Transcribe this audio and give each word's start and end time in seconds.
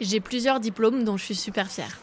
J'ai 0.00 0.20
plusieurs 0.20 0.60
diplômes 0.60 1.04
dont 1.04 1.16
je 1.16 1.24
suis 1.24 1.34
super 1.34 1.70
fière. 1.70 1.98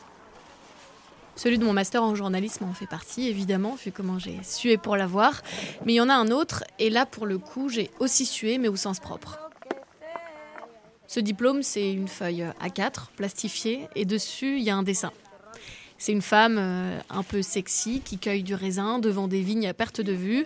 Celui 1.37 1.57
de 1.57 1.65
mon 1.65 1.73
master 1.73 2.03
en 2.03 2.15
journalisme 2.15 2.65
en 2.65 2.73
fait 2.73 2.87
partie, 2.87 3.27
évidemment, 3.27 3.75
vu 3.75 3.91
comment 3.91 4.19
j'ai 4.19 4.39
sué 4.43 4.77
pour 4.77 4.95
l'avoir. 4.95 5.41
Mais 5.85 5.93
il 5.93 5.95
y 5.95 6.01
en 6.01 6.09
a 6.09 6.13
un 6.13 6.29
autre, 6.29 6.63
et 6.79 6.89
là, 6.89 7.05
pour 7.05 7.25
le 7.25 7.37
coup, 7.37 7.69
j'ai 7.69 7.91
aussi 7.99 8.25
sué, 8.25 8.57
mais 8.57 8.67
au 8.67 8.75
sens 8.75 8.99
propre. 8.99 9.39
Ce 11.07 11.19
diplôme, 11.19 11.61
c'est 11.61 11.91
une 11.91 12.07
feuille 12.07 12.45
A4 12.61 13.07
plastifiée, 13.15 13.87
et 13.95 14.05
dessus, 14.05 14.57
il 14.57 14.63
y 14.63 14.69
a 14.69 14.75
un 14.75 14.83
dessin. 14.83 15.11
C'est 15.97 16.11
une 16.11 16.21
femme 16.21 16.57
euh, 16.59 16.99
un 17.09 17.23
peu 17.23 17.41
sexy 17.41 18.01
qui 18.03 18.17
cueille 18.17 18.43
du 18.43 18.53
raisin 18.53 18.99
devant 18.99 19.29
des 19.29 19.41
vignes 19.41 19.67
à 19.67 19.73
perte 19.73 20.01
de 20.01 20.11
vue. 20.11 20.45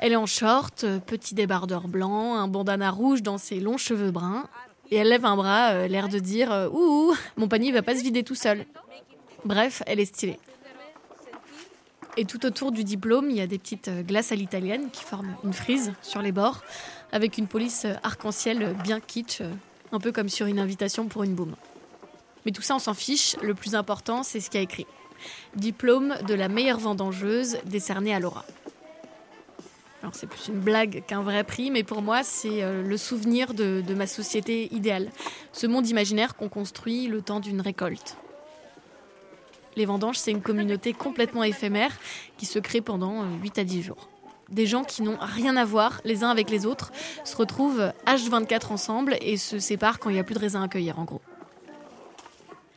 Elle 0.00 0.12
est 0.12 0.16
en 0.16 0.26
short, 0.26 0.84
petit 1.06 1.34
débardeur 1.34 1.86
blanc, 1.86 2.34
un 2.34 2.48
bandana 2.48 2.90
rouge 2.90 3.22
dans 3.22 3.38
ses 3.38 3.60
longs 3.60 3.76
cheveux 3.76 4.10
bruns. 4.10 4.48
Et 4.90 4.96
elle 4.96 5.08
lève 5.08 5.24
un 5.24 5.36
bras, 5.36 5.70
euh, 5.70 5.88
l'air 5.88 6.08
de 6.08 6.18
dire 6.18 6.70
Ouh, 6.72 7.14
mon 7.36 7.48
panier 7.48 7.72
va 7.72 7.82
pas 7.82 7.94
se 7.94 8.02
vider 8.02 8.22
tout 8.22 8.34
seul. 8.34 8.64
Bref, 9.44 9.82
elle 9.86 10.00
est 10.00 10.06
stylée. 10.06 10.38
Et 12.16 12.24
tout 12.24 12.44
autour 12.46 12.72
du 12.72 12.82
diplôme, 12.82 13.30
il 13.30 13.36
y 13.36 13.40
a 13.40 13.46
des 13.46 13.58
petites 13.58 13.90
glaces 14.06 14.32
à 14.32 14.34
l'italienne 14.34 14.90
qui 14.90 15.04
forment 15.04 15.36
une 15.44 15.52
frise 15.52 15.92
sur 16.02 16.20
les 16.20 16.32
bords, 16.32 16.64
avec 17.12 17.38
une 17.38 17.46
police 17.46 17.86
arc-en-ciel 18.02 18.74
bien 18.82 18.98
kitsch, 18.98 19.40
un 19.92 20.00
peu 20.00 20.10
comme 20.10 20.28
sur 20.28 20.46
une 20.46 20.58
invitation 20.58 21.06
pour 21.06 21.22
une 21.22 21.34
boum. 21.34 21.54
Mais 22.44 22.52
tout 22.52 22.62
ça, 22.62 22.74
on 22.74 22.78
s'en 22.78 22.94
fiche. 22.94 23.36
Le 23.42 23.54
plus 23.54 23.74
important, 23.74 24.22
c'est 24.22 24.40
ce 24.40 24.50
qu'il 24.50 24.58
y 24.58 24.60
a 24.60 24.64
écrit. 24.64 24.86
Diplôme 25.54 26.16
de 26.26 26.34
la 26.34 26.48
meilleure 26.48 26.78
vendangeuse 26.78 27.58
décerné 27.64 28.14
à 28.14 28.20
Laura. 28.20 28.44
C'est 30.14 30.26
plus 30.26 30.48
une 30.48 30.60
blague 30.60 31.02
qu'un 31.06 31.22
vrai 31.22 31.44
prix, 31.44 31.70
mais 31.70 31.82
pour 31.82 32.02
moi 32.02 32.22
c'est 32.22 32.62
euh, 32.62 32.82
le 32.82 32.96
souvenir 32.96 33.54
de, 33.54 33.82
ma 33.94 34.06
société 34.06 34.72
idéale, 34.74 35.10
ce 35.52 35.66
monde 35.66 35.88
imaginaire 35.88 36.36
qu'on 36.36 36.48
construit 36.48 37.06
le 37.06 37.22
temps 37.22 37.40
d'une 37.40 37.60
récolte. 37.60 38.16
Les 39.76 39.84
vendanges, 39.84 40.18
c'est 40.18 40.32
une 40.32 40.42
communauté 40.42 40.92
complètement 40.92 41.44
éphémère 41.44 41.92
qui 42.36 42.46
se 42.46 42.58
crée 42.58 42.80
pendant 42.80 43.24
8 43.42 43.58
euh, 43.58 43.60
à 43.60 43.64
10 43.64 43.82
jours. 43.82 44.08
Des 44.48 44.66
gens 44.66 44.82
qui 44.82 45.02
n'ont 45.02 45.18
rien 45.20 45.56
à 45.56 45.64
voir 45.64 46.00
les 46.04 46.24
uns 46.24 46.30
avec 46.30 46.50
les 46.50 46.66
autres 46.66 46.90
se 47.24 47.36
retrouvent 47.36 47.92
H24 48.06 48.72
ensemble 48.72 49.16
et 49.20 49.36
se 49.36 49.58
séparent 49.58 49.98
quand 49.98 50.10
il 50.10 50.14
n'y 50.14 50.18
a 50.18 50.24
plus 50.24 50.34
de 50.34 50.40
raisins 50.40 50.62
à 50.62 50.68
cueillir 50.68 50.98
en 50.98 51.04
gros. 51.04 51.20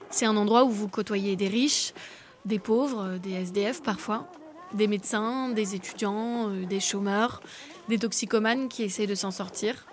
C'est 0.09 0.25
un 0.25 0.35
endroit 0.35 0.65
où 0.65 0.69
vous 0.69 0.89
côtoyez 0.89 1.37
des 1.37 1.47
riches, 1.47 1.93
des 2.45 2.59
pauvres, 2.59 3.17
des 3.23 3.31
SDF 3.31 3.81
parfois, 3.81 4.29
des 4.73 4.87
médecins, 4.87 5.49
des 5.49 5.75
étudiants, 5.75 6.49
euh, 6.49 6.65
des 6.65 6.79
chômeurs, 6.79 7.41
des 7.89 7.99
toxicomanes 7.99 8.69
qui 8.69 8.83
essaient 8.83 9.07
de 9.07 9.15
s'en 9.15 9.31
sortir, 9.31 9.85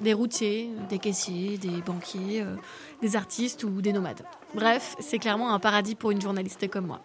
des 0.00 0.12
routiers, 0.12 0.70
des 0.88 0.98
caissiers, 0.98 1.58
des 1.58 1.80
banquiers, 1.82 2.42
euh, 2.42 2.56
des 3.00 3.16
artistes 3.16 3.64
ou 3.64 3.82
des 3.82 3.92
nomades. 3.92 4.24
Bref, 4.54 4.96
c'est 5.00 5.18
clairement 5.18 5.54
un 5.54 5.58
paradis 5.58 5.94
pour 5.94 6.10
une 6.10 6.20
journaliste 6.20 6.68
comme 6.68 6.86
moi. 6.86 7.00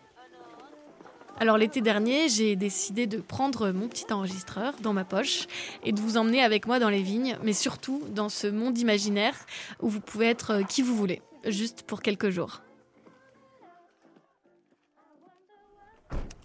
Alors 1.39 1.57
l'été 1.59 1.81
dernier, 1.81 2.29
j'ai 2.29 2.55
décidé 2.55 3.05
de 3.05 3.19
prendre 3.19 3.69
mon 3.69 3.87
petit 3.87 4.11
enregistreur 4.11 4.73
dans 4.81 4.93
ma 4.93 5.03
poche 5.03 5.45
et 5.83 5.91
de 5.91 5.99
vous 5.99 6.17
emmener 6.17 6.41
avec 6.41 6.65
moi 6.65 6.79
dans 6.79 6.89
les 6.89 7.03
vignes, 7.03 7.37
mais 7.43 7.53
surtout 7.53 8.01
dans 8.09 8.29
ce 8.29 8.47
monde 8.47 8.77
imaginaire 8.79 9.35
où 9.79 9.87
vous 9.87 10.01
pouvez 10.01 10.25
être 10.25 10.51
euh, 10.51 10.63
qui 10.63 10.81
vous 10.81 10.95
voulez 10.95 11.21
juste 11.45 11.83
pour 11.83 12.01
quelques 12.01 12.31
jours. 12.31 12.61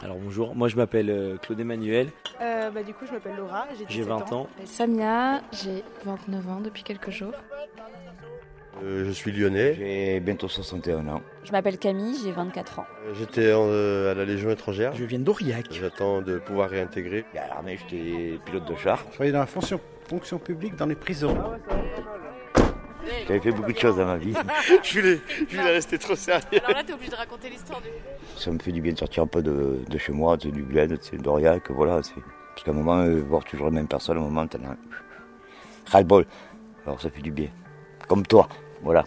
Alors 0.03 0.17
bonjour, 0.17 0.57
moi 0.57 0.67
je 0.67 0.77
m'appelle 0.77 1.11
euh, 1.11 1.37
Claude 1.37 1.61
Emmanuel. 1.61 2.09
Euh, 2.41 2.71
bah, 2.71 2.83
du 2.83 2.93
coup 2.93 3.07
je 3.07 3.13
m'appelle 3.13 3.37
Laura, 3.37 3.67
j'ai 3.89 4.03
20 4.03 4.33
ans. 4.33 4.49
Samia, 4.65 5.43
j'ai 5.53 5.85
29 6.05 6.49
ans 6.49 6.61
depuis 6.61 6.83
quelques 6.83 7.11
jours. 7.11 7.35
Euh, 8.83 9.05
je 9.05 9.11
suis 9.13 9.31
lyonnais. 9.31 9.75
J'ai 9.75 10.19
bientôt 10.19 10.49
61 10.49 11.07
ans. 11.07 11.23
Je 11.45 11.53
m'appelle 11.53 11.79
Camille, 11.79 12.17
j'ai 12.25 12.33
24 12.33 12.81
ans. 12.81 12.87
J'étais 13.15 13.53
à 13.53 14.15
la 14.15 14.25
Légion 14.25 14.51
étrangère. 14.51 14.93
Je 14.97 15.05
viens 15.05 15.21
d'Aurillac. 15.21 15.67
J'attends 15.71 16.21
de 16.21 16.39
pouvoir 16.39 16.71
réintégrer. 16.71 17.25
À 17.37 17.47
l'armée, 17.47 17.79
j'étais 17.79 18.39
pilote 18.45 18.65
de 18.65 18.75
char. 18.75 19.05
Je 19.11 19.13
travaillais 19.13 19.33
dans 19.33 19.39
la 19.39 19.47
fonction, 19.47 19.79
fonction 20.09 20.39
publique 20.39 20.75
dans 20.75 20.87
les 20.87 20.97
prisons. 20.97 21.37
J'avais 23.27 23.41
fait 23.41 23.51
beaucoup 23.53 23.73
de 23.73 23.79
choses 23.79 23.97
dans 23.97 24.07
ma 24.07 24.17
vie. 24.17 24.35
je, 24.83 25.01
voulais, 25.01 25.21
je 25.49 25.57
voulais 25.57 25.73
rester 25.73 25.99
trop 25.99 26.15
sérieux. 26.15 26.61
Alors 26.65 26.77
là, 26.77 26.85
t'es 26.85 26.93
obligé 26.93 27.11
de 27.11 27.17
raconter 27.17 27.51
l'histoire 27.51 27.81
du. 27.81 27.89
Ça 28.37 28.51
me 28.51 28.59
fait 28.59 28.73
du 28.73 28.81
bien 28.81 28.93
de 28.93 28.99
sortir 28.99 29.25
un 29.25 29.27
peu 29.27 29.43
de, 29.43 29.81
de 29.89 29.99
chez 29.99 30.13
moi, 30.13 30.37
du 30.37 30.51
bled, 30.51 30.99
d'Aurillac, 31.15 31.71
voilà. 31.71 31.97
Parce 31.97 32.65
qu'à 32.65 32.71
un 32.71 32.75
moment, 32.75 32.99
euh, 33.01 33.21
voir 33.21 33.45
toujours 33.45 33.69
les 33.69 33.75
mêmes 33.75 33.89
personnes, 33.89 34.19
à 34.19 34.21
un 34.21 34.25
moment, 34.25 34.47
t'en 34.47 34.59
as 34.59 34.77
ras-le-bol. 35.91 36.27
Alors 36.87 37.01
ça 37.01 37.11
fait 37.11 37.23
du 37.23 37.31
bien. 37.31 37.49
Comme 38.09 38.27
toi, 38.27 38.49
voilà. 38.83 39.05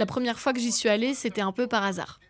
La 0.00 0.06
première 0.06 0.40
fois 0.40 0.54
que 0.54 0.60
j'y 0.60 0.72
suis 0.72 0.88
allée, 0.88 1.12
c'était 1.12 1.42
un 1.42 1.52
peu 1.52 1.66
par 1.66 1.84
hasard. 1.84 2.20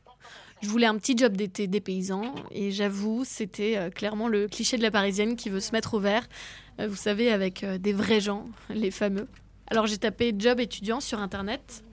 Je 0.60 0.66
voulais 0.66 0.86
un 0.86 0.98
petit 0.98 1.16
job 1.16 1.36
d'été 1.36 1.68
des 1.68 1.80
paysans 1.80 2.34
et 2.50 2.72
j'avoue, 2.72 3.22
c'était 3.24 3.76
euh, 3.76 3.90
clairement 3.90 4.26
le 4.26 4.48
cliché 4.48 4.76
de 4.76 4.82
la 4.82 4.90
parisienne 4.90 5.36
qui 5.36 5.50
veut 5.50 5.60
se 5.60 5.70
mettre 5.70 5.94
au 5.94 6.00
vert, 6.00 6.28
euh, 6.80 6.88
vous 6.88 6.96
savez, 6.96 7.30
avec 7.30 7.62
euh, 7.62 7.78
des 7.78 7.92
vrais 7.92 8.18
gens, 8.18 8.48
les 8.70 8.90
fameux. 8.90 9.28
Alors 9.68 9.86
j'ai 9.86 9.98
tapé 9.98 10.34
job 10.36 10.58
étudiant 10.58 10.98
sur 10.98 11.20
internet. 11.20 11.84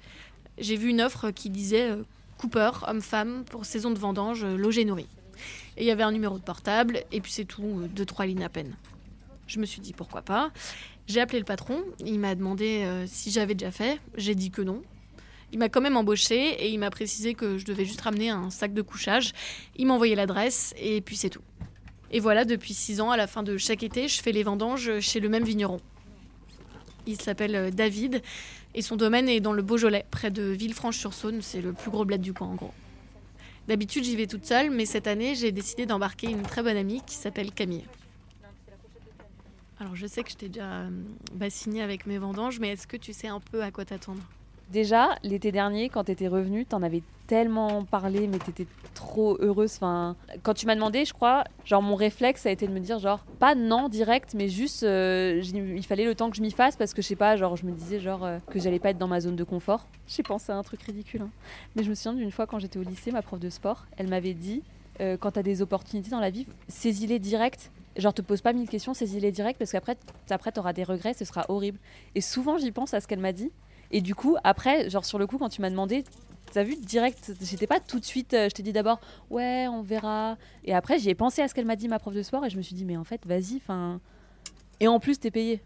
J'ai 0.57 0.77
vu 0.77 0.89
une 0.89 0.99
offre 0.99 1.29
qui 1.29 1.51
disait 1.51 1.91
Cooper, 2.39 2.71
homme-femme, 2.87 3.45
pour 3.45 3.65
saison 3.65 3.91
de 3.91 3.99
vendange, 3.99 4.43
logé 4.43 4.83
nourri. 4.83 5.05
Et 5.77 5.83
il 5.83 5.87
y 5.87 5.91
avait 5.91 6.01
un 6.01 6.11
numéro 6.11 6.39
de 6.39 6.43
portable, 6.43 7.03
et 7.11 7.21
puis 7.21 7.31
c'est 7.31 7.45
tout, 7.45 7.87
deux, 7.91 8.05
trois 8.05 8.25
lignes 8.25 8.43
à 8.43 8.49
peine. 8.49 8.75
Je 9.45 9.59
me 9.59 9.67
suis 9.67 9.79
dit 9.79 9.93
pourquoi 9.93 10.23
pas? 10.23 10.49
J'ai 11.05 11.21
appelé 11.21 11.37
le 11.37 11.45
patron, 11.45 11.83
il 12.03 12.19
m'a 12.19 12.33
demandé 12.33 12.83
si 13.05 13.29
j'avais 13.29 13.53
déjà 13.53 13.69
fait. 13.69 14.01
J'ai 14.15 14.33
dit 14.33 14.49
que 14.49 14.63
non, 14.63 14.81
il 15.51 15.59
m'a 15.59 15.69
quand 15.69 15.81
même 15.81 15.97
embauché 15.97 16.65
et 16.65 16.69
il 16.69 16.77
m'a 16.77 16.89
précisé 16.89 17.33
que 17.33 17.57
je 17.57 17.65
devais 17.65 17.85
juste 17.85 18.01
ramener 18.01 18.29
un 18.29 18.49
sac 18.49 18.73
de 18.73 18.81
couchage. 18.81 19.33
Il 19.75 19.87
m'a 19.87 19.93
envoyé 19.93 20.15
l'adresse 20.15 20.73
et 20.77 21.01
puis 21.01 21.15
c'est 21.15 21.29
tout. 21.29 21.41
Et 22.11 22.19
voilà, 22.19 22.45
depuis 22.45 22.73
six 22.73 23.01
ans, 23.01 23.11
à 23.11 23.17
la 23.17 23.27
fin 23.27 23.43
de 23.43 23.57
chaque 23.57 23.83
été, 23.83 24.07
je 24.07 24.21
fais 24.21 24.31
les 24.31 24.43
vendanges 24.43 24.99
chez 24.99 25.19
le 25.19 25.29
même 25.29 25.43
vigneron. 25.43 25.79
Il 27.05 27.19
s'appelle 27.21 27.55
euh, 27.55 27.71
David 27.71 28.21
et 28.75 28.81
son 28.81 28.95
domaine 28.95 29.29
est 29.29 29.39
dans 29.39 29.53
le 29.53 29.61
Beaujolais, 29.61 30.05
près 30.11 30.31
de 30.31 30.43
Villefranche-sur-Saône. 30.43 31.41
C'est 31.41 31.61
le 31.61 31.73
plus 31.73 31.89
gros 31.89 32.05
bled 32.05 32.21
du 32.21 32.33
coin 32.33 32.47
en 32.47 32.55
gros. 32.55 32.73
D'habitude, 33.67 34.03
j'y 34.03 34.15
vais 34.15 34.27
toute 34.27 34.45
seule, 34.45 34.69
mais 34.69 34.85
cette 34.85 35.07
année, 35.07 35.35
j'ai 35.35 35.51
décidé 35.51 35.85
d'embarquer 35.85 36.29
une 36.29 36.43
très 36.43 36.63
bonne 36.63 36.77
amie 36.77 37.01
qui 37.05 37.15
s'appelle 37.15 37.51
Camille. 37.51 37.85
Alors, 39.79 39.95
je 39.95 40.07
sais 40.07 40.23
que 40.23 40.31
je 40.31 40.35
t'ai 40.35 40.47
déjà 40.49 40.65
euh, 40.65 40.89
bassiné 41.33 41.81
avec 41.81 42.05
mes 42.05 42.17
vendanges, 42.17 42.59
mais 42.59 42.69
est-ce 42.69 42.87
que 42.87 42.97
tu 42.97 43.13
sais 43.13 43.27
un 43.27 43.39
peu 43.39 43.61
à 43.61 43.71
quoi 43.71 43.83
t'attendre? 43.83 44.21
Déjà, 44.71 45.15
l'été 45.23 45.51
dernier, 45.51 45.89
quand 45.89 46.05
tu 46.05 46.11
étais 46.11 46.27
revenue, 46.27 46.65
t'en 46.65 46.83
avais 46.83 47.01
tellement 47.27 47.83
parlé, 47.83 48.27
mais 48.27 48.37
t'étais 48.37 48.67
trop 48.93 49.37
heureuse. 49.39 49.75
Enfin, 49.75 50.15
quand 50.43 50.53
tu 50.53 50.65
m'as 50.65 50.75
demandé, 50.75 51.05
je 51.05 51.13
crois, 51.13 51.43
genre 51.65 51.81
mon 51.81 51.95
réflexe 51.95 52.45
a 52.45 52.51
été 52.51 52.67
de 52.67 52.73
me 52.73 52.79
dire, 52.79 52.99
genre, 52.99 53.19
pas 53.39 53.55
non 53.55 53.87
direct, 53.87 54.33
mais 54.33 54.49
juste, 54.49 54.83
euh, 54.83 55.41
il 55.43 55.85
fallait 55.85 56.05
le 56.05 56.15
temps 56.15 56.29
que 56.29 56.35
je 56.35 56.41
m'y 56.41 56.51
fasse 56.51 56.75
parce 56.75 56.93
que 56.93 57.01
je 57.01 57.07
sais 57.07 57.15
pas, 57.15 57.37
genre, 57.37 57.55
je 57.55 57.65
me 57.65 57.71
disais, 57.71 57.99
genre, 57.99 58.25
euh, 58.25 58.39
que 58.49 58.59
j'allais 58.59 58.79
pas 58.79 58.89
être 58.89 58.97
dans 58.97 59.07
ma 59.07 59.21
zone 59.21 59.35
de 59.35 59.43
confort. 59.43 59.85
J'ai 60.07 60.23
pensé 60.23 60.51
à 60.51 60.55
un 60.57 60.63
truc 60.63 60.81
ridicule, 60.83 61.21
hein. 61.21 61.29
mais 61.75 61.83
je 61.83 61.89
me 61.89 61.95
souviens 61.95 62.13
d'une 62.13 62.31
fois 62.31 62.45
quand 62.45 62.59
j'étais 62.59 62.79
au 62.79 62.83
lycée, 62.83 63.11
ma 63.11 63.21
prof 63.21 63.39
de 63.39 63.49
sport, 63.49 63.85
elle 63.97 64.07
m'avait 64.07 64.33
dit, 64.33 64.63
euh, 64.99 65.15
quand 65.17 65.31
t'as 65.31 65.43
des 65.43 65.61
opportunités 65.61 66.09
dans 66.09 66.19
la 66.19 66.29
vie, 66.29 66.47
saisis-les 66.67 67.19
direct. 67.19 67.71
Genre, 67.97 68.13
te 68.13 68.21
pose 68.21 68.41
pas 68.41 68.53
mille 68.53 68.69
questions, 68.69 68.93
saisis-les 68.93 69.31
direct 69.31 69.57
parce 69.57 69.71
qu'après, 69.71 69.97
après, 70.29 70.51
t'auras 70.51 70.73
des 70.73 70.83
regrets, 70.83 71.13
ce 71.13 71.25
sera 71.25 71.45
horrible. 71.49 71.79
Et 72.15 72.21
souvent, 72.21 72.57
j'y 72.57 72.71
pense 72.71 72.93
à 72.93 73.01
ce 73.01 73.07
qu'elle 73.07 73.19
m'a 73.19 73.31
dit. 73.31 73.51
Et 73.91 74.01
du 74.01 74.15
coup, 74.15 74.37
après, 74.43 74.89
genre 74.89 75.05
sur 75.05 75.19
le 75.19 75.27
coup, 75.27 75.37
quand 75.37 75.49
tu 75.49 75.61
m'as 75.61 75.69
demandé, 75.69 76.03
t'as 76.51 76.63
vu 76.63 76.75
direct, 76.75 77.33
j'étais 77.41 77.67
pas 77.67 77.79
tout 77.79 77.99
de 77.99 78.05
suite, 78.05 78.33
euh, 78.33 78.49
je 78.49 78.55
t'ai 78.55 78.63
dit 78.63 78.73
d'abord, 78.73 78.99
ouais, 79.29 79.67
on 79.67 79.81
verra. 79.81 80.37
Et 80.63 80.73
après, 80.73 80.99
j'y 80.99 81.09
ai 81.09 81.15
pensé 81.15 81.41
à 81.41 81.47
ce 81.47 81.53
qu'elle 81.53 81.65
m'a 81.65 81.75
dit, 81.75 81.87
ma 81.87 81.99
prof 81.99 82.13
de 82.13 82.21
sport, 82.21 82.45
et 82.45 82.49
je 82.49 82.57
me 82.57 82.61
suis 82.61 82.75
dit, 82.75 82.85
mais 82.85 82.97
en 82.97 83.03
fait, 83.03 83.25
vas-y, 83.25 83.57
enfin. 83.57 83.99
Et 84.79 84.87
en 84.87 84.99
plus, 84.99 85.19
t'es 85.19 85.31
payé. 85.31 85.61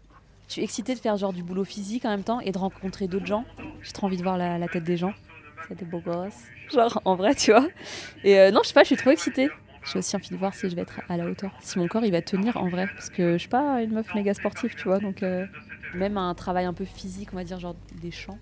Je 0.48 0.54
suis 0.54 0.62
excitée 0.62 0.94
de 0.94 0.98
faire 0.98 1.16
genre 1.16 1.32
du 1.32 1.42
boulot 1.42 1.64
physique 1.64 2.04
en 2.04 2.10
même 2.10 2.24
temps 2.24 2.40
et 2.40 2.52
de 2.52 2.58
rencontrer 2.58 3.08
d'autres 3.08 3.26
gens. 3.26 3.44
J'ai 3.82 3.92
trop 3.92 4.06
envie 4.06 4.16
de 4.16 4.22
voir 4.22 4.36
la, 4.36 4.68
tête 4.68 4.84
des 4.84 4.96
gens. 4.96 5.14
C'est 5.68 5.78
des 5.78 5.84
beaux 5.84 6.00
gosses. 6.00 6.44
Genre, 6.72 7.00
en 7.04 7.14
vrai, 7.14 7.34
tu 7.34 7.52
vois. 7.52 7.66
Et 8.24 8.38
euh, 8.38 8.50
non, 8.50 8.60
je 8.62 8.68
sais 8.68 8.74
pas, 8.74 8.82
je 8.82 8.88
suis 8.88 8.96
trop 8.96 9.10
excitée. 9.10 9.50
J'ai 9.84 9.98
aussi 9.98 10.14
envie 10.14 10.28
de 10.28 10.36
voir 10.36 10.54
si 10.54 10.68
je 10.68 10.76
vais 10.76 10.82
être 10.82 11.00
à 11.08 11.16
la 11.16 11.26
hauteur. 11.26 11.52
Si 11.60 11.78
mon 11.78 11.88
corps, 11.88 12.04
il 12.04 12.12
va 12.12 12.22
tenir 12.22 12.56
en 12.56 12.68
vrai. 12.68 12.86
Parce 12.92 13.10
que 13.10 13.32
je 13.32 13.38
suis 13.38 13.48
pas 13.48 13.82
une 13.82 13.92
meuf 13.92 14.14
méga 14.14 14.34
sportive, 14.34 14.74
tu 14.74 14.84
vois. 14.84 14.98
Donc. 14.98 15.22
Euh, 15.22 15.46
même 15.94 16.16
un 16.18 16.34
travail 16.34 16.64
un 16.64 16.72
peu 16.72 16.84
physique, 16.84 17.28
on 17.32 17.36
va 17.36 17.44
dire, 17.44 17.58
genre 17.60 17.76
des 18.00 18.10
champs, 18.10 18.38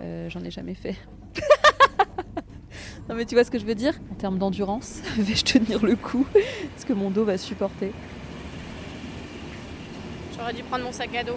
Euh, 0.00 0.28
J'en 0.30 0.42
ai 0.44 0.50
jamais 0.50 0.74
fait. 0.74 0.96
non 3.08 3.14
mais 3.16 3.24
tu 3.24 3.34
vois 3.34 3.42
ce 3.44 3.50
que 3.50 3.58
je 3.58 3.64
veux 3.66 3.74
dire? 3.74 3.94
En 4.12 4.14
termes 4.14 4.38
d'endurance, 4.38 5.00
vais-je 5.18 5.44
tenir 5.44 5.84
le 5.84 5.96
coup? 5.96 6.26
Est-ce 6.34 6.86
que 6.86 6.92
mon 6.92 7.10
dos 7.10 7.24
va 7.24 7.36
supporter? 7.38 7.92
J'aurais 10.36 10.52
dû 10.52 10.62
prendre 10.62 10.84
mon 10.84 10.92
sac 10.92 11.14
à 11.16 11.24
dos. 11.24 11.36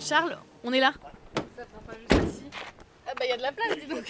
Charles, 0.00 0.36
on 0.62 0.72
est 0.72 0.80
là? 0.80 0.92
Ça 1.56 1.64
prend 1.66 1.82
pas 1.86 1.94
juste 1.98 2.28
ici. 2.36 2.42
Il 3.24 3.30
y 3.30 3.32
a 3.32 3.36
de 3.36 3.42
la 3.42 3.52
place, 3.52 3.78
dis 3.80 3.86
donc. 3.86 4.04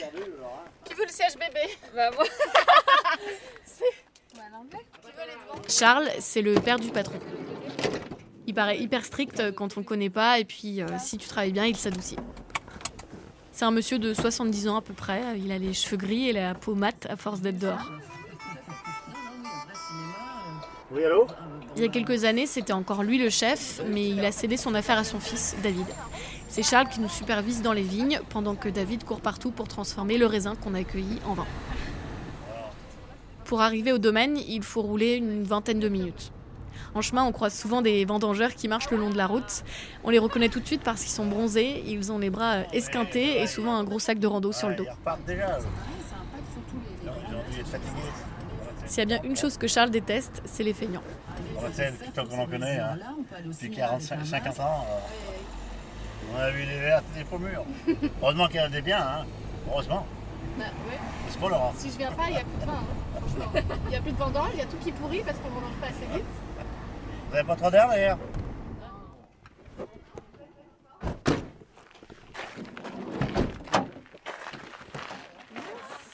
Qui 0.84 0.94
veut 0.94 1.04
le 1.04 1.10
siège 1.10 1.34
bébé 1.34 1.76
Bah 1.94 2.10
moi. 2.14 2.24
Charles, 5.68 6.10
c'est 6.18 6.42
le 6.42 6.54
père 6.54 6.78
du 6.78 6.88
patron. 6.88 7.18
Il 8.46 8.54
paraît 8.54 8.78
hyper 8.78 9.04
strict 9.04 9.54
quand 9.54 9.76
on 9.76 9.80
le 9.80 9.86
connaît 9.86 10.10
pas 10.10 10.38
et 10.38 10.44
puis 10.44 10.82
euh, 10.82 10.86
si 10.98 11.16
tu 11.16 11.28
travailles 11.28 11.52
bien, 11.52 11.64
il 11.64 11.76
s'adoucit. 11.76 12.16
C'est 13.52 13.64
un 13.64 13.70
monsieur 13.70 13.98
de 13.98 14.12
70 14.12 14.68
ans 14.68 14.76
à 14.76 14.82
peu 14.82 14.92
près. 14.94 15.22
Il 15.38 15.52
a 15.52 15.58
les 15.58 15.72
cheveux 15.72 15.96
gris 15.96 16.28
et 16.28 16.32
la 16.32 16.54
peau 16.54 16.74
mate 16.74 17.06
à 17.08 17.16
force 17.16 17.40
d'être 17.40 17.58
dehors. 17.58 17.90
Oui, 20.90 21.04
allô? 21.04 21.26
Il 21.76 21.82
y 21.82 21.86
a 21.86 21.88
quelques 21.88 22.24
années, 22.24 22.46
c'était 22.46 22.72
encore 22.72 23.02
lui 23.02 23.18
le 23.18 23.30
chef, 23.30 23.80
mais 23.88 24.08
il 24.08 24.24
a 24.24 24.32
cédé 24.32 24.56
son 24.56 24.74
affaire 24.74 24.98
à 24.98 25.04
son 25.04 25.18
fils, 25.20 25.56
David. 25.62 25.86
C'est 26.54 26.62
Charles 26.62 26.88
qui 26.88 27.00
nous 27.00 27.08
supervise 27.08 27.62
dans 27.62 27.72
les 27.72 27.82
vignes, 27.82 28.20
pendant 28.28 28.54
que 28.54 28.68
David 28.68 29.02
court 29.02 29.20
partout 29.20 29.50
pour 29.50 29.66
transformer 29.66 30.18
le 30.18 30.26
raisin 30.26 30.54
qu'on 30.54 30.74
a 30.74 30.78
accueilli 30.78 31.18
en 31.26 31.34
vin. 31.34 31.48
Pour 33.44 33.60
arriver 33.60 33.90
au 33.90 33.98
domaine, 33.98 34.36
il 34.36 34.62
faut 34.62 34.80
rouler 34.80 35.14
une 35.16 35.42
vingtaine 35.42 35.80
de 35.80 35.88
minutes. 35.88 36.30
En 36.94 37.02
chemin, 37.02 37.24
on 37.24 37.32
croise 37.32 37.58
souvent 37.58 37.82
des 37.82 38.04
vendangeurs 38.04 38.54
qui 38.54 38.68
marchent 38.68 38.88
le 38.92 38.98
long 38.98 39.10
de 39.10 39.16
la 39.16 39.26
route. 39.26 39.64
On 40.04 40.10
les 40.10 40.20
reconnaît 40.20 40.48
tout 40.48 40.60
de 40.60 40.66
suite 40.68 40.82
parce 40.84 41.00
qu'ils 41.00 41.10
sont 41.10 41.26
bronzés, 41.26 41.82
ils 41.88 42.12
ont 42.12 42.18
les 42.18 42.30
bras 42.30 42.58
esquintés 42.72 43.42
et 43.42 43.48
souvent 43.48 43.74
un 43.74 43.82
gros 43.82 43.98
sac 43.98 44.20
de 44.20 44.26
rando 44.28 44.52
sur 44.52 44.68
le 44.68 44.76
dos. 44.76 44.86
S'il 48.86 48.98
y 48.98 49.02
a 49.02 49.06
bien 49.06 49.20
une 49.24 49.36
chose 49.36 49.56
que 49.56 49.66
Charles 49.66 49.90
déteste, 49.90 50.40
c'est 50.44 50.62
les 50.62 50.72
feignants. 50.72 51.02
Hein, 52.78 52.98
depuis 53.44 53.70
45, 53.70 54.24
50 54.24 54.60
ans, 54.60 54.86
euh, 54.88 55.53
on 56.32 56.38
a 56.38 56.50
vu 56.50 56.64
des 56.66 56.78
vertes 56.78 57.04
et 57.16 57.24
des 57.24 57.38
mûres. 57.38 57.64
Heureusement 58.22 58.46
qu'il 58.46 58.56
y 58.56 58.60
en 58.60 58.66
a 58.66 58.68
des 58.68 58.82
biens, 58.82 59.00
hein. 59.00 59.24
heureusement. 59.70 60.06
C'est 61.28 61.40
pas 61.40 61.48
Laurent. 61.48 61.72
Si 61.76 61.90
je 61.90 61.98
viens 61.98 62.12
pas, 62.12 62.28
il 62.28 62.32
n'y 62.34 62.38
a 62.38 62.44
plus 62.44 62.60
de 62.60 62.66
vin. 62.66 62.72
hein, 62.72 63.62
Il 63.86 63.90
n'y 63.90 63.96
a 63.96 64.00
plus 64.00 64.12
de 64.12 64.16
vendange, 64.16 64.50
il 64.54 64.58
y 64.58 64.62
a 64.62 64.66
tout 64.66 64.76
qui 64.76 64.92
pourrit 64.92 65.22
parce 65.26 65.38
qu'on 65.38 65.48
ne 65.48 65.60
mange 65.60 65.74
pas 65.80 65.86
assez 65.88 66.06
vite. 66.14 66.24
Vous 67.30 67.36
avez 67.36 67.44
pas 67.46 67.56
trop 67.56 67.70
d'air 67.70 67.88
d'ailleurs? 67.88 68.18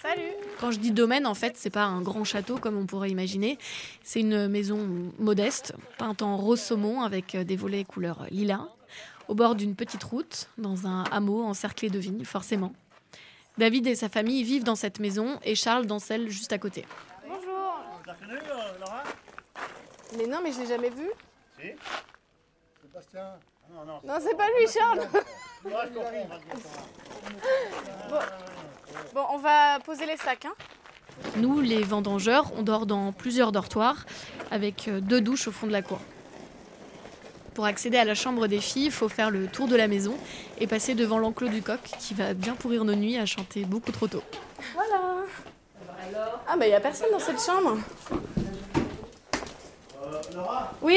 Salut 0.03 0.33
Quand 0.61 0.71
je 0.71 0.79
dis 0.79 0.91
domaine, 0.93 1.27
en 1.27 1.35
fait, 1.35 1.55
c'est 1.57 1.71
pas 1.71 1.85
un 1.85 2.01
grand 2.01 2.25
château 2.25 2.57
comme 2.59 2.77
on 2.77 2.87
pourrait 2.87 3.11
imaginer. 3.11 3.59
C'est 4.03 4.21
une 4.21 4.49
maison 4.49 4.79
modeste, 5.19 5.75
peinte 5.99 6.23
en 6.23 6.37
rose 6.37 6.61
saumon 6.61 7.03
avec 7.03 7.37
des 7.37 7.57
volets 7.57 7.85
couleur 7.85 8.27
lilas, 8.31 8.67
au 9.31 9.35
bord 9.35 9.55
d'une 9.55 9.77
petite 9.77 10.03
route, 10.03 10.49
dans 10.59 10.89
un 10.89 11.05
hameau 11.05 11.45
encerclé 11.45 11.89
de 11.89 12.01
vignes, 12.01 12.25
forcément. 12.25 12.73
David 13.59 13.87
et 13.87 13.95
sa 13.95 14.09
famille 14.09 14.43
vivent 14.43 14.65
dans 14.65 14.75
cette 14.75 14.99
maison 14.99 15.39
et 15.45 15.55
Charles 15.55 15.87
dans 15.87 16.01
celle 16.01 16.29
juste 16.31 16.53
à 16.53 16.59
côté. 16.59 16.85
Bonjour 17.29 17.79
reconnu 18.05 18.37
euh, 18.37 18.79
Laura? 18.81 19.05
Mais 20.19 20.27
non, 20.27 20.41
mais 20.43 20.51
je 20.51 20.59
l'ai 20.59 20.67
jamais 20.67 20.91
vu. 20.91 21.09
Si 21.61 21.69
Sébastien 22.83 23.23
Ah 23.23 23.73
Non, 23.73 23.85
non. 23.85 24.01
Non, 24.03 24.15
c'est 24.21 24.37
pas 24.37 24.49
lui, 24.49 24.67
Charles 24.67 24.99
Ouais, 24.99 25.71
je 25.85 25.95
comprends, 25.95 26.11
on 26.25 26.27
va 26.27 26.37
le 26.37 26.43
comprendre. 26.51 26.89
Bon, 29.15 29.23
on 29.31 29.39
va 29.39 29.79
poser 29.79 30.07
les 30.07 30.17
sacs, 30.17 30.47
hein. 30.47 30.55
Nous, 31.37 31.61
les 31.61 31.85
vendangeurs, 31.85 32.51
on 32.57 32.63
dort 32.63 32.85
dans 32.87 33.13
plusieurs 33.13 33.53
dortoirs 33.53 34.07
avec 34.51 34.89
euh, 34.89 35.01
deux 35.01 35.21
douches 35.21 35.47
au 35.47 35.53
fond 35.53 35.69
de 35.69 35.73
la 35.73 35.83
cour. 35.83 36.01
Pour 37.61 37.67
accéder 37.67 37.99
à 37.99 38.07
la 38.07 38.15
chambre 38.15 38.47
des 38.47 38.59
filles, 38.59 38.87
il 38.87 38.91
faut 38.91 39.11
faire 39.11 39.31
le 39.31 39.47
tour 39.47 39.69
de 39.69 39.77
la 39.77 39.87
maison 39.87 40.17
et 40.59 40.67
passer 40.67 40.95
devant 40.95 41.19
l'enclos 41.19 41.51
du 41.51 41.61
coq 41.61 41.79
qui 41.99 42.15
va 42.15 42.33
bien 42.33 42.55
pourrir 42.55 42.87
nos 42.87 42.95
nuits 42.95 43.19
à 43.19 43.27
chanter 43.27 43.67
beaucoup 43.67 43.93
trop 43.93 44.07
tôt. 44.07 44.23
Voilà 44.73 45.27
Ah, 46.49 46.57
bah, 46.57 46.67
il 46.67 46.71
y 46.71 46.73
a 46.73 46.81
personne 46.81 47.11
dans 47.13 47.19
cette 47.19 47.39
chambre. 47.39 47.77
Euh, 48.11 48.17
Laura, 50.35 50.73
Oui 50.81 50.97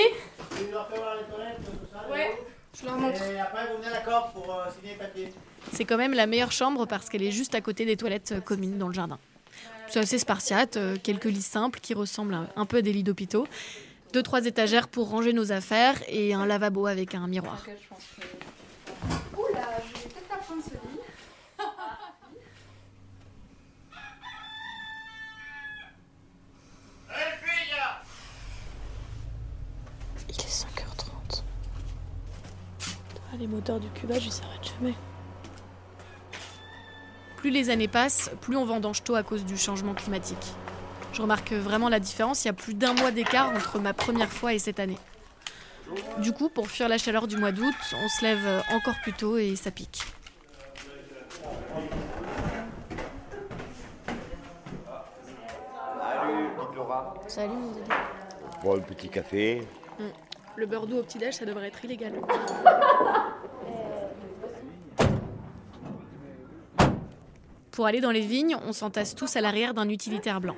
tu 0.57 0.71
leur 0.71 0.87
fais 0.87 0.99
voir 0.99 1.15
les 1.17 1.35
toilettes, 1.35 1.57
tout 1.65 1.85
ça 1.91 2.09
Ouais. 2.09 2.31
Je 2.79 2.85
leur 2.85 2.97
montre. 2.97 3.21
Et 3.21 3.37
après, 3.41 3.67
vous 3.67 3.79
venez 3.79 3.87
à 3.87 3.95
la 3.95 3.99
corde 3.99 4.31
pour 4.31 4.49
euh, 4.49 4.63
signer 4.79 4.93
les 4.93 4.99
papiers. 4.99 5.33
C'est 5.73 5.83
quand 5.83 5.97
même 5.97 6.13
la 6.13 6.27
meilleure 6.27 6.53
chambre 6.53 6.85
parce 6.85 7.09
qu'elle 7.09 7.23
est 7.23 7.31
juste 7.31 7.55
à 7.55 7.59
côté 7.59 7.83
des 7.83 7.97
toilettes 7.97 8.31
euh, 8.31 8.39
communes 8.39 8.77
dans 8.77 8.87
le 8.87 8.93
jardin. 8.93 9.19
C'est 9.89 9.99
assez 9.99 10.17
spartiate, 10.17 10.77
euh, 10.77 10.95
quelques 11.03 11.25
lits 11.25 11.41
simples 11.41 11.81
qui 11.81 11.93
ressemblent 11.93 12.37
un 12.55 12.65
peu 12.65 12.77
à 12.77 12.81
des 12.81 12.93
lits 12.93 13.03
d'hôpitaux, 13.03 13.47
deux 14.13 14.21
trois 14.21 14.45
étagères 14.45 14.87
pour 14.87 15.09
ranger 15.09 15.33
nos 15.33 15.51
affaires 15.51 15.95
et 16.07 16.35
un 16.35 16.45
lavabo 16.45 16.85
avec 16.85 17.15
un 17.15 17.27
miroir. 17.27 17.65
Il 30.29 30.35
est 30.35 30.47
5h30. 30.47 31.43
Ah, 33.31 33.37
les 33.39 33.47
moteurs 33.47 33.79
du 33.79 33.89
cuvage, 33.89 34.27
ils 34.27 34.31
s'arrêtent 34.31 34.73
jamais. 34.79 34.93
Plus 37.37 37.49
les 37.49 37.71
années 37.71 37.87
passent, 37.87 38.29
plus 38.41 38.55
on 38.55 38.65
vendange 38.65 39.03
tôt 39.03 39.15
à 39.15 39.23
cause 39.23 39.43
du 39.43 39.57
changement 39.57 39.95
climatique. 39.95 40.53
Je 41.13 41.21
remarque 41.21 41.53
vraiment 41.53 41.89
la 41.89 41.99
différence, 41.99 42.43
il 42.43 42.47
y 42.47 42.49
a 42.49 42.53
plus 42.53 42.73
d'un 42.73 42.93
mois 42.93 43.11
d'écart 43.11 43.49
entre 43.49 43.79
ma 43.79 43.93
première 43.93 44.29
fois 44.29 44.53
et 44.53 44.59
cette 44.59 44.79
année. 44.79 44.97
Du 46.17 46.33
coup, 46.33 46.49
pour 46.49 46.67
fuir 46.67 46.89
la 46.89 46.97
chaleur 46.97 47.27
du 47.27 47.37
mois 47.37 47.51
d'août, 47.51 47.75
on 48.03 48.07
se 48.07 48.23
lève 48.25 48.63
encore 48.71 48.95
plus 49.03 49.13
tôt 49.13 49.37
et 49.37 49.55
ça 49.55 49.69
pique. 49.69 50.01
Salut 57.27 57.53
mon 57.53 57.71
Dédé. 57.71 57.91
Bon, 58.63 58.77
un 58.77 58.79
petit 58.79 59.09
café. 59.09 59.67
Le 60.55 60.65
beurre 60.65 60.87
doux 60.87 60.97
au 60.97 61.03
petit-déj, 61.03 61.35
ça 61.35 61.45
devrait 61.45 61.67
être 61.67 61.85
illégal. 61.85 62.13
Pour 67.71 67.85
aller 67.85 68.01
dans 68.01 68.11
les 68.11 68.21
vignes, 68.21 68.57
on 68.67 68.73
s'entasse 68.73 69.15
tous 69.15 69.35
à 69.35 69.41
l'arrière 69.41 69.73
d'un 69.73 69.89
utilitaire 69.89 70.41
blanc. 70.41 70.55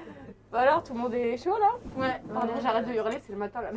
Bah 0.56 0.62
alors, 0.62 0.84
tout 0.84 0.94
le 0.94 1.00
monde 1.00 1.14
est 1.14 1.36
chaud, 1.36 1.58
là? 1.60 1.72
Ouais. 1.98 2.22
Pardon, 2.34 2.54
j'arrête 2.64 2.88
de 2.88 2.94
hurler, 2.94 3.18
c'est 3.26 3.34
le 3.34 3.38
matin, 3.38 3.60
là. 3.62 3.72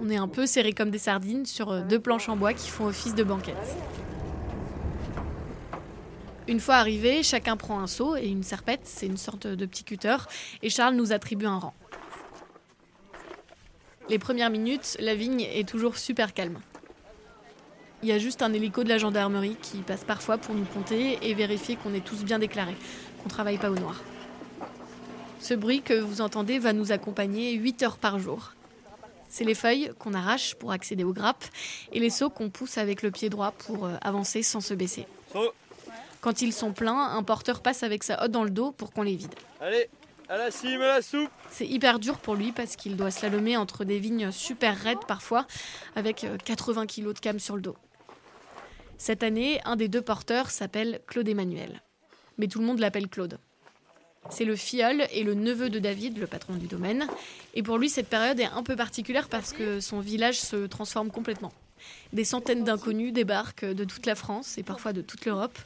On 0.00 0.08
est 0.08 0.16
un 0.16 0.26
peu 0.26 0.46
serrés 0.46 0.72
comme 0.72 0.88
des 0.88 0.96
sardines 0.96 1.44
sur 1.44 1.70
euh, 1.70 1.82
deux 1.82 2.00
planches 2.00 2.30
en 2.30 2.36
bois 2.36 2.54
qui 2.54 2.70
font 2.70 2.86
office 2.86 3.14
de 3.14 3.22
banquette. 3.22 3.76
Une 6.48 6.60
fois 6.60 6.76
arrivés, 6.76 7.22
chacun 7.22 7.58
prend 7.58 7.78
un 7.78 7.86
seau 7.86 8.16
et 8.16 8.26
une 8.26 8.42
serpette, 8.42 8.80
c'est 8.84 9.04
une 9.04 9.18
sorte 9.18 9.46
de 9.46 9.66
petit 9.66 9.84
cutter, 9.84 10.16
et 10.62 10.70
Charles 10.70 10.94
nous 10.94 11.12
attribue 11.12 11.44
un 11.44 11.58
rang. 11.58 11.74
Les 14.08 14.18
premières 14.18 14.48
minutes, 14.48 14.96
la 14.98 15.14
vigne 15.14 15.42
est 15.42 15.68
toujours 15.68 15.98
super 15.98 16.32
calme. 16.32 16.58
Il 18.02 18.08
y 18.08 18.12
a 18.12 18.18
juste 18.18 18.40
un 18.40 18.54
hélico 18.54 18.82
de 18.82 18.88
la 18.88 18.96
gendarmerie 18.96 19.58
qui 19.60 19.76
passe 19.82 20.04
parfois 20.04 20.38
pour 20.38 20.54
nous 20.54 20.64
compter 20.64 21.18
et 21.20 21.34
vérifier 21.34 21.76
qu'on 21.76 21.92
est 21.92 22.02
tous 22.02 22.24
bien 22.24 22.38
déclarés, 22.38 22.78
qu'on 23.22 23.28
travaille 23.28 23.58
pas 23.58 23.70
au 23.70 23.76
noir. 23.76 24.00
Ce 25.42 25.54
bruit 25.54 25.82
que 25.82 25.94
vous 25.94 26.20
entendez 26.20 26.60
va 26.60 26.72
nous 26.72 26.92
accompagner 26.92 27.54
8 27.54 27.82
heures 27.82 27.98
par 27.98 28.20
jour. 28.20 28.52
C'est 29.28 29.42
les 29.42 29.56
feuilles 29.56 29.90
qu'on 29.98 30.14
arrache 30.14 30.54
pour 30.54 30.70
accéder 30.70 31.02
aux 31.02 31.12
grappes 31.12 31.44
et 31.90 31.98
les 31.98 32.10
seaux 32.10 32.30
qu'on 32.30 32.48
pousse 32.48 32.78
avec 32.78 33.02
le 33.02 33.10
pied 33.10 33.28
droit 33.28 33.50
pour 33.50 33.86
euh, 33.86 33.96
avancer 34.02 34.44
sans 34.44 34.60
se 34.60 34.72
baisser. 34.72 35.04
Quand 36.20 36.42
ils 36.42 36.52
sont 36.52 36.72
pleins, 36.72 37.16
un 37.16 37.24
porteur 37.24 37.60
passe 37.60 37.82
avec 37.82 38.04
sa 38.04 38.22
hotte 38.22 38.30
dans 38.30 38.44
le 38.44 38.50
dos 38.50 38.70
pour 38.70 38.92
qu'on 38.92 39.02
les 39.02 39.16
vide. 39.16 39.34
Allez, 39.60 39.90
à 40.28 40.36
la 40.36 40.52
cime, 40.52 40.80
à 40.80 40.86
la 40.86 41.02
soupe 41.02 41.28
C'est 41.50 41.66
hyper 41.66 41.98
dur 41.98 42.20
pour 42.20 42.36
lui 42.36 42.52
parce 42.52 42.76
qu'il 42.76 42.96
doit 42.96 43.10
slalomer 43.10 43.56
entre 43.56 43.82
des 43.82 43.98
vignes 43.98 44.30
super 44.30 44.78
raides 44.78 45.04
parfois, 45.08 45.48
avec 45.96 46.22
euh, 46.22 46.36
80 46.44 46.86
kilos 46.86 47.14
de 47.14 47.18
cam 47.18 47.40
sur 47.40 47.56
le 47.56 47.62
dos. 47.62 47.76
Cette 48.96 49.24
année, 49.24 49.60
un 49.64 49.74
des 49.74 49.88
deux 49.88 50.02
porteurs 50.02 50.50
s'appelle 50.50 51.00
Claude 51.08 51.28
Emmanuel. 51.28 51.82
Mais 52.38 52.46
tout 52.46 52.60
le 52.60 52.64
monde 52.64 52.78
l'appelle 52.78 53.08
Claude. 53.08 53.40
C'est 54.30 54.44
le 54.44 54.56
filleul 54.56 55.06
et 55.12 55.24
le 55.24 55.34
neveu 55.34 55.68
de 55.68 55.78
David, 55.78 56.18
le 56.18 56.26
patron 56.26 56.54
du 56.54 56.66
domaine. 56.66 57.06
Et 57.54 57.62
pour 57.62 57.78
lui, 57.78 57.88
cette 57.88 58.08
période 58.08 58.38
est 58.40 58.46
un 58.46 58.62
peu 58.62 58.76
particulière 58.76 59.28
parce 59.28 59.52
que 59.52 59.80
son 59.80 60.00
village 60.00 60.40
se 60.40 60.66
transforme 60.66 61.10
complètement. 61.10 61.52
Des 62.12 62.24
centaines 62.24 62.64
d'inconnus 62.64 63.12
débarquent 63.12 63.64
de 63.64 63.84
toute 63.84 64.06
la 64.06 64.14
France 64.14 64.56
et 64.58 64.62
parfois 64.62 64.92
de 64.92 65.02
toute 65.02 65.24
l'Europe. 65.24 65.58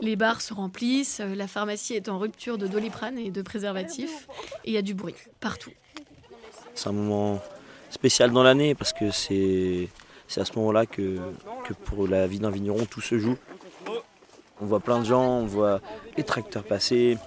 Les 0.00 0.16
bars 0.16 0.40
se 0.40 0.54
remplissent, 0.54 1.20
la 1.20 1.46
pharmacie 1.46 1.94
est 1.94 2.08
en 2.08 2.18
rupture 2.18 2.58
de 2.58 2.66
doliprane 2.66 3.18
et 3.18 3.30
de 3.30 3.42
préservatifs, 3.42 4.26
et 4.64 4.70
il 4.70 4.72
y 4.72 4.78
a 4.78 4.82
du 4.82 4.94
bruit 4.94 5.14
partout. 5.40 5.72
C'est 6.74 6.88
un 6.88 6.92
moment 6.92 7.42
spécial 7.90 8.30
dans 8.30 8.42
l'année 8.42 8.74
parce 8.74 8.92
que 8.92 9.10
c'est 9.10 9.88
à 10.36 10.44
ce 10.44 10.52
moment-là 10.56 10.86
que, 10.86 11.18
que 11.64 11.74
pour 11.74 12.08
la 12.08 12.26
vie 12.26 12.38
d'un 12.38 12.50
vigneron, 12.50 12.86
tout 12.86 13.02
se 13.02 13.18
joue. 13.18 13.36
On 14.62 14.66
voit 14.66 14.80
plein 14.80 15.00
de 15.00 15.04
gens, 15.04 15.40
on 15.40 15.46
voit 15.46 15.80
les 16.16 16.22
tracteurs 16.22 16.64
passer, 16.64 17.18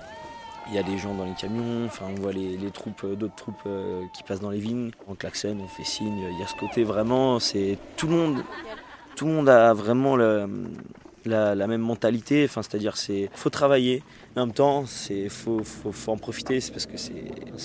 il 0.68 0.74
y 0.74 0.78
a 0.78 0.84
des 0.84 0.98
gens 0.98 1.14
dans 1.14 1.26
les 1.26 1.34
camions, 1.34 1.86
enfin 1.86 2.06
on 2.10 2.22
voit 2.22 2.32
les, 2.32 2.58
troupes, 2.72 3.06
d'autres 3.06 3.36
troupes 3.36 3.56
euh, 3.66 4.04
qui 4.14 4.24
passent 4.24 4.40
dans 4.40 4.50
les 4.50 4.60
vignes, 4.60 4.92
on 5.08 5.16
klaxonne, 5.16 5.62
on 5.62 5.68
fait 5.68 5.84
signe, 5.84 6.26
il 6.32 6.40
y 6.40 6.44
a 6.44 6.48
ce 6.48 6.56
côté 6.56 6.84
vraiment, 6.84 7.40
c'est 7.40 7.78
tout 7.98 8.08
le 8.08 8.16
monde, 8.16 8.44
tout 9.16 9.26
le 9.26 9.32
monde 9.32 9.50
a 9.50 9.74
vraiment 9.74 10.16
la, 10.16 10.48
la, 11.26 11.68
même 11.68 11.82
mentalité, 11.82 12.46
enfin 12.46 12.62
c'est-à-dire 12.62 12.98
c'est 12.98 13.30
faut 13.34 13.50
travailler, 13.50 14.04
mais 14.36 14.42
en 14.42 14.46
même 14.48 14.56
temps 14.56 14.86
c'est 14.86 15.30
faut, 15.30 15.64
faut, 15.64 15.92
faut, 15.92 16.12
en 16.12 16.18
profiter, 16.18 16.60
c'est 16.62 16.72
parce 16.72 16.86
que 16.86 16.98
c'est 16.98 17.14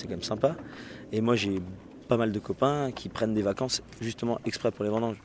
quand 0.03 0.09
même 0.09 0.23
sympa. 0.23 0.55
Et 1.11 1.21
moi 1.21 1.35
j'ai 1.35 1.61
pas 2.07 2.17
mal 2.17 2.31
de 2.31 2.39
copains 2.39 2.91
qui 2.91 3.07
prennent 3.07 3.33
des 3.33 3.41
vacances 3.41 3.81
justement 4.01 4.39
exprès 4.45 4.71
pour 4.71 4.83
les 4.83 4.91
vendanges. 4.91 5.21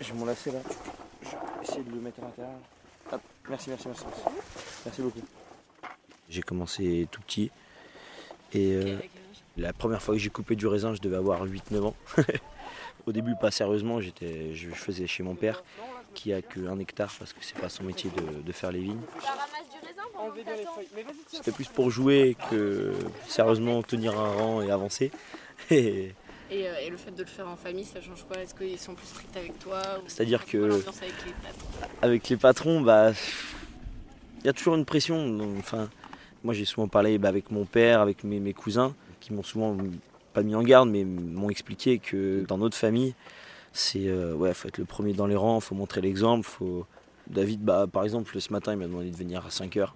Je 0.00 0.12
vais 0.12 0.18
m'en 0.18 0.26
lasser 0.26 0.50
là. 0.50 0.58
Je 1.22 1.30
vais 1.30 1.36
essayer 1.62 1.82
de 1.84 1.90
le 1.90 2.00
mettre 2.00 2.20
à 2.20 2.22
l'intérieur. 2.22 2.58
Merci, 3.48 3.70
merci, 3.70 3.88
merci. 3.88 4.04
Merci 4.84 5.02
beaucoup. 5.02 5.41
J'ai 6.32 6.40
commencé 6.40 7.06
tout 7.10 7.20
petit. 7.20 7.50
Et 8.54 8.72
euh, 8.72 8.96
la 9.58 9.74
première 9.74 10.02
fois 10.02 10.14
que 10.14 10.20
j'ai 10.20 10.30
coupé 10.30 10.56
du 10.56 10.66
raisin, 10.66 10.94
je 10.94 11.00
devais 11.00 11.16
avoir 11.16 11.44
8-9 11.46 11.82
ans. 11.82 11.96
Au 13.06 13.12
début, 13.12 13.34
pas 13.38 13.50
sérieusement, 13.50 14.00
j'étais, 14.00 14.54
je 14.54 14.70
faisais 14.70 15.06
chez 15.06 15.22
mon 15.22 15.34
père, 15.34 15.62
qui 16.14 16.32
a 16.32 16.40
qu'un 16.40 16.78
hectare 16.78 17.12
parce 17.18 17.34
que 17.34 17.40
c'est 17.42 17.58
pas 17.58 17.68
son 17.68 17.84
métier 17.84 18.10
de, 18.46 18.52
faire 18.52 18.72
les 18.72 18.80
vignes. 18.80 19.00
C'était 21.26 21.52
plus 21.52 21.68
pour 21.68 21.90
jouer 21.90 22.34
que 22.50 22.94
sérieusement 23.28 23.82
tenir 23.82 24.18
un 24.18 24.32
rang 24.32 24.62
et 24.62 24.70
avancer. 24.70 25.10
Euh, 26.50 26.74
et, 26.84 26.90
le 26.90 26.98
fait 26.98 27.12
de 27.12 27.22
le 27.22 27.28
faire 27.28 27.48
en 27.48 27.56
famille, 27.56 27.86
ça 27.86 28.02
change 28.02 28.24
quoi? 28.24 28.36
Est-ce 28.36 28.54
qu'ils 28.54 28.78
sont 28.78 28.94
plus 28.94 29.06
stricts 29.06 29.34
avec 29.38 29.58
toi 29.58 29.80
C'est-à-dire 30.06 30.44
que 30.44 30.82
avec 32.02 32.28
les 32.28 32.36
patrons, 32.36 32.82
bah, 32.82 33.12
il 34.40 34.46
y 34.46 34.48
a 34.50 34.52
toujours 34.52 34.74
une 34.74 34.84
pression. 34.84 35.38
enfin, 35.58 35.88
moi, 36.44 36.54
j'ai 36.54 36.64
souvent 36.64 36.88
parlé 36.88 37.18
bah, 37.18 37.28
avec 37.28 37.50
mon 37.50 37.64
père, 37.64 38.00
avec 38.00 38.24
mes, 38.24 38.52
cousins, 38.52 38.94
qui 39.20 39.32
m'ont 39.32 39.42
souvent 39.42 39.76
pas 40.32 40.42
mis 40.42 40.54
en 40.54 40.62
garde, 40.62 40.88
mais 40.88 41.04
m'ont 41.04 41.50
expliqué 41.50 41.98
que 41.98 42.44
dans 42.46 42.58
notre 42.58 42.76
famille, 42.76 43.14
c'est 43.72 44.08
euh, 44.08 44.34
ouais, 44.34 44.52
faut 44.54 44.68
être 44.68 44.78
le 44.78 44.84
premier 44.84 45.12
dans 45.12 45.26
les 45.26 45.36
rangs, 45.36 45.60
faut 45.60 45.74
montrer 45.74 46.00
l'exemple. 46.00 46.48
David, 47.28 47.62
bah, 47.62 47.86
par 47.90 48.04
exemple, 48.04 48.38
ce 48.38 48.52
matin, 48.52 48.72
il 48.72 48.78
m'a 48.78 48.86
demandé 48.86 49.10
de 49.10 49.16
venir 49.16 49.46
à 49.46 49.50
5 49.50 49.76
h 49.76 49.88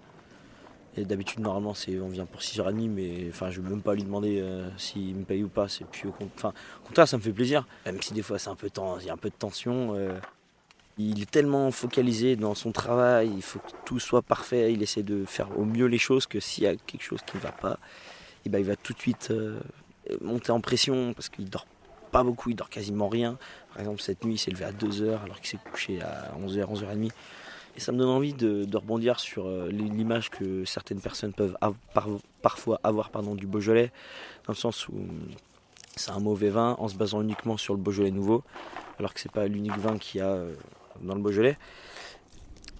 Et 0.96 1.04
d'habitude, 1.04 1.40
normalement, 1.40 1.74
c'est 1.74 1.98
on 1.98 2.08
vient 2.08 2.26
pour 2.26 2.40
6h30, 2.40 2.88
mais 2.88 3.26
enfin, 3.28 3.50
je 3.50 3.60
ne 3.60 3.66
veux 3.66 3.70
même 3.72 3.82
pas 3.82 3.94
lui 3.94 4.04
demander 4.04 4.40
euh, 4.40 4.68
s'il 4.78 5.14
me 5.16 5.24
paye 5.24 5.42
ou 5.42 5.48
pas. 5.48 5.66
Au, 5.66 6.86
contraire, 6.86 7.08
ça 7.08 7.16
me 7.16 7.22
fait 7.22 7.32
plaisir, 7.32 7.66
même 7.84 8.00
si 8.00 8.14
des 8.14 8.22
fois, 8.22 8.38
c'est 8.38 8.50
un 8.50 8.54
peu 8.54 8.70
il 9.00 9.06
y 9.06 9.10
a 9.10 9.12
un 9.12 9.18
peu 9.18 9.30
de 9.30 9.34
tension. 9.34 9.94
Euh. 9.94 10.18
Il 10.98 11.20
est 11.20 11.30
tellement 11.30 11.70
focalisé 11.70 12.36
dans 12.36 12.54
son 12.54 12.72
travail, 12.72 13.30
il 13.34 13.42
faut 13.42 13.58
que 13.58 13.70
tout 13.84 13.98
soit 13.98 14.22
parfait, 14.22 14.72
il 14.72 14.82
essaie 14.82 15.02
de 15.02 15.26
faire 15.26 15.58
au 15.58 15.64
mieux 15.64 15.86
les 15.86 15.98
choses, 15.98 16.26
que 16.26 16.40
s'il 16.40 16.64
y 16.64 16.66
a 16.66 16.74
quelque 16.74 17.02
chose 17.02 17.20
qui 17.26 17.36
ne 17.36 17.42
va 17.42 17.52
pas, 17.52 17.78
eh 18.46 18.48
ben, 18.48 18.58
il 18.58 18.64
va 18.64 18.76
tout 18.76 18.94
de 18.94 18.98
suite 18.98 19.28
euh, 19.30 19.60
monter 20.22 20.52
en 20.52 20.60
pression 20.60 21.12
parce 21.12 21.28
qu'il 21.28 21.50
dort 21.50 21.66
pas 22.12 22.22
beaucoup, 22.22 22.48
il 22.50 22.56
dort 22.56 22.70
quasiment 22.70 23.08
rien. 23.08 23.36
Par 23.70 23.80
exemple, 23.80 24.00
cette 24.00 24.24
nuit, 24.24 24.34
il 24.34 24.38
s'est 24.38 24.50
levé 24.50 24.64
à 24.64 24.72
2h 24.72 25.22
alors 25.22 25.38
qu'il 25.40 25.48
s'est 25.48 25.70
couché 25.70 26.00
à 26.00 26.32
11h, 26.40 26.64
11h30. 26.64 27.10
Et 27.76 27.80
ça 27.80 27.92
me 27.92 27.98
donne 27.98 28.08
envie 28.08 28.32
de, 28.32 28.66
rebondir 28.74 29.20
sur 29.20 29.46
euh, 29.46 29.68
l'image 29.70 30.30
que 30.30 30.64
certaines 30.64 31.00
personnes 31.00 31.34
peuvent 31.34 31.56
parfois 32.40 32.80
avoir 32.82 33.10
pardon, 33.10 33.34
du 33.34 33.46
Beaujolais, 33.46 33.92
dans 34.46 34.54
le 34.54 34.56
sens 34.58 34.88
où 34.88 34.94
c'est 35.94 36.10
un 36.10 36.20
mauvais 36.20 36.48
vin 36.48 36.76
en 36.78 36.88
se 36.88 36.94
basant 36.94 37.20
uniquement 37.20 37.58
sur 37.58 37.74
le 37.74 37.80
Beaujolais 37.80 38.10
nouveau, 38.10 38.44
alors 38.98 39.12
que 39.12 39.20
c'est 39.20 39.32
pas 39.32 39.46
l'unique 39.46 39.76
vin 39.76 39.98
qu'il 39.98 40.20
y 40.20 40.24
a 40.24 40.28
euh, 40.28 40.54
dans 41.02 41.14
le 41.14 41.20
Beaujolais. 41.20 41.58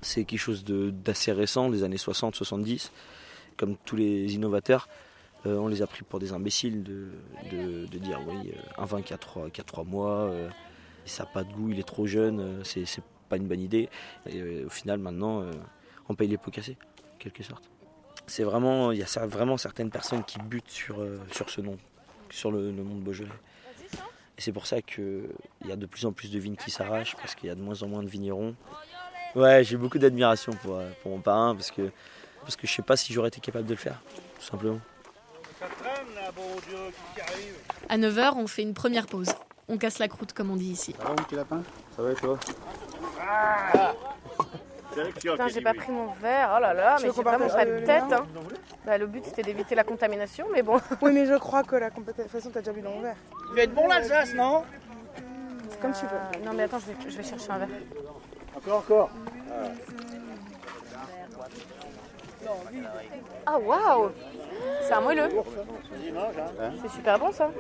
C'est 0.03 0.25
quelque 0.25 0.39
chose 0.39 0.65
d'assez 0.65 1.33
récent, 1.33 1.71
des 1.71 1.83
années 1.83 1.97
60-70. 1.97 2.91
Comme 3.57 3.77
tous 3.85 3.97
les 3.97 4.35
innovateurs, 4.35 4.89
euh, 5.47 5.57
on 5.57 5.69
les 5.69 5.83
a 5.83 5.87
pris 5.87 6.03
pour 6.03 6.19
des 6.19 6.33
imbéciles 6.33 6.83
de, 6.83 7.87
dire 7.99 8.21
oui, 8.27 8.53
euh, 8.55 8.83
un 8.83 8.85
vin 8.85 9.01
qui 9.01 9.15
a 9.15 9.19
trois, 9.19 9.85
mois, 9.85 10.31
ça 11.07 11.25
n'a 11.25 11.31
pas 11.31 11.43
de 11.43 11.53
goût, 11.53 11.71
il 11.71 11.79
est 11.79 11.89
trop 11.89 12.07
jeune, 12.07 12.63
c'est 12.65 12.85
pas 13.29 13.37
une 13.37 13.49
bonne 13.49 13.61
idée. 13.61 13.89
Et 14.29 14.65
au 14.65 14.71
final, 14.71 14.99
maintenant, 14.99 15.45
on 16.09 16.15
paye 16.15 16.29
les 16.29 16.37
pots 16.37 16.51
cassés, 16.51 16.77
en 17.15 17.19
quelque 17.19 17.43
sorte. 17.43 17.65
C'est 18.27 18.45
vraiment, 18.45 18.93
il 18.93 18.99
y 18.99 19.03
a 19.03 19.27
vraiment 19.27 19.57
certaines 19.57 19.91
personnes 19.91 20.25
qui 20.25 20.39
butent 20.39 20.69
sur, 20.69 21.03
sur 21.33 21.49
ce 21.49 21.61
nom, 21.63 21.79
sur 22.29 22.51
le, 22.51 22.71
le 22.71 22.83
nom 22.83 22.97
de 22.97 23.01
Beaujolais. 23.01 23.31
Et 24.39 24.43
c'est 24.43 24.53
pour 24.53 24.67
ça 24.67 24.83
qu'il 24.83 25.29
y 25.65 25.73
a 25.73 25.77
de 25.77 25.87
plus 25.87 26.05
en 26.05 26.13
plus 26.13 26.31
de 26.31 26.39
vignes 26.39 26.57
qui 26.57 26.71
s'arrachent, 26.71 27.17
parce 27.17 27.35
qu'il 27.35 27.49
y 27.49 27.53
a 27.53 27.55
de 27.55 27.61
moins 27.61 27.83
en 27.83 27.89
moins 27.89 28.03
de 28.03 28.09
vignerons. 28.09 28.55
Ouais, 29.35 29.65
j'ai 29.65 29.77
beaucoup 29.77 29.99
d'admiration 29.99 30.53
pour, 30.53 30.77
euh, 30.77 30.91
pour, 31.03 31.13
mon 31.13 31.21
parrain, 31.21 31.55
parce 31.55 31.71
que, 31.71 31.91
parce 32.43 32.57
que 32.57 32.67
je 32.67 32.73
sais 32.73 32.83
pas 32.83 32.97
si 32.97 33.13
j'aurais 33.13 33.29
été 33.29 33.41
capable 33.41 33.67
de 33.67 33.75
le 33.75 33.79
faire, 33.79 34.01
tout 34.39 34.45
simplement. 34.45 34.81
À 37.89 37.99
9h, 37.99 38.35
on 38.37 38.47
fait 38.47 38.63
une 38.63 38.75
première 38.75 39.07
pause. 39.07 39.31
On 39.69 39.79
casse 39.79 39.99
la 39.99 40.09
croûte, 40.09 40.33
comme 40.33 40.51
on 40.51 40.57
dit 40.57 40.71
ici. 40.71 40.95
Ça 40.99 41.05
va, 41.05 41.15
petit 41.15 41.35
lapin? 41.35 41.63
Ça 41.97 42.03
va 42.03 42.13
et 42.13 42.15
toi? 42.15 42.39
Putain, 45.15 45.49
j'ai 45.49 45.61
pas 45.61 45.75
pris 45.75 45.93
mon 45.93 46.09
verre. 46.13 46.55
Oh 46.57 46.61
là 46.61 46.75
là, 46.75 46.97
mais 47.03 47.11
j'ai 47.15 47.23
vraiment 47.23 47.49
pas 47.49 47.65
de 47.65 47.79
tête. 47.81 48.13
Hein. 48.13 48.27
Bah, 48.85 48.99
le 48.99 49.07
but 49.07 49.25
c'était 49.25 49.43
d'éviter 49.43 49.75
la 49.75 49.85
contamination, 49.85 50.47
mais 50.53 50.63
bon. 50.63 50.81
Oui, 51.03 51.13
mais 51.13 51.27
je 51.27 51.35
crois 51.35 51.63
que 51.63 51.77
la 51.77 51.91
contamination, 51.91 52.51
t'as 52.53 52.61
déjà 52.61 52.73
bu 52.73 52.81
dans 52.81 52.91
mon 52.91 53.01
verre. 53.01 53.17
Tu 53.51 53.57
vas 53.57 53.63
être 53.63 53.75
bon 53.75 53.87
l'Alsace, 53.87 54.35
non? 54.35 54.65
C'est 55.71 55.81
comme 55.81 55.93
tu 55.93 56.07
veux. 56.07 56.45
Non, 56.45 56.53
mais 56.55 56.65
attends, 56.65 56.79
je 56.79 56.87
vais, 56.87 57.11
je 57.11 57.17
vais 57.17 57.23
chercher 57.23 57.51
un 57.51 57.59
verre. 57.59 57.69
Encore, 58.57 58.79
encore. 58.79 59.11
Ah, 63.45 63.59
waouh 63.59 64.11
C'est 64.83 64.93
un 64.93 65.01
moelleux. 65.01 65.29
C'est 66.83 66.91
super 66.91 67.19
bon 67.19 67.33
ça. 67.33 67.51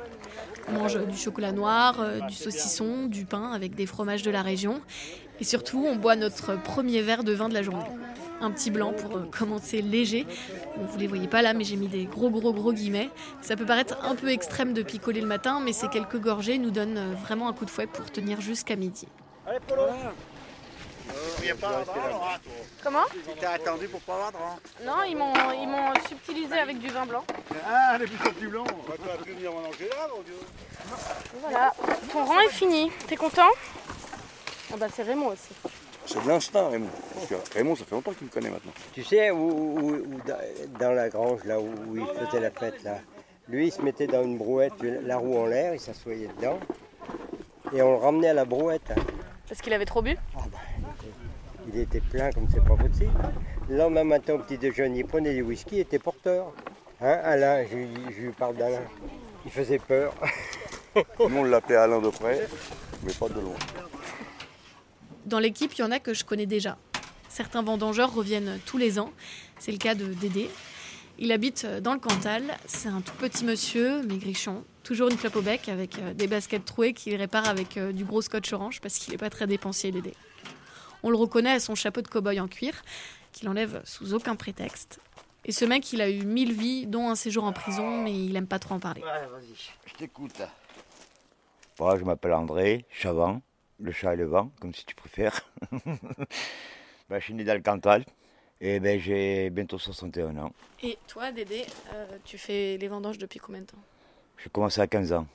On 0.68 0.72
mange 0.72 0.98
du 1.06 1.16
chocolat 1.16 1.52
noir, 1.52 2.00
euh, 2.00 2.20
du 2.20 2.34
saucisson, 2.34 3.06
du 3.06 3.24
pain 3.24 3.52
avec 3.52 3.74
des 3.74 3.86
fromages 3.86 4.22
de 4.22 4.30
la 4.30 4.42
région. 4.42 4.80
Et 5.40 5.44
surtout, 5.44 5.84
on 5.86 5.96
boit 5.96 6.16
notre 6.16 6.60
premier 6.60 7.02
verre 7.02 7.24
de 7.24 7.32
vin 7.32 7.48
de 7.48 7.54
la 7.54 7.62
journée. 7.62 7.84
Un 8.40 8.50
petit 8.50 8.70
blanc 8.70 8.92
pour 8.92 9.16
euh, 9.16 9.24
commencer 9.30 9.80
léger. 9.80 10.26
Vous 10.76 10.86
vous 10.86 10.98
les 10.98 11.06
voyez 11.06 11.26
pas 11.26 11.40
là, 11.40 11.54
mais 11.54 11.64
j'ai 11.64 11.76
mis 11.76 11.88
des 11.88 12.04
gros 12.04 12.28
gros 12.28 12.52
gros 12.52 12.72
guillemets. 12.72 13.08
Ça 13.40 13.56
peut 13.56 13.64
paraître 13.64 13.96
un 14.02 14.14
peu 14.14 14.30
extrême 14.30 14.74
de 14.74 14.82
picoler 14.82 15.22
le 15.22 15.26
matin, 15.26 15.60
mais 15.64 15.72
ces 15.72 15.88
quelques 15.88 16.20
gorgées 16.20 16.58
nous 16.58 16.70
donnent 16.70 16.98
euh, 16.98 17.14
vraiment 17.14 17.48
un 17.48 17.54
coup 17.54 17.64
de 17.64 17.70
fouet 17.70 17.86
pour 17.86 18.10
tenir 18.10 18.40
jusqu'à 18.40 18.76
midi. 18.76 19.08
Allez, 19.46 19.60
Polo 19.66 19.84
pas 21.60 21.84
Comment 22.82 23.04
T'as 23.40 23.52
attendu 23.52 23.88
pour 23.88 24.00
pas 24.00 24.14
avoir 24.14 24.32
de 24.32 24.84
Non, 24.84 25.02
ils 25.08 25.16
m'ont, 25.16 25.32
ils 25.52 25.68
m'ont 25.68 25.92
subtilisé 26.08 26.58
avec 26.58 26.78
du 26.78 26.88
vin 26.88 27.06
blanc. 27.06 27.24
Ah, 27.66 27.96
les 27.98 28.06
plutôt 28.06 28.32
plus 28.32 28.48
blanc. 28.48 28.64
On 28.70 28.90
va 28.90 28.96
pas 28.96 29.22
venir 29.24 29.52
manger 29.52 29.88
là, 29.88 30.08
mon 30.14 30.22
Dieu. 30.22 30.38
Voilà, 31.40 31.72
ton 32.12 32.24
rang 32.24 32.40
est 32.40 32.52
fini. 32.52 32.90
T'es 33.06 33.16
content? 33.16 33.50
Ah 34.72 34.76
bah 34.76 34.86
c'est 34.92 35.02
Raymond 35.02 35.28
aussi. 35.28 35.54
C'est 36.06 36.22
de 36.22 36.28
l'instinct, 36.28 36.68
Raymond. 36.68 36.88
Parce 37.14 37.26
que 37.26 37.54
Raymond, 37.54 37.76
ça 37.76 37.84
fait 37.84 37.94
longtemps 37.94 38.12
qu'il 38.12 38.26
me 38.26 38.32
connaît 38.32 38.50
maintenant. 38.50 38.72
Tu 38.92 39.02
sais, 39.02 39.32
où, 39.32 40.00
dans 40.78 40.92
la 40.92 41.08
grange, 41.08 41.44
là 41.44 41.58
où 41.60 41.96
il 41.96 42.06
faisait 42.06 42.40
la 42.40 42.50
fête, 42.50 42.82
là, 42.84 42.98
lui, 43.48 43.68
il 43.68 43.72
se 43.72 43.82
mettait 43.82 44.06
dans 44.06 44.22
une 44.22 44.38
brouette, 44.38 44.74
la 44.82 45.16
roue 45.16 45.36
en 45.36 45.46
l'air, 45.46 45.74
il 45.74 45.80
s'assoyait 45.80 46.28
dedans, 46.36 46.60
et 47.72 47.82
on 47.82 47.92
le 47.92 47.98
ramenait 47.98 48.28
à 48.28 48.34
la 48.34 48.44
brouette. 48.44 48.90
Hein. 48.90 49.00
Parce 49.48 49.60
qu'il 49.60 49.72
avait 49.72 49.84
trop 49.84 50.02
bu? 50.02 50.16
Ah 50.36 50.42
bah, 50.50 50.58
il, 51.72 51.80
était, 51.80 52.00
plein 52.00 52.30
comme 52.30 52.46
c'est 52.52 52.64
pas 52.64 52.76
possible. 52.76 53.10
Le 53.68 53.76
lendemain 53.76 54.04
matin, 54.04 54.34
au 54.34 54.38
petit 54.38 54.58
déjeuner, 54.58 55.00
il 55.00 55.06
prenait 55.06 55.34
du 55.34 55.42
whisky, 55.42 55.76
il 55.76 55.80
était 55.80 55.98
porteur. 55.98 56.52
Hein, 57.00 57.18
Alain, 57.24 57.64
je, 57.64 57.76
je 58.16 58.22
lui 58.22 58.32
parle 58.32 58.56
d'Alain. 58.56 58.82
Il 59.44 59.50
faisait 59.50 59.78
peur. 59.78 60.14
Nous, 60.96 61.36
on 61.36 61.44
l'appelait 61.44 61.76
Alain 61.76 62.00
de 62.00 62.08
près, 62.10 62.48
mais 63.02 63.12
pas 63.12 63.28
de 63.28 63.40
loin. 63.40 63.54
Dans 65.26 65.40
l'équipe, 65.40 65.74
il 65.74 65.80
y 65.80 65.84
en 65.84 65.90
a 65.90 65.98
que 65.98 66.14
je 66.14 66.24
connais 66.24 66.46
déjà. 66.46 66.78
Certains 67.28 67.60
vendangeurs 67.60 68.14
reviennent 68.14 68.60
tous 68.64 68.78
les 68.78 69.00
ans. 69.00 69.12
C'est 69.58 69.72
le 69.72 69.78
cas 69.78 69.96
de 69.96 70.14
Dédé. 70.14 70.48
Il 71.18 71.32
habite 71.32 71.66
dans 71.82 71.94
le 71.94 71.98
Cantal. 71.98 72.44
C'est 72.66 72.88
un 72.88 73.00
tout 73.00 73.14
petit 73.18 73.44
monsieur, 73.44 74.02
maigrichon, 74.04 74.64
toujours 74.84 75.08
une 75.10 75.16
clope 75.16 75.34
au 75.34 75.42
bec 75.42 75.68
avec 75.68 75.98
euh, 75.98 76.14
des 76.14 76.28
baskets 76.28 76.64
trouées 76.64 76.92
qu'il 76.92 77.16
répare 77.16 77.48
avec 77.48 77.76
euh, 77.76 77.90
du 77.90 78.04
gros 78.04 78.22
scotch 78.22 78.52
orange 78.52 78.80
parce 78.80 78.98
qu'il 78.98 79.12
n'est 79.12 79.18
pas 79.18 79.28
très 79.28 79.48
dépensier, 79.48 79.90
Dédé. 79.90 80.14
On 81.02 81.10
le 81.10 81.16
reconnaît 81.16 81.52
à 81.52 81.60
son 81.60 81.74
chapeau 81.74 82.02
de 82.02 82.08
cow-boy 82.08 82.40
en 82.40 82.46
cuir, 82.46 82.84
qu'il 83.32 83.48
enlève 83.48 83.82
sous 83.84 84.14
aucun 84.14 84.36
prétexte. 84.36 85.00
Et 85.44 85.50
ce 85.50 85.64
mec, 85.64 85.92
il 85.92 86.00
a 86.02 86.08
eu 86.08 86.24
mille 86.24 86.52
vies, 86.52 86.86
dont 86.86 87.10
un 87.10 87.16
séjour 87.16 87.44
en 87.44 87.52
prison, 87.52 88.02
mais 88.02 88.14
il 88.14 88.36
aime 88.36 88.46
pas 88.46 88.60
trop 88.60 88.74
en 88.76 88.80
parler. 88.80 89.02
Ouais, 89.02 89.26
vas-y, 89.26 89.54
je 89.86 89.94
t'écoute. 89.94 90.40
Moi, 91.80 91.98
je 91.98 92.04
m'appelle 92.04 92.32
André 92.32 92.84
Chavant 92.90 93.42
le 93.80 93.92
chat 93.92 94.14
et 94.14 94.16
le 94.16 94.26
vent, 94.26 94.50
comme 94.60 94.74
si 94.74 94.84
tu 94.84 94.94
préfères. 94.94 95.50
ben, 95.72 97.18
je 97.18 97.24
suis 97.24 97.34
né 97.34 97.44
dans 97.44 97.54
le 97.54 97.60
Cantal 97.60 98.04
et 98.60 98.80
ben, 98.80 98.98
j'ai 98.98 99.50
bientôt 99.50 99.78
61 99.78 100.36
ans. 100.38 100.52
Et 100.82 100.98
toi, 101.06 101.32
Dédé, 101.32 101.64
euh, 101.92 102.18
tu 102.24 102.38
fais 102.38 102.76
les 102.78 102.88
vendanges 102.88 103.18
depuis 103.18 103.38
combien 103.38 103.60
de 103.60 103.66
temps? 103.66 103.78
J'ai 104.42 104.50
commencé 104.50 104.80
à 104.80 104.86
15 104.86 105.12
ans. 105.12 105.26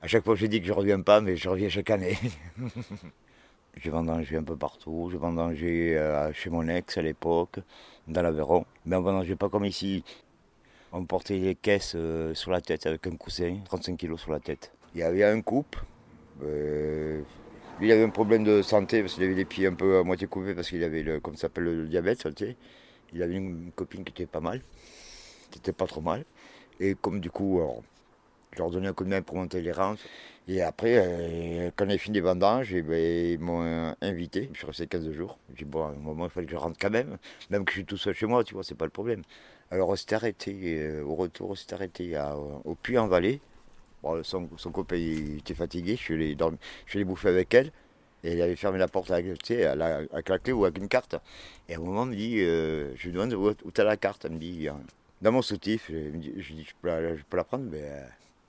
À 0.00 0.06
chaque 0.06 0.24
fois, 0.24 0.34
je 0.34 0.46
dis 0.46 0.60
que 0.60 0.66
je 0.66 0.72
ne 0.72 0.76
reviens 0.76 1.00
pas, 1.00 1.20
mais 1.20 1.36
je 1.36 1.48
reviens 1.48 1.68
chaque 1.68 1.90
année. 1.90 2.18
j'ai 3.76 3.90
vendangé 3.90 4.36
un 4.36 4.42
peu 4.42 4.56
partout. 4.56 5.08
J'ai 5.10 5.18
vendangé 5.18 5.96
euh, 5.96 6.32
chez 6.32 6.50
mon 6.50 6.68
ex 6.68 6.96
à 6.98 7.02
l'époque, 7.02 7.58
dans 8.06 8.22
l'Aveyron. 8.22 8.64
Mais 8.84 8.96
on 8.96 9.02
vendangeait 9.02 9.36
pas 9.36 9.48
comme 9.48 9.64
ici. 9.64 10.04
On 10.92 11.04
portait 11.04 11.38
les 11.38 11.54
caisses 11.54 11.94
euh, 11.94 12.34
sur 12.34 12.50
la 12.50 12.60
tête 12.60 12.86
avec 12.86 13.06
un 13.06 13.16
coussin, 13.16 13.58
35 13.64 13.96
kilos 13.96 14.20
sur 14.20 14.32
la 14.32 14.40
tête. 14.40 14.72
Il 14.94 15.00
y 15.00 15.02
avait 15.02 15.24
un 15.24 15.40
couple. 15.42 15.82
Euh, 17.76 17.80
lui, 17.80 17.88
il 17.88 17.92
avait 17.92 18.02
un 18.04 18.10
problème 18.10 18.44
de 18.44 18.62
santé 18.62 19.00
parce 19.00 19.14
qu'il 19.14 19.24
avait 19.24 19.34
les 19.34 19.44
pieds 19.44 19.66
un 19.66 19.74
peu 19.74 19.98
à 19.98 20.02
moitié 20.02 20.26
coupés 20.26 20.54
parce 20.54 20.68
qu'il 20.68 20.82
avait, 20.84 21.02
le, 21.02 21.20
comme 21.20 21.36
ça 21.36 21.48
le 21.56 21.86
diabète. 21.86 22.26
Il 23.12 23.22
avait 23.22 23.34
une 23.34 23.70
copine 23.72 24.04
qui 24.04 24.10
était 24.10 24.26
pas 24.26 24.40
mal, 24.40 24.60
qui 25.50 25.58
était 25.58 25.72
pas 25.72 25.86
trop 25.86 26.00
mal. 26.00 26.24
Et 26.80 26.94
comme 26.94 27.20
du 27.20 27.30
coup, 27.30 27.60
je 28.52 28.58
leur 28.58 28.70
donnais 28.70 28.88
un 28.88 28.92
coup 28.92 29.04
de 29.04 29.10
main 29.10 29.22
pour 29.22 29.36
monter 29.36 29.60
les 29.60 29.72
rangs. 29.72 29.96
Et 30.48 30.62
après, 30.62 30.94
euh, 30.96 31.70
quand 31.74 31.88
a 31.88 31.98
fini 31.98 32.16
les 32.16 32.20
vendanges, 32.20 32.72
eh 32.72 32.82
ben, 32.82 32.94
ils 33.32 33.38
m'ont 33.40 33.94
invité. 34.00 34.48
Je 34.52 34.58
suis 34.58 34.66
resté 34.66 34.86
15 34.86 35.10
jours. 35.12 35.38
J'ai 35.50 35.64
dit, 35.64 35.70
bon, 35.70 35.86
à 35.86 35.88
un 35.90 35.94
moment, 35.94 36.26
il 36.26 36.30
fallait 36.30 36.46
que 36.46 36.52
je 36.52 36.56
rentre 36.56 36.78
quand 36.80 36.90
même. 36.90 37.18
Même 37.50 37.64
que 37.64 37.72
je 37.72 37.78
suis 37.78 37.84
tout 37.84 37.96
seul 37.96 38.14
chez 38.14 38.26
moi, 38.26 38.44
tu 38.44 38.54
vois, 38.54 38.62
c'est 38.62 38.76
pas 38.76 38.84
le 38.84 38.90
problème. 38.90 39.22
Alors, 39.70 39.88
on 39.88 39.96
s'est 39.96 40.14
arrêté, 40.14 40.54
euh, 40.80 41.02
au 41.02 41.16
retour, 41.16 41.50
on 41.50 41.54
s'est 41.56 41.74
arrêté 41.74 42.16
au 42.64 42.74
Puy-en-Vallée. 42.76 43.40
Son, 44.22 44.48
copain 44.72 44.96
était 44.96 45.54
fatigué, 45.54 45.96
je 45.96 46.02
suis, 46.02 46.14
allé 46.14 46.36
je 46.86 47.02
bouffer 47.02 47.28
avec 47.28 47.52
elle. 47.54 47.72
Et 48.24 48.32
elle 48.32 48.42
avait 48.42 48.56
fermé 48.56 48.78
la 48.78 48.88
porte 48.88 49.10
avec, 49.10 49.26
tu 49.42 49.54
sais, 49.54 49.66
avec 49.66 50.28
la 50.28 50.38
clé 50.38 50.52
ou 50.52 50.64
avec 50.64 50.78
une 50.78 50.88
carte. 50.88 51.16
Et 51.68 51.74
à 51.74 51.76
un 51.76 51.80
moment, 51.80 52.04
elle 52.04 52.10
me 52.10 52.16
dit, 52.16 52.40
euh, 52.40 52.92
je 52.96 53.06
lui 53.06 53.12
demande 53.12 53.34
où, 53.34 53.50
où 53.50 53.70
tu 53.70 53.80
as 53.80 53.84
la 53.84 53.96
carte. 53.96 54.24
Elle 54.24 54.32
me 54.32 54.38
dit, 54.38 54.68
dans 55.22 55.32
mon 55.32 55.42
soutif. 55.42 55.86
Je, 55.90 56.10
dis, 56.10 56.64
je 56.64 56.72
peux, 56.80 56.88
la, 56.88 57.16
je 57.16 57.22
peux 57.28 57.36
la 57.36 57.44
prendre, 57.44 57.64
mais 57.70 58.02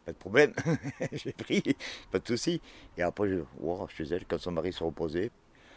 pas 0.06 0.12
de 0.12 0.18
problème. 0.18 0.54
J'ai 1.12 1.34
pris, 1.34 1.64
pas 2.12 2.20
de 2.20 2.28
souci. 2.28 2.62
Et 2.98 3.02
après, 3.02 3.30
je, 3.30 3.40
wow, 3.60 3.88
chez 3.88 4.06
elle, 4.06 4.26
quand 4.26 4.40
son 4.40 4.52
mari 4.52 4.74
se 4.74 4.84
reposait, 4.84 5.32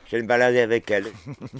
j'ai 0.06 0.20
me 0.22 0.26
balader 0.26 0.60
avec 0.60 0.90
elle. 0.90 1.06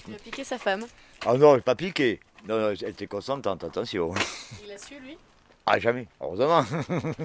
Tu 0.04 0.14
as 0.14 0.18
piqué 0.18 0.44
sa 0.44 0.58
femme? 0.58 0.86
Ah 1.24 1.34
non, 1.34 1.56
je 1.56 1.60
pas 1.60 1.74
piqué. 1.74 2.20
Non, 2.48 2.58
non, 2.58 2.70
elle 2.70 2.88
était 2.88 3.06
consentante, 3.06 3.62
attention. 3.62 4.12
Il 4.64 4.72
a 4.72 4.78
su, 4.78 4.98
lui? 4.98 5.16
Ah, 5.66 5.78
jamais, 5.78 6.08
heureusement. 6.20 6.64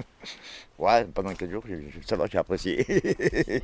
ouais, 0.78 1.04
pendant 1.06 1.34
quelques 1.34 1.50
jours, 1.50 1.64
ça 2.04 2.16
va, 2.16 2.26
j'ai 2.26 2.38
apprécié. 2.38 2.86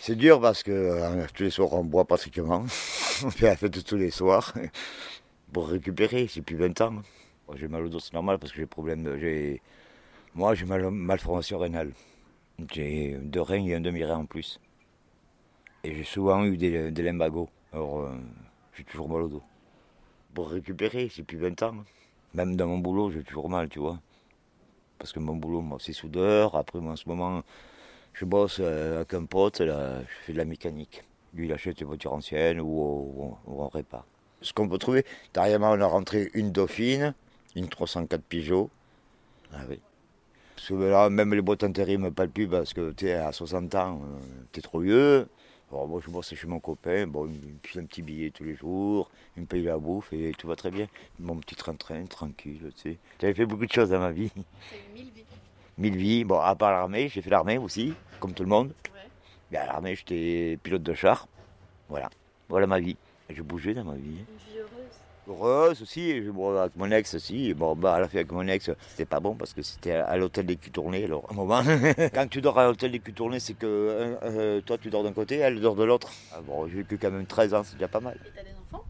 C'est 0.00 0.14
dur 0.14 0.40
parce 0.40 0.62
que 0.62 0.70
euh, 0.70 1.26
tous 1.34 1.42
les 1.42 1.50
soirs, 1.50 1.72
on 1.72 1.84
boit 1.84 2.04
pratiquement. 2.04 2.60
On 3.24 3.30
fait 3.30 3.46
la 3.46 3.56
fête 3.56 3.84
tous 3.84 3.96
les 3.96 4.10
soirs 4.10 4.54
pour 5.52 5.68
récupérer, 5.68 6.26
c'est 6.28 6.42
plus 6.42 6.56
20 6.56 6.80
ans. 6.80 7.02
J'ai 7.54 7.68
mal 7.68 7.84
au 7.84 7.88
dos, 7.88 7.98
c'est 7.98 8.12
normal 8.12 8.38
parce 8.38 8.52
que 8.52 8.58
j'ai 8.58 8.66
problème. 8.66 9.18
J'ai 9.18 9.60
moi, 10.34 10.54
j'ai 10.54 10.64
mal, 10.64 10.88
malformation 10.90 11.58
rénale. 11.58 11.92
J'ai 12.70 13.18
deux 13.20 13.40
reins 13.40 13.64
et 13.66 13.74
un 13.74 13.80
demi-rein 13.80 14.18
en 14.18 14.26
plus. 14.26 14.60
Et 15.82 15.94
j'ai 15.96 16.04
souvent 16.04 16.44
eu 16.44 16.56
des, 16.56 16.90
des. 16.92 17.08
Alors, 17.72 18.00
euh, 18.00 18.10
j'ai 18.76 18.84
toujours 18.84 19.08
mal 19.08 19.22
au 19.22 19.28
dos. 19.28 19.42
Pour 20.34 20.50
récupérer, 20.50 21.10
c'est 21.12 21.24
plus 21.24 21.38
20 21.38 21.62
ans. 21.64 21.84
Même 22.34 22.56
dans 22.56 22.66
mon 22.66 22.78
boulot, 22.78 23.10
j'ai 23.10 23.22
toujours 23.22 23.48
mal, 23.48 23.68
tu 23.68 23.78
vois. 23.78 23.98
Parce 24.98 25.12
que 25.12 25.18
mon 25.18 25.36
boulot, 25.36 25.62
moi, 25.62 25.78
c'est 25.80 25.92
soudeur. 25.92 26.54
Après, 26.54 26.78
moi, 26.78 26.92
en 26.92 26.96
ce 26.96 27.08
moment, 27.08 27.42
je 28.12 28.24
bosse 28.24 28.58
euh, 28.60 28.96
avec 28.96 29.14
un 29.14 29.24
pote, 29.24 29.60
là, 29.60 30.00
je 30.02 30.26
fais 30.26 30.32
de 30.32 30.38
la 30.38 30.44
mécanique. 30.44 31.04
Lui, 31.34 31.46
il 31.46 31.52
achète 31.52 31.78
des 31.78 31.84
voitures 31.84 32.12
anciennes 32.12 32.60
ou, 32.60 33.36
on 33.46 33.68
répare. 33.68 34.04
Ce 34.42 34.52
qu'on 34.52 34.68
peut 34.68 34.78
trouver, 34.78 35.04
derrière 35.34 35.60
moi, 35.60 35.70
on 35.70 35.80
a 35.80 35.86
rentré 35.86 36.30
une 36.34 36.50
Dauphine, 36.50 37.14
une 37.56 37.68
304 37.68 38.22
Peugeot. 38.22 38.70
Ah 39.52 39.58
oui. 39.68 39.80
Parce 40.56 40.68
que 40.68 40.74
là, 40.74 41.08
même 41.10 41.34
les 41.34 41.40
boîtes 41.40 41.64
intérim 41.64 42.02
me 42.02 42.10
parlent 42.10 42.28
plus 42.28 42.48
parce 42.48 42.74
que 42.74 42.92
tu 42.92 43.08
es 43.08 43.14
à 43.14 43.32
60 43.32 43.74
ans, 43.74 44.00
euh, 44.02 44.18
tu 44.52 44.60
es 44.60 44.62
trop 44.62 44.80
vieux. 44.80 45.26
Alors, 45.72 45.86
moi, 45.86 46.00
je 46.04 46.10
bosse 46.10 46.34
chez 46.34 46.46
mon 46.48 46.58
copain, 46.58 47.06
bon, 47.06 47.26
il 47.26 47.32
me 47.32 47.58
file 47.62 47.82
un 47.82 47.84
petit 47.84 48.02
billet 48.02 48.30
tous 48.30 48.42
les 48.42 48.56
jours, 48.56 49.08
il 49.36 49.42
me 49.42 49.46
paye 49.46 49.62
la 49.62 49.78
bouffe 49.78 50.12
et 50.12 50.32
tout 50.36 50.48
va 50.48 50.56
très 50.56 50.70
bien. 50.70 50.88
Mon 51.20 51.36
petit 51.36 51.54
train-train, 51.54 52.06
tranquille, 52.06 52.72
tu 52.74 52.80
sais. 52.80 52.98
J'avais 53.20 53.34
fait 53.34 53.46
beaucoup 53.46 53.66
de 53.66 53.72
choses 53.72 53.90
dans 53.90 54.00
ma 54.00 54.10
vie. 54.10 54.32
eu 54.36 54.92
mille 54.92 55.10
vies. 55.14 55.24
Mille 55.78 55.96
vies, 55.96 56.24
bon, 56.24 56.40
à 56.40 56.56
part 56.56 56.72
l'armée, 56.72 57.08
j'ai 57.08 57.22
fait 57.22 57.30
l'armée 57.30 57.58
aussi, 57.58 57.94
comme 58.18 58.34
tout 58.34 58.42
le 58.42 58.48
monde. 58.48 58.74
Ouais. 58.92 59.08
Mais 59.52 59.58
à 59.58 59.66
l'armée, 59.66 59.94
j'étais 59.94 60.58
pilote 60.62 60.82
de 60.82 60.92
char. 60.92 61.28
Voilà, 61.88 62.10
voilà 62.48 62.66
ma 62.66 62.80
vie. 62.80 62.96
J'ai 63.28 63.42
bougé 63.42 63.72
dans 63.72 63.84
ma 63.84 63.94
vie. 63.94 64.18
Une 64.28 64.54
vie 64.54 64.59
heureuse 65.30 65.82
aussi. 65.82 66.20
Bon, 66.20 66.56
avec 66.56 66.76
mon 66.76 66.90
ex 66.90 67.14
aussi. 67.14 67.54
Bon, 67.54 67.74
bah, 67.74 67.94
à 67.94 68.00
la 68.00 68.08
fin, 68.08 68.18
avec 68.18 68.32
mon 68.32 68.46
ex, 68.46 68.70
c'était 68.88 69.04
pas 69.04 69.20
bon 69.20 69.34
parce 69.34 69.52
que 69.52 69.62
c'était 69.62 69.92
à 69.92 70.16
l'hôtel 70.16 70.46
des 70.46 70.56
culs 70.56 70.72
tournés. 70.72 71.04
Alors, 71.04 71.26
un 71.30 71.34
moment, 71.34 71.62
quand 72.14 72.28
tu 72.28 72.40
dors 72.40 72.58
à 72.58 72.66
l'hôtel 72.66 72.92
des 72.92 73.00
culs 73.00 73.14
tournés, 73.14 73.40
c'est 73.40 73.54
que 73.54 73.66
euh, 74.22 74.60
toi, 74.60 74.78
tu 74.78 74.90
dors 74.90 75.02
d'un 75.02 75.12
côté, 75.12 75.36
elle 75.36 75.60
dort 75.60 75.76
de 75.76 75.84
l'autre. 75.84 76.10
Ah, 76.32 76.40
bon, 76.40 76.68
j'ai 76.68 76.76
vécu 76.76 76.98
quand 76.98 77.10
même 77.10 77.26
13 77.26 77.54
ans, 77.54 77.62
c'est 77.64 77.74
déjà 77.74 77.88
pas 77.88 78.00
mal. 78.00 78.18
Et 78.26 78.30
t'as 78.34 78.42
des 78.42 78.56
enfants? 78.58 78.84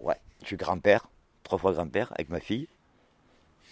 Ouais, 0.00 0.16
je 0.42 0.46
suis 0.46 0.56
grand-père, 0.56 1.08
trois 1.42 1.58
fois 1.58 1.72
grand-père, 1.72 2.12
avec 2.12 2.28
ma 2.28 2.40
fille, 2.40 2.68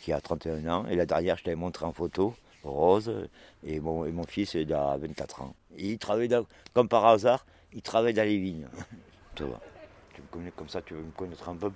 qui 0.02 0.12
a 0.12 0.20
31 0.20 0.66
ans. 0.68 0.87
Et 0.88 0.96
là 0.96 1.07
derrière, 1.07 1.37
je 1.37 1.44
t'avais 1.44 1.57
montré 1.57 1.85
en 1.85 1.92
photo. 1.92 2.35
Rose 2.64 3.12
et 3.64 3.79
mon, 3.79 4.05
et 4.05 4.11
mon 4.11 4.24
fils 4.24 4.55
il 4.55 4.72
a 4.72 4.96
24 4.96 5.42
ans. 5.42 5.55
il 5.79 5.98
travaille 5.98 6.29
comme 6.74 6.88
par 6.88 7.07
hasard, 7.07 7.46
il 7.72 7.81
travaille 7.81 8.14
dans 8.14 8.24
les 8.24 8.38
vignes. 8.38 8.66
tu 9.37 9.44
vois 9.44 9.61
tu 10.16 10.22
me 10.22 10.26
connais 10.29 10.50
comme 10.50 10.68
ça, 10.68 10.81
tu 10.81 10.94
veux 10.94 11.02
me 11.02 11.11
connaître 11.11 11.46
un 11.46 11.57
peu, 11.57 11.70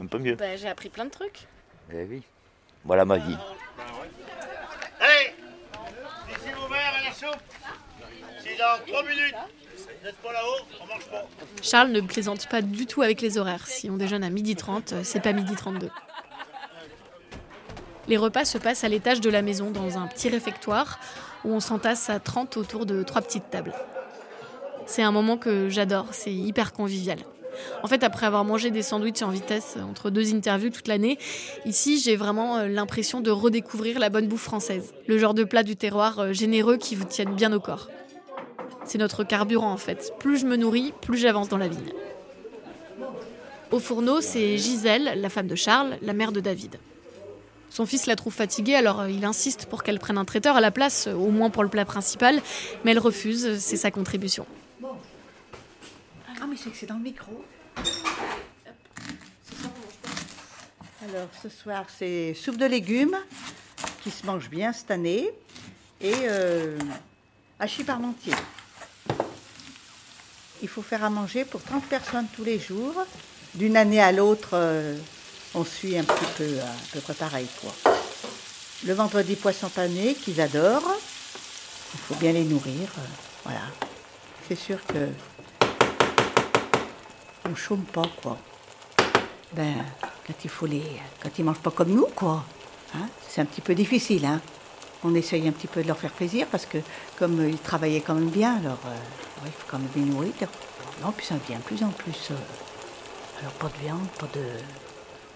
un 0.00 0.06
peu, 0.06 0.18
mieux. 0.18 0.34
Bah, 0.34 0.56
j'ai 0.56 0.68
appris 0.68 0.88
plein 0.88 1.04
de 1.04 1.10
trucs. 1.10 1.46
Eh 1.92 2.04
oui. 2.04 2.22
Voilà 2.84 3.04
ma 3.04 3.18
vie. 3.18 3.36
Hey 4.98 5.34
Ici 6.30 6.52
vos 6.56 6.68
verres 6.68 6.94
à 6.98 7.04
la 7.04 7.12
soupe 7.12 7.42
Si 8.38 8.56
dans 8.56 8.92
3 8.92 9.02
minutes 9.02 9.34
vous 9.76 10.06
n'êtes 10.06 10.16
pas 10.16 10.32
là-haut, 10.32 10.64
on 10.82 10.86
marche 10.86 11.06
pas. 11.06 11.26
Charles 11.60 11.90
ne 11.90 12.00
plaisante 12.00 12.48
pas 12.48 12.62
du 12.62 12.86
tout 12.86 13.02
avec 13.02 13.20
les 13.20 13.36
horaires. 13.36 13.66
Si 13.66 13.90
on 13.90 13.96
déjeune 13.96 14.24
à 14.24 14.30
12h30, 14.30 15.04
c'est 15.04 15.20
pas 15.20 15.32
12h32. 15.32 15.90
Les 18.08 18.16
repas 18.16 18.44
se 18.44 18.58
passent 18.58 18.84
à 18.84 18.88
l'étage 18.88 19.20
de 19.20 19.30
la 19.30 19.42
maison, 19.42 19.70
dans 19.70 19.98
un 19.98 20.06
petit 20.06 20.28
réfectoire, 20.28 20.98
où 21.44 21.52
on 21.52 21.60
s'entasse 21.60 22.08
à 22.10 22.20
30 22.20 22.56
autour 22.56 22.86
de 22.86 23.02
trois 23.02 23.20
petites 23.20 23.50
tables. 23.50 23.74
C'est 24.86 25.02
un 25.02 25.12
moment 25.12 25.36
que 25.36 25.68
j'adore, 25.68 26.06
c'est 26.12 26.32
hyper 26.32 26.72
convivial. 26.72 27.18
En 27.82 27.88
fait, 27.88 28.04
après 28.04 28.26
avoir 28.26 28.44
mangé 28.44 28.70
des 28.70 28.82
sandwichs 28.82 29.22
en 29.22 29.30
vitesse 29.30 29.76
entre 29.88 30.10
deux 30.10 30.34
interviews 30.34 30.70
toute 30.70 30.88
l'année, 30.88 31.18
ici, 31.66 31.98
j'ai 32.00 32.16
vraiment 32.16 32.58
euh, 32.58 32.68
l'impression 32.68 33.20
de 33.20 33.30
redécouvrir 33.30 33.98
la 33.98 34.08
bonne 34.08 34.28
bouffe 34.28 34.42
française. 34.42 34.92
Le 35.06 35.18
genre 35.18 35.34
de 35.34 35.44
plat 35.44 35.62
du 35.62 35.76
terroir 35.76 36.18
euh, 36.18 36.32
généreux 36.32 36.76
qui 36.76 36.94
vous 36.94 37.04
tienne 37.04 37.34
bien 37.34 37.52
au 37.52 37.60
corps. 37.60 37.88
C'est 38.84 38.98
notre 38.98 39.24
carburant 39.24 39.72
en 39.72 39.76
fait. 39.76 40.12
Plus 40.18 40.38
je 40.38 40.46
me 40.46 40.56
nourris, 40.56 40.92
plus 41.02 41.18
j'avance 41.18 41.48
dans 41.48 41.58
la 41.58 41.68
vigne. 41.68 41.92
Au 43.70 43.78
fourneau, 43.78 44.20
c'est 44.20 44.58
Gisèle, 44.58 45.14
la 45.16 45.28
femme 45.28 45.46
de 45.46 45.54
Charles, 45.54 45.96
la 46.02 46.12
mère 46.12 46.32
de 46.32 46.40
David. 46.40 46.76
Son 47.70 47.86
fils 47.86 48.04
la 48.04 48.16
trouve 48.16 48.34
fatiguée, 48.34 48.74
alors 48.74 49.00
euh, 49.00 49.10
il 49.10 49.24
insiste 49.24 49.66
pour 49.66 49.82
qu'elle 49.82 49.98
prenne 49.98 50.18
un 50.18 50.26
traiteur 50.26 50.56
à 50.56 50.60
la 50.60 50.70
place, 50.70 51.06
au 51.08 51.30
moins 51.30 51.48
pour 51.48 51.62
le 51.62 51.70
plat 51.70 51.86
principal, 51.86 52.42
mais 52.84 52.90
elle 52.90 52.98
refuse, 52.98 53.58
c'est 53.58 53.78
sa 53.78 53.90
contribution. 53.90 54.46
C'est 56.62 56.70
que 56.70 56.76
c'est 56.76 56.86
dans 56.86 56.94
le 56.94 57.02
micro. 57.02 57.44
Alors, 61.02 61.28
ce 61.42 61.48
soir, 61.48 61.86
c'est 61.98 62.34
soupe 62.34 62.56
de 62.56 62.66
légumes 62.66 63.16
qui 64.04 64.12
se 64.12 64.24
mange 64.24 64.48
bien 64.48 64.72
cette 64.72 64.92
année 64.92 65.28
et 66.00 66.14
euh, 66.28 66.78
hachis 67.58 67.82
parmentier. 67.82 68.34
Il 70.62 70.68
faut 70.68 70.82
faire 70.82 71.02
à 71.02 71.10
manger 71.10 71.44
pour 71.44 71.64
30 71.64 71.84
personnes 71.86 72.26
tous 72.32 72.44
les 72.44 72.60
jours. 72.60 72.94
D'une 73.54 73.76
année 73.76 74.00
à 74.00 74.12
l'autre, 74.12 74.50
euh, 74.52 74.96
on 75.54 75.64
suit 75.64 75.98
un 75.98 76.04
petit 76.04 76.32
peu 76.36 76.60
à 76.60 76.92
peu 76.92 77.00
près 77.00 77.14
pareil. 77.14 77.48
Quoi. 77.60 77.74
Le 78.84 78.94
vendredi 78.94 79.34
poisson 79.34 79.68
pané 79.68 80.14
qu'ils 80.14 80.40
adorent. 80.40 80.94
Il 81.94 82.00
faut 82.00 82.14
bien 82.14 82.30
les 82.30 82.44
nourrir. 82.44 82.88
Euh, 82.98 83.02
voilà. 83.42 83.62
C'est 84.46 84.54
sûr 84.54 84.78
que 84.86 85.08
on 87.48 87.54
chôme 87.54 87.84
pas, 87.84 88.06
quoi. 88.22 88.38
Ben, 89.52 89.74
quand 90.26 90.34
il 90.44 90.50
faut 90.50 90.66
les. 90.66 90.82
quand 91.22 91.30
ils 91.38 91.44
mangent 91.44 91.60
pas 91.60 91.70
comme 91.70 91.90
nous, 91.90 92.08
quoi. 92.14 92.44
Hein, 92.94 93.06
c'est 93.28 93.40
un 93.40 93.44
petit 93.44 93.60
peu 93.60 93.74
difficile, 93.74 94.24
hein. 94.24 94.40
On 95.04 95.14
essaye 95.14 95.48
un 95.48 95.52
petit 95.52 95.66
peu 95.66 95.82
de 95.82 95.88
leur 95.88 95.98
faire 95.98 96.12
plaisir 96.12 96.46
parce 96.50 96.64
que, 96.64 96.78
comme 97.18 97.48
ils 97.48 97.58
travaillaient 97.58 98.00
quand 98.00 98.14
même 98.14 98.30
bien, 98.30 98.56
alors 98.58 98.78
euh, 98.86 98.96
il 99.44 99.50
faut 99.50 99.66
quand 99.68 99.78
même 99.78 99.88
les 99.96 100.02
nourrir. 100.02 100.32
Non, 101.02 101.10
puis 101.10 101.26
ça 101.26 101.34
devient 101.34 101.58
de 101.58 101.62
plus 101.64 101.82
en 101.82 101.88
plus. 101.88 102.30
Euh, 102.30 102.34
alors, 103.40 103.52
pas 103.54 103.68
de 103.68 103.84
viande, 103.84 104.06
pas 104.18 104.28
de. 104.34 104.44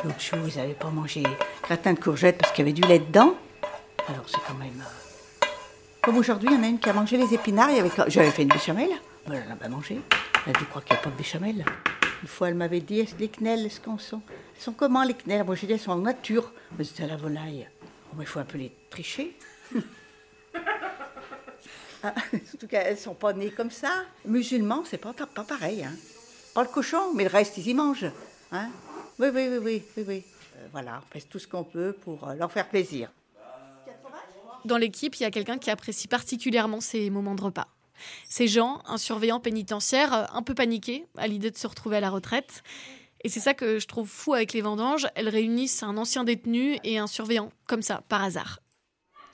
L'autre 0.05 0.21
jour, 0.21 0.39
ils 0.47 0.57
n'avaient 0.57 0.75
pas 0.75 0.91
mangé 0.91 1.25
gratin 1.63 1.95
de 1.95 1.99
courgettes 1.99 2.39
parce 2.39 2.53
qu'il 2.53 2.65
y 2.65 2.69
avait 2.69 2.81
du 2.81 2.83
lait 2.83 3.01
dedans. 3.01 3.35
Alors, 4.09 4.25
c'est 4.27 4.41
quand 4.47 4.55
même. 4.55 4.81
Euh, 4.81 5.47
comme 6.03 6.19
aujourd'hui, 6.19 6.49
il 6.53 6.57
y 6.57 6.61
en 6.61 6.63
a 6.63 6.69
une 6.69 6.79
qui 6.79 6.89
a 6.89 6.93
mangé 6.93 7.17
les 7.17 7.35
épinards. 7.35 7.71
J'avais 8.07 8.31
fait 8.31 8.43
une 8.43 8.49
béchamel. 8.49 8.91
Ben, 9.27 9.41
elle 9.43 9.49
n'a 9.49 9.57
pas 9.57 9.69
mangé. 9.69 10.01
Elle 10.47 10.55
a 10.55 10.59
dû 10.59 10.65
croire 10.67 10.85
qu'il 10.85 10.95
n'y 10.95 11.01
a 11.01 11.03
pas 11.03 11.11
de 11.11 11.17
béchamel. 11.17 11.65
Une 12.27 12.33
fois, 12.33 12.49
elle 12.49 12.57
m'avait 12.57 12.81
dit 12.81 13.07
les 13.21 13.29
quenelles, 13.29 13.67
est-ce 13.67 13.81
qu'on 13.81 13.99
sont 13.99 14.21
sont 14.59 14.73
comment 14.73 15.05
les 15.05 15.15
quenelles? 15.15 15.45
Moi, 15.45 15.55
j'ai 15.55 15.69
dit 15.69 15.75
elles 15.75 15.79
sont 15.79 15.93
en 15.93 15.99
nature. 15.99 16.53
Mais 16.77 16.83
c'était 16.83 17.07
la 17.07 17.17
volaille. 17.17 17.69
il 18.19 18.27
faut 18.27 18.41
un 18.41 18.45
peu 18.45 18.59
les 18.59 18.73
tricher. 18.91 19.39
Ah, 22.03 22.13
en 22.35 22.59
tout 22.59 22.67
cas, 22.67 22.83
elles 22.83 22.99
sont 22.99 23.15
pas 23.15 23.33
nées 23.33 23.51
comme 23.51 23.71
ça. 23.71 24.05
Musulmans, 24.27 24.85
c'est 24.85 24.99
pas, 24.99 25.13
pas 25.13 25.45
pareil. 25.45 25.83
Hein. 25.83 25.93
Pas 26.55 26.63
le 26.63 26.69
cochon, 26.69 27.15
mais 27.15 27.25
le 27.25 27.31
reste, 27.31 27.57
ils 27.57 27.69
y 27.69 27.75
mangent. 27.75 28.11
Hein. 28.53 28.69
Oui, 29.19 29.29
oui, 29.33 29.49
oui, 29.49 29.59
oui, 29.59 29.83
oui. 29.97 30.05
oui. 30.07 30.25
Euh, 30.57 30.67
voilà, 30.73 31.01
on 31.03 31.13
fait 31.13 31.23
tout 31.23 31.39
ce 31.39 31.49
qu'on 31.49 31.65
peut 31.65 31.97
pour 32.05 32.29
euh, 32.29 32.35
leur 32.35 32.53
faire 32.53 32.69
plaisir. 32.69 33.11
Dans 34.65 34.77
l'équipe, 34.77 35.17
il 35.17 35.23
y 35.23 35.27
a 35.27 35.31
quelqu'un 35.31 35.59
qui 35.59 35.71
apprécie 35.71 36.07
particulièrement 36.07 36.81
ces 36.81 37.09
moments 37.09 37.35
de 37.35 37.43
repas. 37.43 37.67
C'est 38.29 38.49
Jean, 38.49 38.83
un 38.87 38.99
surveillant 38.99 39.41
pénitentiaire, 39.41 40.13
euh, 40.13 40.25
un 40.33 40.43
peu 40.43 40.55
paniqué 40.55 41.07
à 41.17 41.27
l'idée 41.27 41.51
de 41.51 41.57
se 41.57 41.67
retrouver 41.67 41.97
à 41.97 42.01
la 42.01 42.11
retraite. 42.11 42.63
Et 43.23 43.29
c'est 43.29 43.41
ça 43.41 43.55
que 43.55 43.79
je 43.79 43.87
trouve 43.87 44.09
fou 44.09 44.35
avec 44.35 44.53
les 44.53 44.61
vendanges. 44.61 45.07
Elles 45.15 45.29
réunissent 45.29 45.83
un 45.83 45.97
ancien 45.97 46.25
détenu 46.25 46.79
et 46.85 46.99
un 46.99 47.07
surveillant, 47.07 47.51
comme 47.67 47.83
ça, 47.83 48.03
par 48.09 48.23
hasard. 48.23 48.61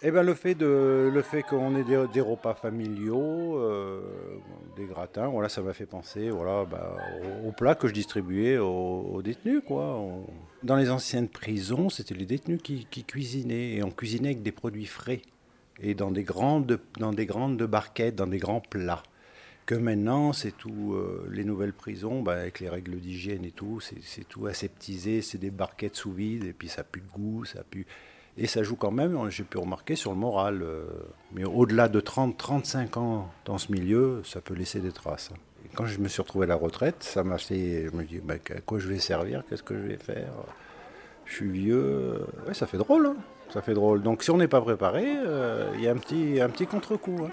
Eh 0.04 0.10
ben, 0.10 0.24
le 0.24 0.34
fait, 0.34 0.56
de, 0.56 1.10
le 1.14 1.22
fait 1.22 1.44
qu'on 1.44 1.76
ait 1.76 1.84
des, 1.84 2.20
repas 2.20 2.54
familiaux, 2.54 3.56
euh, 3.56 4.00
des 4.76 4.84
gratins, 4.84 5.28
voilà, 5.28 5.48
ça 5.48 5.62
m'a 5.62 5.72
fait 5.74 5.86
penser 5.86 6.28
voilà, 6.28 6.64
bah, 6.64 6.96
aux, 7.46 7.52
plats 7.52 7.76
que 7.76 7.86
je 7.86 7.92
distribuais 7.92 8.58
aux, 8.58 9.22
détenus. 9.22 9.62
Quoi. 9.64 10.00
Dans 10.64 10.74
les 10.74 10.90
anciennes 10.90 11.28
prisons, 11.28 11.88
c'était 11.88 12.14
les 12.14 12.26
détenus 12.26 12.60
qui, 12.60 13.04
cuisinaient, 13.04 13.74
et 13.74 13.84
on 13.84 13.92
cuisinait 13.92 14.30
avec 14.30 14.42
des 14.42 14.50
produits 14.50 14.86
frais, 14.86 15.22
et 15.82 15.94
dans 15.94 16.10
des 16.10 16.22
grandes, 16.22 16.80
dans 16.98 17.12
des 17.12 17.26
grandes 17.26 17.62
barquettes, 17.64 18.14
dans 18.14 18.26
des 18.26 18.38
grands 18.38 18.60
plats. 18.60 19.02
Que 19.66 19.74
maintenant, 19.74 20.32
c'est 20.32 20.56
tout, 20.56 20.94
euh, 20.94 21.28
les 21.30 21.44
nouvelles 21.44 21.72
prisons, 21.72 22.22
bah, 22.22 22.34
avec 22.34 22.60
les 22.60 22.68
règles 22.68 22.98
d'hygiène 22.98 23.44
et 23.44 23.50
tout, 23.50 23.80
c'est 23.80 24.28
tout 24.28 24.46
aseptisé, 24.46 25.22
c'est 25.22 25.38
des 25.38 25.50
barquettes 25.50 25.96
sous 25.96 26.12
vide, 26.12 26.44
et 26.44 26.52
puis 26.52 26.68
ça 26.68 26.82
pue 26.82 27.00
de 27.00 27.08
goût, 27.08 27.44
ça 27.44 27.62
pue... 27.68 27.86
Et 28.38 28.46
ça 28.46 28.62
joue 28.62 28.76
quand 28.76 28.90
même, 28.90 29.28
j'ai 29.30 29.44
pu 29.44 29.58
remarquer, 29.58 29.94
sur 29.94 30.10
le 30.10 30.16
moral. 30.16 30.62
Euh, 30.62 30.84
mais 31.32 31.44
au-delà 31.44 31.88
de 31.88 32.00
30-35 32.00 32.98
ans 32.98 33.30
dans 33.44 33.58
ce 33.58 33.70
milieu, 33.70 34.22
ça 34.24 34.40
peut 34.40 34.54
laisser 34.54 34.80
des 34.80 34.92
traces. 34.92 35.30
quand 35.74 35.86
je 35.86 36.00
me 36.00 36.08
suis 36.08 36.22
retrouvé 36.22 36.44
à 36.44 36.48
la 36.48 36.54
retraite, 36.56 37.02
ça 37.02 37.24
m'a 37.24 37.36
fait. 37.36 37.88
Je 37.90 37.96
me 37.96 38.04
dis, 38.04 38.20
bah, 38.20 38.34
à 38.50 38.60
quoi 38.62 38.78
je 38.78 38.88
vais 38.88 38.98
servir 38.98 39.44
Qu'est-ce 39.48 39.62
que 39.62 39.76
je 39.76 39.82
vais 39.82 39.98
faire? 39.98 40.32
Je 41.26 41.34
suis 41.34 41.50
vieux. 41.50 42.24
Ouais, 42.46 42.54
ça 42.54 42.66
fait 42.66 42.78
drôle. 42.78 43.06
Hein. 43.06 43.16
Ça 43.52 43.62
fait 43.62 43.74
drôle. 43.74 44.02
Donc 44.02 44.22
si 44.22 44.30
on 44.30 44.38
n'est 44.38 44.48
pas 44.48 44.60
préparé, 44.60 45.04
euh, 45.06 45.70
il 45.74 45.82
y 45.82 45.88
a 45.88 45.92
un 45.92 45.96
petit, 45.96 46.40
un 46.40 46.48
petit 46.48 46.66
contre-coup. 46.66 47.26
Hein. 47.26 47.30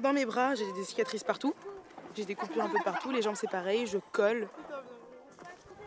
dans 0.00 0.12
mes 0.12 0.26
bras, 0.26 0.54
j'ai 0.54 0.70
des 0.72 0.84
cicatrices 0.84 1.24
partout. 1.24 1.54
J'ai 2.16 2.24
des 2.24 2.34
coupures 2.34 2.62
un 2.62 2.68
peu 2.68 2.78
partout, 2.84 3.10
les 3.10 3.22
jambes 3.22 3.36
c'est 3.36 3.50
pareil, 3.50 3.86
je 3.86 3.98
colle. 4.12 4.48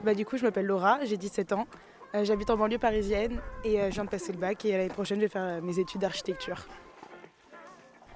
Bah, 0.04 0.14
du 0.14 0.26
coup, 0.26 0.38
je 0.38 0.44
m'appelle 0.44 0.66
Laura, 0.66 1.00
j'ai 1.04 1.18
17 1.18 1.54
ans. 1.54 1.68
Euh, 2.14 2.26
j'habite 2.26 2.50
en 2.50 2.58
banlieue 2.58 2.78
parisienne 2.78 3.40
et 3.64 3.80
euh, 3.80 3.90
je 3.90 3.96
viens 3.96 4.04
de 4.04 4.10
passer 4.10 4.34
le 4.34 4.38
bac 4.38 4.66
et 4.66 4.72
l'année 4.74 4.90
prochaine 4.90 5.18
je 5.18 5.24
vais 5.24 5.30
faire 5.30 5.62
mes 5.62 5.80
études 5.80 6.02
d'architecture. 6.02 6.66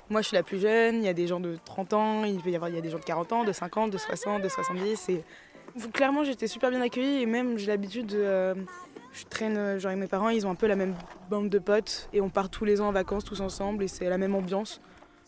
Moi 0.09 0.21
je 0.21 0.27
suis 0.27 0.35
la 0.35 0.43
plus 0.43 0.59
jeune, 0.59 0.97
il 0.97 1.05
y 1.05 1.09
a 1.09 1.13
des 1.13 1.27
gens 1.27 1.39
de 1.39 1.57
30 1.65 1.93
ans, 1.93 2.23
il 2.23 2.39
peut 2.41 2.51
y 2.51 2.55
avoir 2.55 2.71
a 2.73 2.81
des 2.81 2.89
gens 2.89 2.99
de 2.99 3.03
40 3.03 3.33
ans, 3.33 3.43
de 3.43 3.51
50, 3.51 3.91
de 3.91 3.97
60, 3.97 4.41
de 4.41 4.49
70 4.49 5.09
et 5.09 5.23
clairement 5.93 6.23
j'étais 6.23 6.47
super 6.47 6.69
bien 6.69 6.81
accueillie 6.81 7.21
et 7.21 7.25
même 7.25 7.57
j'ai 7.57 7.67
l'habitude 7.67 8.07
de 8.07 8.55
je 9.15 9.25
traîne 9.25 9.79
genre 9.79 9.91
avec 9.91 9.99
mes 9.99 10.07
parents, 10.07 10.29
ils 10.29 10.45
ont 10.45 10.51
un 10.51 10.55
peu 10.55 10.67
la 10.67 10.75
même 10.75 10.93
bande 11.29 11.49
de 11.49 11.59
potes 11.59 12.09
et 12.11 12.19
on 12.19 12.29
part 12.29 12.49
tous 12.49 12.65
les 12.65 12.81
ans 12.81 12.89
en 12.89 12.91
vacances 12.91 13.23
tous 13.23 13.39
ensemble 13.39 13.83
et 13.83 13.87
c'est 13.87 14.09
la 14.09 14.17
même 14.17 14.35
ambiance. 14.35 14.81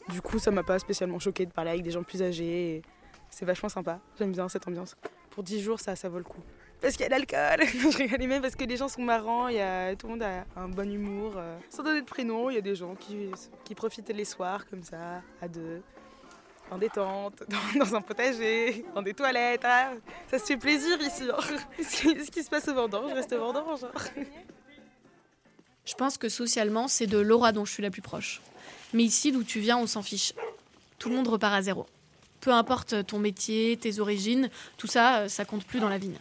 Du 0.10 0.22
coup, 0.22 0.40
ça 0.40 0.52
m'a 0.52 0.64
pas 0.64 0.78
spécialement 0.80 1.20
choqué 1.20 1.46
de 1.46 1.52
parler 1.52 1.72
avec 1.72 1.84
des 1.84 1.92
gens 1.92 2.04
plus 2.04 2.22
âgés. 2.22 2.82
C'est 3.30 3.46
vachement 3.46 3.70
sympa. 3.70 4.00
J'aime 4.18 4.32
bien 4.32 4.48
cette 4.50 4.68
ambiance. 4.68 4.96
Pour 5.30 5.44
10 5.44 5.62
jours, 5.62 5.80
ça, 5.80 5.96
ça 5.96 6.10
vaut 6.10 6.18
le 6.18 6.24
coup. 6.24 6.42
Parce 6.82 6.96
qu'il 6.96 7.04
y 7.04 7.06
a 7.06 7.10
l'alcool. 7.10 7.66
je 7.92 7.98
rigole 7.98 8.28
même 8.28 8.42
parce 8.42 8.56
que 8.56 8.64
les 8.64 8.78
gens 8.78 8.88
sont 8.88 9.02
marrants. 9.02 9.50
Y 9.50 9.60
a, 9.60 9.96
tout 9.96 10.08
le 10.08 10.14
monde 10.14 10.24
a 10.24 10.46
un 10.56 10.68
bon 10.68 10.92
humour. 10.92 11.34
Euh. 11.36 11.58
Sans 11.70 11.84
donner 11.84 12.02
de 12.02 12.06
prénom, 12.06 12.50
il 12.50 12.56
y 12.56 12.58
a 12.58 12.62
des 12.62 12.76
gens 12.76 12.96
qui, 12.96 13.32
qui 13.64 13.76
profitent 13.76 14.10
les 14.10 14.26
soirs 14.26 14.68
comme 14.68 14.84
ça, 14.84 15.22
à 15.42 15.48
deux, 15.48 15.82
en 16.70 16.78
détente, 16.78 17.44
dans, 17.80 17.96
un 17.96 18.02
potager, 18.02 18.86
dans 18.94 19.02
des 19.02 19.14
toilettes. 19.14 19.64
Ah, 19.64 19.94
ça 20.30 20.40
se 20.40 20.46
fait 20.46 20.58
plaisir 20.58 21.00
ici. 21.02 21.24
Hein. 21.32 21.58
Ce, 21.84 22.32
qui, 22.32 22.44
se 22.44 22.50
passe 22.50 22.68
au 22.68 22.74
vendange 22.74 23.12
reste 23.14 23.34
au 23.34 23.40
vendange. 23.40 23.84
Hein. 23.84 24.24
Je 25.86 25.94
pense 25.96 26.18
que 26.18 26.30
socialement, 26.30 26.88
c'est 26.88 27.08
de 27.08 27.18
Laura 27.18 27.54
dont 27.54 27.66
je 27.66 27.72
suis 27.72 27.84
la 27.84 27.90
plus 27.90 28.02
proche. 28.02 28.42
Mais 28.94 29.04
ici, 29.04 29.32
d'où 29.32 29.44
tu 29.44 29.60
viens, 29.60 29.78
on 29.78 29.88
s'en 29.88 30.04
fiche. 30.04 30.34
Tout 31.00 31.10
le 31.10 31.16
monde 31.16 31.28
repart 31.28 31.54
à 31.54 31.62
zéro. 31.62 31.86
Peu 32.42 32.52
importe 32.52 33.06
ton 33.08 33.20
métier, 33.20 33.78
tes 33.78 34.00
origines, 34.00 34.50
tout 34.78 34.88
ça, 34.88 35.20
euh, 35.20 35.28
ça 35.28 35.44
compte 35.44 35.66
plus 35.66 35.80
dans 35.80 35.90
la 35.90 35.98
vigne. 35.98 36.18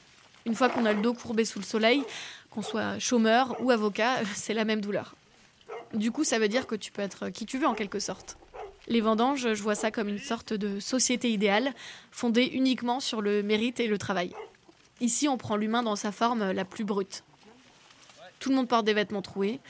Une 0.46 0.54
fois 0.54 0.68
qu'on 0.68 0.86
a 0.86 0.92
le 0.92 1.02
dos 1.02 1.12
courbé 1.12 1.44
sous 1.44 1.58
le 1.58 1.64
soleil, 1.64 2.04
qu'on 2.50 2.62
soit 2.62 2.98
chômeur 3.00 3.56
ou 3.60 3.72
avocat, 3.72 4.24
c'est 4.34 4.54
la 4.54 4.64
même 4.64 4.80
douleur. 4.80 5.16
Du 5.92 6.12
coup, 6.12 6.24
ça 6.24 6.38
veut 6.38 6.48
dire 6.48 6.66
que 6.66 6.76
tu 6.76 6.92
peux 6.92 7.02
être 7.02 7.28
qui 7.30 7.44
tu 7.44 7.58
veux 7.58 7.66
en 7.66 7.74
quelque 7.74 7.98
sorte. 7.98 8.38
Les 8.88 9.00
vendanges, 9.00 9.54
je 9.54 9.62
vois 9.62 9.74
ça 9.74 9.90
comme 9.90 10.08
une 10.08 10.18
sorte 10.18 10.52
de 10.52 10.78
société 10.78 11.30
idéale, 11.30 11.74
fondée 12.12 12.44
uniquement 12.44 13.00
sur 13.00 13.20
le 13.20 13.42
mérite 13.42 13.80
et 13.80 13.88
le 13.88 13.98
travail. 13.98 14.32
Ici, 15.00 15.28
on 15.28 15.36
prend 15.36 15.56
l'humain 15.56 15.82
dans 15.82 15.96
sa 15.96 16.12
forme 16.12 16.52
la 16.52 16.64
plus 16.64 16.84
brute. 16.84 17.24
Tout 18.38 18.50
le 18.50 18.56
monde 18.56 18.68
porte 18.68 18.84
des 18.84 18.94
vêtements 18.94 19.22
troués, 19.22 19.60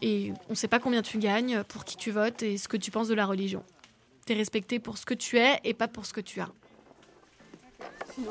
et 0.00 0.32
on 0.48 0.52
ne 0.52 0.54
sait 0.54 0.68
pas 0.68 0.78
combien 0.78 1.02
tu 1.02 1.18
gagnes, 1.18 1.64
pour 1.64 1.84
qui 1.84 1.96
tu 1.96 2.12
votes 2.12 2.42
et 2.44 2.56
ce 2.56 2.68
que 2.68 2.76
tu 2.76 2.92
penses 2.92 3.08
de 3.08 3.14
la 3.14 3.26
religion. 3.26 3.64
Tu 4.26 4.32
es 4.32 4.36
respecté 4.36 4.78
pour 4.78 4.98
ce 4.98 5.06
que 5.06 5.14
tu 5.14 5.38
es 5.38 5.60
et 5.64 5.74
pas 5.74 5.88
pour 5.88 6.06
ce 6.06 6.12
que 6.12 6.20
tu 6.20 6.40
as. 6.40 6.50
Il 8.18 8.24
y 8.24 8.28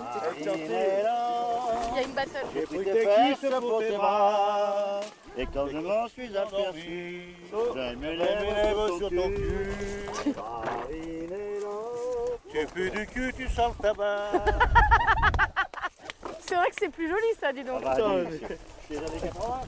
a 1.99 2.01
une 2.03 2.11
battle. 2.11 2.45
J'ai 2.53 2.61
pris 2.61 2.83
tes 2.83 3.05
fesses 3.05 3.59
pour 3.59 3.79
tes 3.79 3.91
bras. 3.91 5.01
Et 5.37 5.45
quand 5.45 5.67
je 5.67 5.77
m'en 5.77 6.07
suis 6.07 6.37
aperçu, 6.37 7.35
j'ai 7.75 7.95
mis 7.95 8.05
les 8.05 8.17
lèvres 8.17 8.97
sur 8.97 9.09
ton 9.09 9.29
cul. 9.29 9.69
Tu 12.51 12.65
plus 12.73 12.91
du 12.91 13.07
cul, 13.07 13.33
tu 13.35 13.47
sens 13.47 13.73
le 13.77 13.83
tabac. 13.83 14.31
C'est 16.47 16.57
vrai 16.57 16.67
que 16.67 16.75
c'est 16.79 16.89
plus 16.89 17.07
joli 17.07 17.27
ça, 17.39 17.53
dis 17.53 17.63
donc. 17.63 17.81
Ah 17.85 17.95
bah, 17.97 18.25
c'est 18.85 18.93
les 18.93 18.97
années 18.97 19.21
80. 19.21 19.61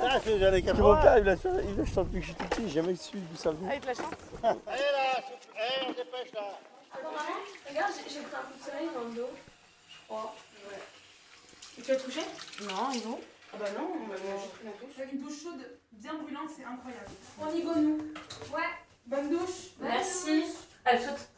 Ah, 0.00 0.18
c'est 0.24 0.38
les 0.38 0.44
années 0.46 0.62
80. 0.62 0.82
Mon 0.82 1.02
il 1.02 1.06
a, 1.06 1.18
il 1.18 1.28
a 1.28 1.36
chanté 1.84 2.00
depuis 2.04 2.20
que 2.20 2.26
j'étais 2.26 2.44
petit, 2.44 2.62
j'ai 2.62 2.74
jamais 2.80 2.94
su 2.94 3.18
d'où 3.18 3.36
ça 3.36 3.50
venait. 3.50 3.72
Allez, 3.72 3.80
de 3.80 3.86
la 3.86 3.92
chance. 3.92 4.04
Allez 4.42 4.58
là, 4.66 5.22
allez, 5.54 5.86
on 5.86 5.90
dépêche 5.90 6.32
là. 6.32 6.58
Attends, 6.94 7.10
maman, 7.10 7.38
regarde, 7.68 7.92
j'ai 7.96 8.20
pris 8.20 8.36
un 8.36 8.44
coup 8.44 8.58
de 8.58 8.64
soleil 8.64 8.90
dans 8.94 9.04
le 9.04 9.14
dos. 9.14 9.30
Je 9.88 9.96
crois. 10.06 10.34
Ouais. 10.68 10.82
Et 11.78 11.82
tu 11.82 11.90
as 11.90 11.96
touché? 11.96 12.20
Non, 12.62 12.90
ils 12.92 13.02
vont. 13.02 13.20
Ah 13.54 13.56
bah 13.58 13.70
non, 13.76 13.92
on 13.94 14.06
va 14.08 14.16
juste 14.16 14.52
pris 14.54 14.64
la 14.64 14.72
douche. 14.72 14.98
Avec 14.98 15.12
une 15.12 15.20
douche 15.22 15.42
chaude 15.42 15.78
bien 15.92 16.14
brûlante, 16.14 16.50
c'est 16.56 16.64
incroyable. 16.64 17.10
On 17.40 17.54
y 17.54 17.62
go, 17.62 17.74
nous. 17.74 17.98
Ouais. 18.54 18.70
Bonne 19.06 19.30
douche. 19.30 19.72
Merci. 19.80 20.44
Allez, 20.84 21.04
saute. 21.04 21.28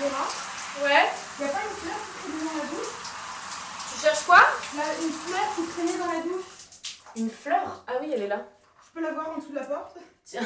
Laura? 0.00 0.26
Ouais. 0.82 1.10
Y'a 1.40 1.48
pas 1.48 1.62
une 1.62 1.76
fleur 1.76 1.98
qui 2.04 2.12
traînait 2.22 2.44
dans 2.44 2.58
la 2.58 2.66
douche? 2.68 2.94
Tu 3.92 4.00
cherches 4.00 4.24
quoi? 4.24 4.42
Une 4.74 5.12
fleur 5.12 5.46
qui 5.54 5.66
traînait 5.66 5.98
dans 5.98 6.12
la 6.12 6.20
douche. 6.20 6.44
Une 7.16 7.30
fleur? 7.30 7.84
Ah 7.86 7.92
oui, 8.00 8.10
elle 8.12 8.22
est 8.22 8.28
là. 8.28 8.46
Je 8.84 8.90
peux 8.92 9.00
la 9.00 9.12
voir 9.12 9.30
en 9.30 9.38
dessous 9.38 9.50
de 9.50 9.56
la 9.56 9.64
porte? 9.64 9.98
Tiens. 10.24 10.42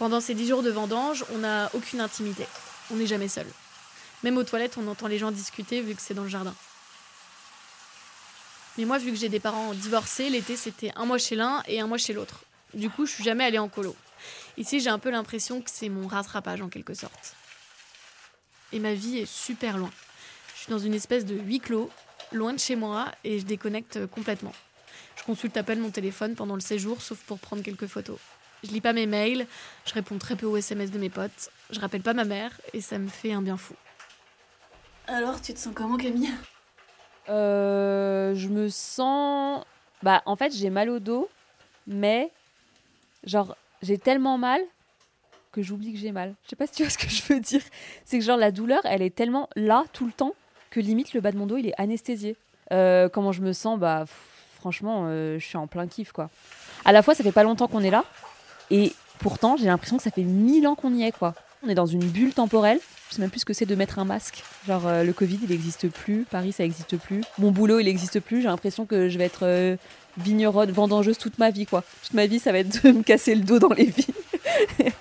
Pendant 0.00 0.22
ces 0.22 0.32
dix 0.32 0.48
jours 0.48 0.62
de 0.62 0.70
vendange, 0.70 1.26
on 1.34 1.38
n'a 1.40 1.68
aucune 1.74 2.00
intimité. 2.00 2.46
On 2.90 2.96
n'est 2.96 3.06
jamais 3.06 3.28
seul. 3.28 3.46
Même 4.22 4.38
aux 4.38 4.44
toilettes, 4.44 4.78
on 4.78 4.88
entend 4.88 5.08
les 5.08 5.18
gens 5.18 5.30
discuter 5.30 5.82
vu 5.82 5.94
que 5.94 6.00
c'est 6.00 6.14
dans 6.14 6.22
le 6.22 6.28
jardin. 6.30 6.54
Mais 8.78 8.86
moi, 8.86 8.96
vu 8.96 9.10
que 9.10 9.18
j'ai 9.18 9.28
des 9.28 9.40
parents 9.40 9.74
divorcés, 9.74 10.30
l'été 10.30 10.56
c'était 10.56 10.90
un 10.96 11.04
mois 11.04 11.18
chez 11.18 11.36
l'un 11.36 11.62
et 11.68 11.80
un 11.80 11.86
mois 11.86 11.98
chez 11.98 12.14
l'autre. 12.14 12.44
Du 12.72 12.88
coup, 12.88 13.04
je 13.04 13.12
suis 13.12 13.24
jamais 13.24 13.44
allée 13.44 13.58
en 13.58 13.68
colo. 13.68 13.94
Ici, 14.56 14.80
j'ai 14.80 14.88
un 14.88 14.98
peu 14.98 15.10
l'impression 15.10 15.60
que 15.60 15.68
c'est 15.70 15.90
mon 15.90 16.08
rattrapage 16.08 16.62
en 16.62 16.70
quelque 16.70 16.94
sorte. 16.94 17.34
Et 18.72 18.78
ma 18.78 18.94
vie 18.94 19.18
est 19.18 19.30
super 19.30 19.76
loin. 19.76 19.90
Je 20.54 20.62
suis 20.62 20.70
dans 20.70 20.78
une 20.78 20.94
espèce 20.94 21.26
de 21.26 21.34
huis 21.34 21.60
clos, 21.60 21.90
loin 22.32 22.54
de 22.54 22.58
chez 22.58 22.74
moi, 22.74 23.12
et 23.22 23.38
je 23.38 23.44
déconnecte 23.44 24.06
complètement. 24.06 24.54
Je 25.16 25.24
consulte 25.24 25.58
à 25.58 25.62
peine 25.62 25.80
mon 25.80 25.90
téléphone 25.90 26.36
pendant 26.36 26.54
le 26.54 26.62
séjour, 26.62 27.02
sauf 27.02 27.18
pour 27.18 27.38
prendre 27.38 27.62
quelques 27.62 27.86
photos. 27.86 28.18
Je 28.64 28.70
lis 28.70 28.80
pas 28.80 28.92
mes 28.92 29.06
mails, 29.06 29.46
je 29.86 29.94
réponds 29.94 30.18
très 30.18 30.36
peu 30.36 30.46
aux 30.46 30.56
SMS 30.56 30.90
de 30.90 30.98
mes 30.98 31.08
potes, 31.10 31.50
je 31.70 31.80
rappelle 31.80 32.02
pas 32.02 32.12
ma 32.14 32.24
mère, 32.24 32.52
et 32.74 32.80
ça 32.80 32.98
me 32.98 33.08
fait 33.08 33.32
un 33.32 33.40
bien 33.42 33.56
fou. 33.56 33.74
Alors, 35.06 35.40
tu 35.40 35.54
te 35.54 35.58
sens 35.58 35.72
comment, 35.74 35.96
Camille? 35.96 36.30
Euh, 37.28 38.34
Je 38.34 38.48
me 38.48 38.68
sens. 38.68 39.64
Bah, 40.02 40.22
en 40.26 40.36
fait, 40.36 40.52
j'ai 40.54 40.70
mal 40.70 40.88
au 40.90 40.98
dos, 40.98 41.28
mais 41.86 42.30
genre 43.24 43.56
j'ai 43.82 43.98
tellement 43.98 44.38
mal 44.38 44.60
que 45.52 45.62
j'oublie 45.62 45.92
que 45.92 45.98
j'ai 45.98 46.12
mal. 46.12 46.34
Je 46.44 46.50
sais 46.50 46.56
pas 46.56 46.66
si 46.66 46.74
tu 46.74 46.82
vois 46.84 46.90
ce 46.90 46.98
que 46.98 47.08
je 47.08 47.22
veux 47.32 47.40
dire. 47.40 47.62
C'est 48.04 48.18
que 48.18 48.24
genre 48.24 48.36
la 48.36 48.50
douleur, 48.50 48.80
elle 48.84 49.02
est 49.02 49.14
tellement 49.14 49.48
là 49.56 49.84
tout 49.92 50.06
le 50.06 50.12
temps 50.12 50.34
que 50.70 50.80
limite 50.80 51.12
le 51.12 51.20
bas 51.20 51.32
de 51.32 51.36
mon 51.38 51.46
dos 51.46 51.56
il 51.56 51.66
est 51.68 51.74
anesthésié. 51.80 52.36
Euh, 52.72 53.08
comment 53.08 53.32
je 53.32 53.42
me 53.42 53.52
sens? 53.52 53.78
Bah 53.78 54.04
franchement, 54.54 55.04
euh, 55.06 55.38
je 55.38 55.44
suis 55.44 55.56
en 55.56 55.66
plein 55.66 55.86
kiff, 55.88 56.12
quoi. 56.12 56.30
À 56.84 56.92
la 56.92 57.02
fois, 57.02 57.14
ça 57.14 57.24
fait 57.24 57.32
pas 57.32 57.42
longtemps 57.42 57.66
qu'on 57.68 57.82
est 57.82 57.90
là, 57.90 58.04
et 58.70 58.92
pourtant, 59.18 59.56
j'ai 59.56 59.66
l'impression 59.66 59.96
que 59.96 60.02
ça 60.02 60.10
fait 60.10 60.22
mille 60.22 60.66
ans 60.66 60.74
qu'on 60.74 60.94
y 60.94 61.02
est, 61.02 61.12
quoi. 61.12 61.34
On 61.62 61.68
est 61.68 61.74
dans 61.74 61.86
une 61.86 62.04
bulle 62.04 62.32
temporelle. 62.32 62.80
Je 63.10 63.16
sais 63.16 63.20
même 63.20 63.30
plus 63.30 63.40
ce 63.40 63.44
que 63.44 63.52
c'est 63.52 63.66
de 63.66 63.74
mettre 63.74 63.98
un 63.98 64.04
masque. 64.04 64.42
Genre, 64.66 64.86
euh, 64.86 65.02
le 65.02 65.12
Covid, 65.12 65.38
il 65.42 65.50
n'existe 65.50 65.88
plus. 65.88 66.24
Paris, 66.30 66.52
ça 66.52 66.62
n'existe 66.62 66.96
plus. 66.96 67.22
Mon 67.38 67.50
boulot, 67.50 67.80
il 67.80 67.84
n'existe 67.84 68.20
plus. 68.20 68.40
J'ai 68.40 68.48
l'impression 68.48 68.86
que 68.86 69.08
je 69.08 69.18
vais 69.18 69.24
être 69.24 69.44
euh, 69.44 69.76
vigneronne, 70.16 70.70
vendangeuse 70.70 71.18
toute 71.18 71.38
ma 71.38 71.50
vie, 71.50 71.66
quoi. 71.66 71.82
Toute 72.02 72.14
ma 72.14 72.26
vie, 72.26 72.38
ça 72.38 72.52
va 72.52 72.58
être 72.58 72.84
de 72.84 72.92
me 72.98 73.02
casser 73.02 73.34
le 73.34 73.42
dos 73.42 73.58
dans 73.58 73.72
les 73.74 73.86
villes. 73.86 74.92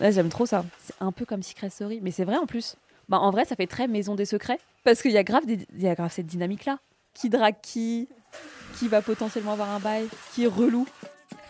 J'aime 0.00 0.30
trop 0.30 0.46
ça. 0.46 0.64
C'est 0.84 0.94
un 1.00 1.12
peu 1.12 1.24
comme 1.24 1.42
Secret 1.42 1.70
Story. 1.70 2.00
Mais 2.02 2.10
c'est 2.10 2.24
vrai 2.24 2.36
en 2.36 2.46
plus. 2.46 2.76
Bah, 3.08 3.18
en 3.18 3.30
vrai, 3.30 3.44
ça 3.44 3.54
fait 3.54 3.66
très 3.66 3.86
maison 3.86 4.14
des 4.14 4.24
secrets. 4.24 4.58
Parce 4.84 5.02
qu'il 5.02 5.12
y, 5.12 5.18
a 5.18 5.24
grave 5.24 5.44
il 5.46 5.62
y 5.76 5.96
cette 6.10 6.26
dynamique-là. 6.26 6.78
Qui 7.14 7.28
drague 7.28 7.56
qui? 7.62 8.08
Qui 8.78 8.88
va 8.88 9.02
potentiellement 9.02 9.52
avoir 9.52 9.70
un 9.70 9.80
bail? 9.80 10.08
Qui 10.34 10.44
est 10.44 10.48
relou? 10.48 10.86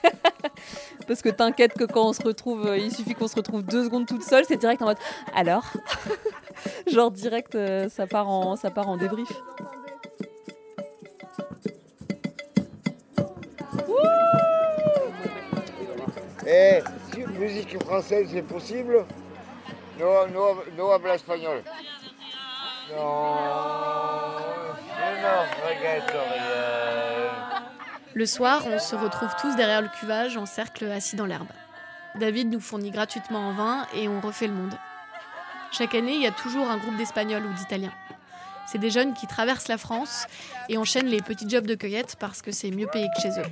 Parce 1.09 1.23
que 1.23 1.31
t'inquiète 1.31 1.73
que 1.73 1.85
quand 1.85 2.11
on 2.11 2.13
se 2.13 2.23
retrouve, 2.23 2.67
euh, 2.67 2.77
il 2.77 2.95
suffit 2.95 3.15
qu'on 3.15 3.29
se 3.29 3.35
retrouve 3.35 3.63
deux 3.63 3.85
secondes 3.85 4.07
toute 4.07 4.23
seule, 4.23 4.45
c'est 4.47 4.59
direct 4.59 4.83
en 4.83 4.87
mode 4.87 4.99
alors 5.35 5.65
Genre 6.87 7.11
direct, 7.11 7.55
euh, 7.55 7.89
ça, 7.89 8.07
part 8.07 8.29
en, 8.29 8.57
ça 8.57 8.71
part 8.71 8.89
en 8.89 8.97
débrief. 8.99 9.29
Eh, 16.47 16.81
musique 17.39 17.83
française, 17.83 18.29
c'est 18.33 18.43
possible 18.43 19.05
No, 19.99 20.27
no, 20.29 20.63
no 20.77 20.91
habla 20.91 21.15
espagnol. 21.15 21.63
Rien. 25.67 27.28
Le 28.15 28.27
soir, 28.27 28.63
on 28.67 28.79
se 28.79 28.97
retrouve 28.97 29.31
tous 29.41 29.55
derrière 29.57 29.83
le 29.83 29.89
cuvage 29.89 30.37
en 30.37 30.47
cercle 30.47 30.91
assis 30.91 31.17
dans 31.17 31.27
l'herbe. 31.27 31.49
David 32.17 32.51
nous 32.51 32.61
fournit 32.61 32.91
gratuitement 32.91 33.49
en 33.49 33.53
vin 33.53 33.87
et 33.95 34.09
on 34.09 34.21
refait 34.21 34.47
le 34.47 34.55
monde. 34.55 34.75
Chaque 35.71 35.95
année, 35.95 36.15
il 36.15 36.23
y 36.23 36.27
a 36.27 36.33
toujours 36.33 36.69
un 36.71 36.79
groupe 36.79 36.97
d'Espagnols 36.97 37.45
ou 37.45 37.53
d'Italiens. 37.55 37.93
C'est 38.67 38.79
des 38.79 38.91
jeunes 38.91 39.15
qui 39.15 39.27
traversent 39.27 39.69
la 39.69 39.79
France 39.79 40.27
et 40.69 40.77
enchaînent 40.77 41.07
les 41.07 41.23
petits 41.23 41.49
jobs 41.49 41.67
de 41.67 41.75
cueillette 41.75 42.17
parce 42.19 42.43
que 42.43 42.53
c'est 42.53 42.71
mieux 42.71 42.87
payé 42.87 43.09
que 43.15 43.23
chez 43.23 43.41
eux. 43.41 43.47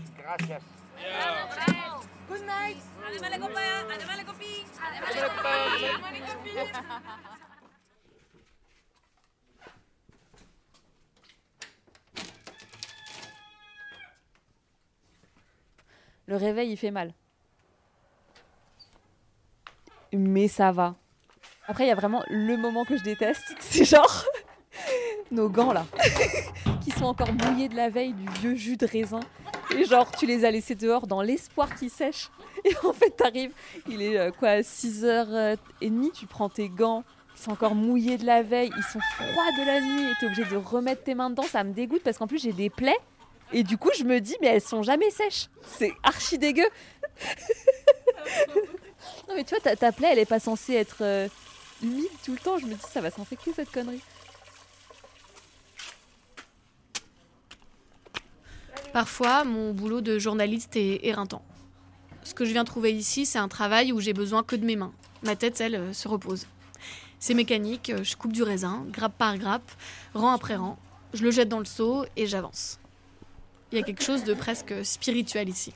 Good 2.28 2.42
night. 2.42 2.76
Le 16.26 16.36
réveil, 16.36 16.70
il 16.72 16.76
fait 16.76 16.90
mal. 16.90 17.12
Mais 20.12 20.48
ça 20.48 20.72
va. 20.72 20.94
Après, 21.68 21.84
il 21.84 21.88
y 21.88 21.92
a 21.92 21.94
vraiment 21.94 22.22
le 22.28 22.56
moment 22.56 22.84
que 22.84 22.96
je 22.96 23.02
déteste. 23.02 23.42
C'est 23.60 23.84
genre 23.84 24.24
nos 25.30 25.48
gants 25.48 25.72
là, 25.72 25.86
qui 26.82 26.90
sont 26.90 27.06
encore 27.06 27.32
mouillés 27.32 27.68
de 27.68 27.74
la 27.74 27.88
veille 27.88 28.12
du 28.12 28.28
vieux 28.40 28.54
jus 28.54 28.76
de 28.76 28.86
raisin. 28.86 29.20
Et 29.76 29.84
genre, 29.84 30.10
tu 30.12 30.26
les 30.26 30.44
as 30.44 30.50
laissés 30.50 30.74
dehors 30.74 31.06
dans 31.06 31.22
l'espoir 31.22 31.74
qu'ils 31.74 31.90
sèchent. 31.90 32.30
Et 32.64 32.74
en 32.84 32.92
fait, 32.92 33.10
t'arrives, 33.10 33.52
il 33.88 34.02
est 34.02 34.18
euh, 34.18 34.30
quoi, 34.30 34.60
6h30, 34.60 36.12
tu 36.12 36.26
prends 36.26 36.48
tes 36.48 36.68
gants, 36.68 37.04
ils 37.36 37.42
sont 37.42 37.50
encore 37.52 37.74
mouillés 37.74 38.18
de 38.18 38.24
la 38.24 38.42
veille, 38.42 38.70
ils 38.76 38.82
sont 38.84 39.00
froids 39.14 39.52
de 39.58 39.66
la 39.66 39.80
nuit, 39.80 40.10
et 40.10 40.14
t'es 40.20 40.26
obligé 40.26 40.44
de 40.44 40.56
remettre 40.56 41.02
tes 41.02 41.14
mains 41.14 41.30
dedans. 41.30 41.42
Ça 41.42 41.64
me 41.64 41.72
dégoûte 41.72 42.02
parce 42.02 42.18
qu'en 42.18 42.26
plus, 42.26 42.40
j'ai 42.40 42.52
des 42.52 42.70
plaies. 42.70 42.98
Et 43.52 43.62
du 43.62 43.78
coup, 43.78 43.90
je 43.96 44.04
me 44.04 44.20
dis, 44.20 44.36
mais 44.40 44.48
elles 44.48 44.60
sont 44.60 44.82
jamais 44.82 45.10
sèches. 45.10 45.48
C'est 45.78 45.92
archi 46.02 46.38
dégueu. 46.38 46.68
non, 49.28 49.34
mais 49.34 49.44
tu 49.44 49.54
vois, 49.54 49.76
ta, 49.76 49.92
plaie, 49.92 50.08
elle 50.12 50.18
est 50.18 50.26
pas 50.26 50.40
censée 50.40 50.74
être 50.74 50.98
euh, 51.02 51.28
humide 51.82 52.08
tout 52.24 52.32
le 52.32 52.38
temps. 52.38 52.58
Je 52.58 52.66
me 52.66 52.74
dis, 52.74 52.80
ça 52.90 53.00
va 53.00 53.10
s'infecter 53.10 53.52
cette 53.54 53.70
connerie. 53.70 54.02
Parfois, 58.92 59.44
mon 59.44 59.72
boulot 59.72 60.00
de 60.00 60.18
journaliste 60.18 60.76
est 60.76 61.00
éreintant. 61.04 61.42
Ce 62.24 62.34
que 62.34 62.44
je 62.44 62.52
viens 62.52 62.64
trouver 62.64 62.92
ici, 62.92 63.26
c'est 63.26 63.38
un 63.38 63.48
travail 63.48 63.92
où 63.92 64.00
j'ai 64.00 64.12
besoin 64.12 64.42
que 64.42 64.56
de 64.56 64.64
mes 64.64 64.74
mains. 64.74 64.92
Ma 65.22 65.36
tête, 65.36 65.60
elle, 65.60 65.76
euh, 65.76 65.92
se 65.92 66.08
repose. 66.08 66.46
C'est 67.18 67.34
mécanique, 67.34 67.90
euh, 67.90 68.02
je 68.02 68.16
coupe 68.16 68.32
du 68.32 68.42
raisin, 68.42 68.84
grappe 68.90 69.16
par 69.16 69.38
grappe, 69.38 69.70
rang 70.14 70.32
après 70.32 70.56
rang. 70.56 70.78
Je 71.14 71.22
le 71.22 71.30
jette 71.30 71.48
dans 71.48 71.58
le 71.58 71.64
seau 71.64 72.04
et 72.16 72.26
j'avance. 72.26 72.78
Il 73.72 73.78
y 73.78 73.80
a 73.80 73.84
quelque 73.84 74.02
chose 74.02 74.24
de 74.24 74.34
presque 74.34 74.84
spirituel 74.84 75.48
ici. 75.48 75.74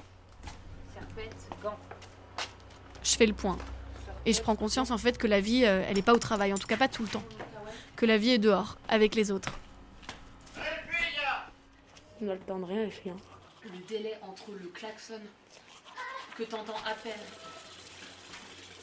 Je 3.03 3.17
fais 3.17 3.27
le 3.27 3.33
point. 3.33 3.59
Et 4.27 4.33
je 4.33 4.43
prends 4.43 4.55
conscience 4.55 4.91
en 4.91 4.99
fait 4.99 5.19
que 5.19 5.27
la 5.27 5.41
vie, 5.41 5.65
euh, 5.65 5.85
elle 5.89 5.97
n'est 5.97 6.03
pas 6.03 6.13
au 6.13 6.19
travail, 6.19 6.53
en 6.53 6.59
tout 6.59 6.67
cas 6.67 6.77
pas 6.77 6.89
tout 6.89 7.03
le 7.03 7.09
temps. 7.09 7.25
Que 7.97 8.07
la 8.07 8.19
vie 8.19 8.31
est 8.31 8.39
dehors, 8.39 8.77
avec 8.89 9.15
les 9.15 9.31
autres. 9.31 9.59
On 12.23 12.29
a 12.29 12.35
le 12.35 12.41
temps 12.41 12.59
de 12.59 12.65
rien, 12.65 12.85
les 12.85 12.91
filles. 12.91 13.15
Le 13.65 13.79
délai 13.89 14.15
entre 14.23 14.53
le 14.53 14.69
klaxon 14.69 15.21
que 16.37 16.43
t'entends 16.45 16.77
à 16.87 16.95
peine. 16.95 17.13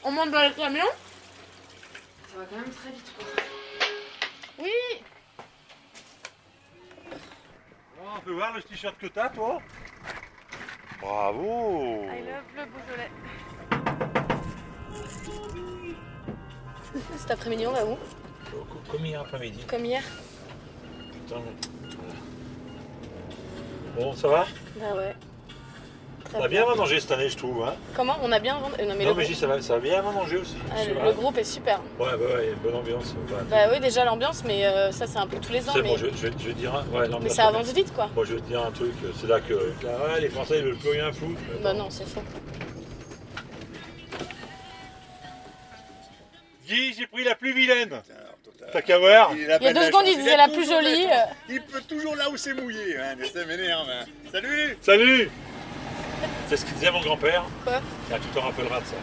On 0.04 0.10
monte 0.10 0.30
dans 0.30 0.48
le 0.48 0.54
camion 0.54 0.84
Ça 2.28 2.38
va 2.38 2.44
quand 2.44 2.56
même 2.56 2.70
très 2.70 2.90
vite, 2.90 3.12
quoi. 3.16 3.26
Oui 4.58 5.02
On 8.00 8.20
peut 8.20 8.32
voir 8.32 8.54
le 8.54 8.62
t-shirt 8.62 8.96
que 8.98 9.08
t'as, 9.08 9.28
toi 9.30 9.60
Bravo 11.00 12.04
I 12.04 12.22
love 12.22 12.44
le 12.56 12.64
Beaujolais. 12.66 13.10
Cet 17.16 17.30
après-midi, 17.30 17.66
on 17.66 17.72
va 17.72 17.84
où? 17.84 17.98
Comme 18.90 19.04
hier 19.04 19.20
après-midi. 19.20 19.64
Comme 19.66 19.84
hier 19.84 20.02
Putain. 21.12 21.42
Bon, 23.96 24.12
ça 24.14 24.28
va? 24.28 24.46
Bah 24.76 24.94
ouais. 24.96 25.14
On 26.34 26.42
a 26.42 26.48
bien 26.48 26.64
mangé 26.74 27.00
cette 27.00 27.10
année, 27.12 27.28
je 27.28 27.36
trouve. 27.36 27.64
Hein 27.64 27.74
Comment? 27.96 28.16
On 28.22 28.30
a 28.32 28.38
bien 28.38 28.58
vendu 28.58 28.74
euh, 28.80 28.84
Non, 28.86 28.94
mais 28.98 29.04
non, 29.04 29.10
le, 29.12 29.16
mais 29.16 29.24
je 29.24 29.28
dis, 29.30 29.34
ça 29.34 29.46
va, 29.46 29.62
ça 29.62 29.74
va 29.74 29.80
bien 29.80 30.02
manger 30.02 30.36
aussi. 30.36 30.56
ah, 30.70 30.84
le- 30.84 30.94
le 31.06 31.12
groupe 31.12 31.38
est 31.38 31.44
super. 31.44 31.80
Ouais, 31.98 32.10
bah 32.12 32.16
ouais, 32.18 32.40
il 32.40 32.44
y 32.44 32.48
a 32.48 32.52
une 32.52 32.58
bonne 32.58 32.74
ambiance. 32.74 33.14
ouais. 33.30 33.36
Bah 33.50 33.56
oui, 33.72 33.80
déjà 33.80 34.04
l'ambiance, 34.04 34.42
mais 34.44 34.66
euh, 34.66 34.92
ça 34.92 35.06
c'est 35.06 35.18
un 35.18 35.26
peu 35.26 35.38
tous 35.38 35.52
les 35.52 35.66
ans. 35.68 35.72
C'est 35.74 35.82
Mais, 35.82 35.88
bon, 35.88 35.96
je, 35.96 36.06
je 36.06 36.10
vais- 36.10 36.32
je 36.38 36.48
vais 36.48 36.52
te 36.52 36.58
dire 36.58 36.74
un... 36.74 36.84
ouais, 36.98 37.08
non, 37.08 37.18
mais 37.22 37.30
ça 37.30 37.46
avance 37.48 37.72
vite 37.72 37.94
quoi. 37.94 38.10
Moi, 38.14 38.24
je 38.26 38.34
vais 38.34 38.40
te 38.40 38.46
dire 38.46 38.62
un 38.62 38.70
truc. 38.70 38.92
C'est 39.18 39.26
là 39.26 39.40
que 39.40 39.54
là, 39.54 39.90
ouais, 40.14 40.20
les 40.20 40.28
Français, 40.28 40.58
ils 40.58 40.64
veulent 40.64 40.76
plus 40.76 40.90
rien 40.90 41.10
foutre. 41.12 41.40
mais 41.50 41.62
Bah 41.62 41.72
bon. 41.72 41.78
non, 41.78 41.90
c'est 41.90 42.06
faux. 42.06 42.22
Guy, 46.66 46.92
j'ai 46.98 47.06
pris 47.06 47.24
la 47.24 47.34
plus 47.34 47.52
vilaine. 47.54 48.02
T'as 48.72 48.82
qu'à 48.82 48.98
voir. 48.98 49.30
Il 49.34 49.40
y 49.46 49.50
a 49.68 49.72
deux 49.72 49.86
secondes, 49.86 50.04
il 50.06 50.16
disait 50.18 50.36
la 50.36 50.48
plus 50.48 50.68
jolie. 50.68 51.06
euh. 51.06 51.32
Il 51.48 51.62
peut 51.62 51.80
toujours 51.88 52.14
là 52.16 52.28
où 52.28 52.36
c'est 52.36 52.52
mouillé, 52.52 52.98
hein, 52.98 53.14
mais 53.18 53.26
ça 53.26 53.46
m'énerve. 53.46 53.88
hein. 53.88 54.04
Salut 54.30 54.76
Salut 54.82 55.30
C'est 56.48 56.56
ce 56.56 56.64
qu'il 56.64 56.74
disait 56.74 56.90
mon 56.90 57.00
grand-père. 57.00 57.44
Quoi 57.64 57.80
Ah, 58.10 58.16
tu 58.18 58.28
te 58.28 58.38
rappelleras 58.38 58.80
de 58.80 58.86
ça. 58.86 58.94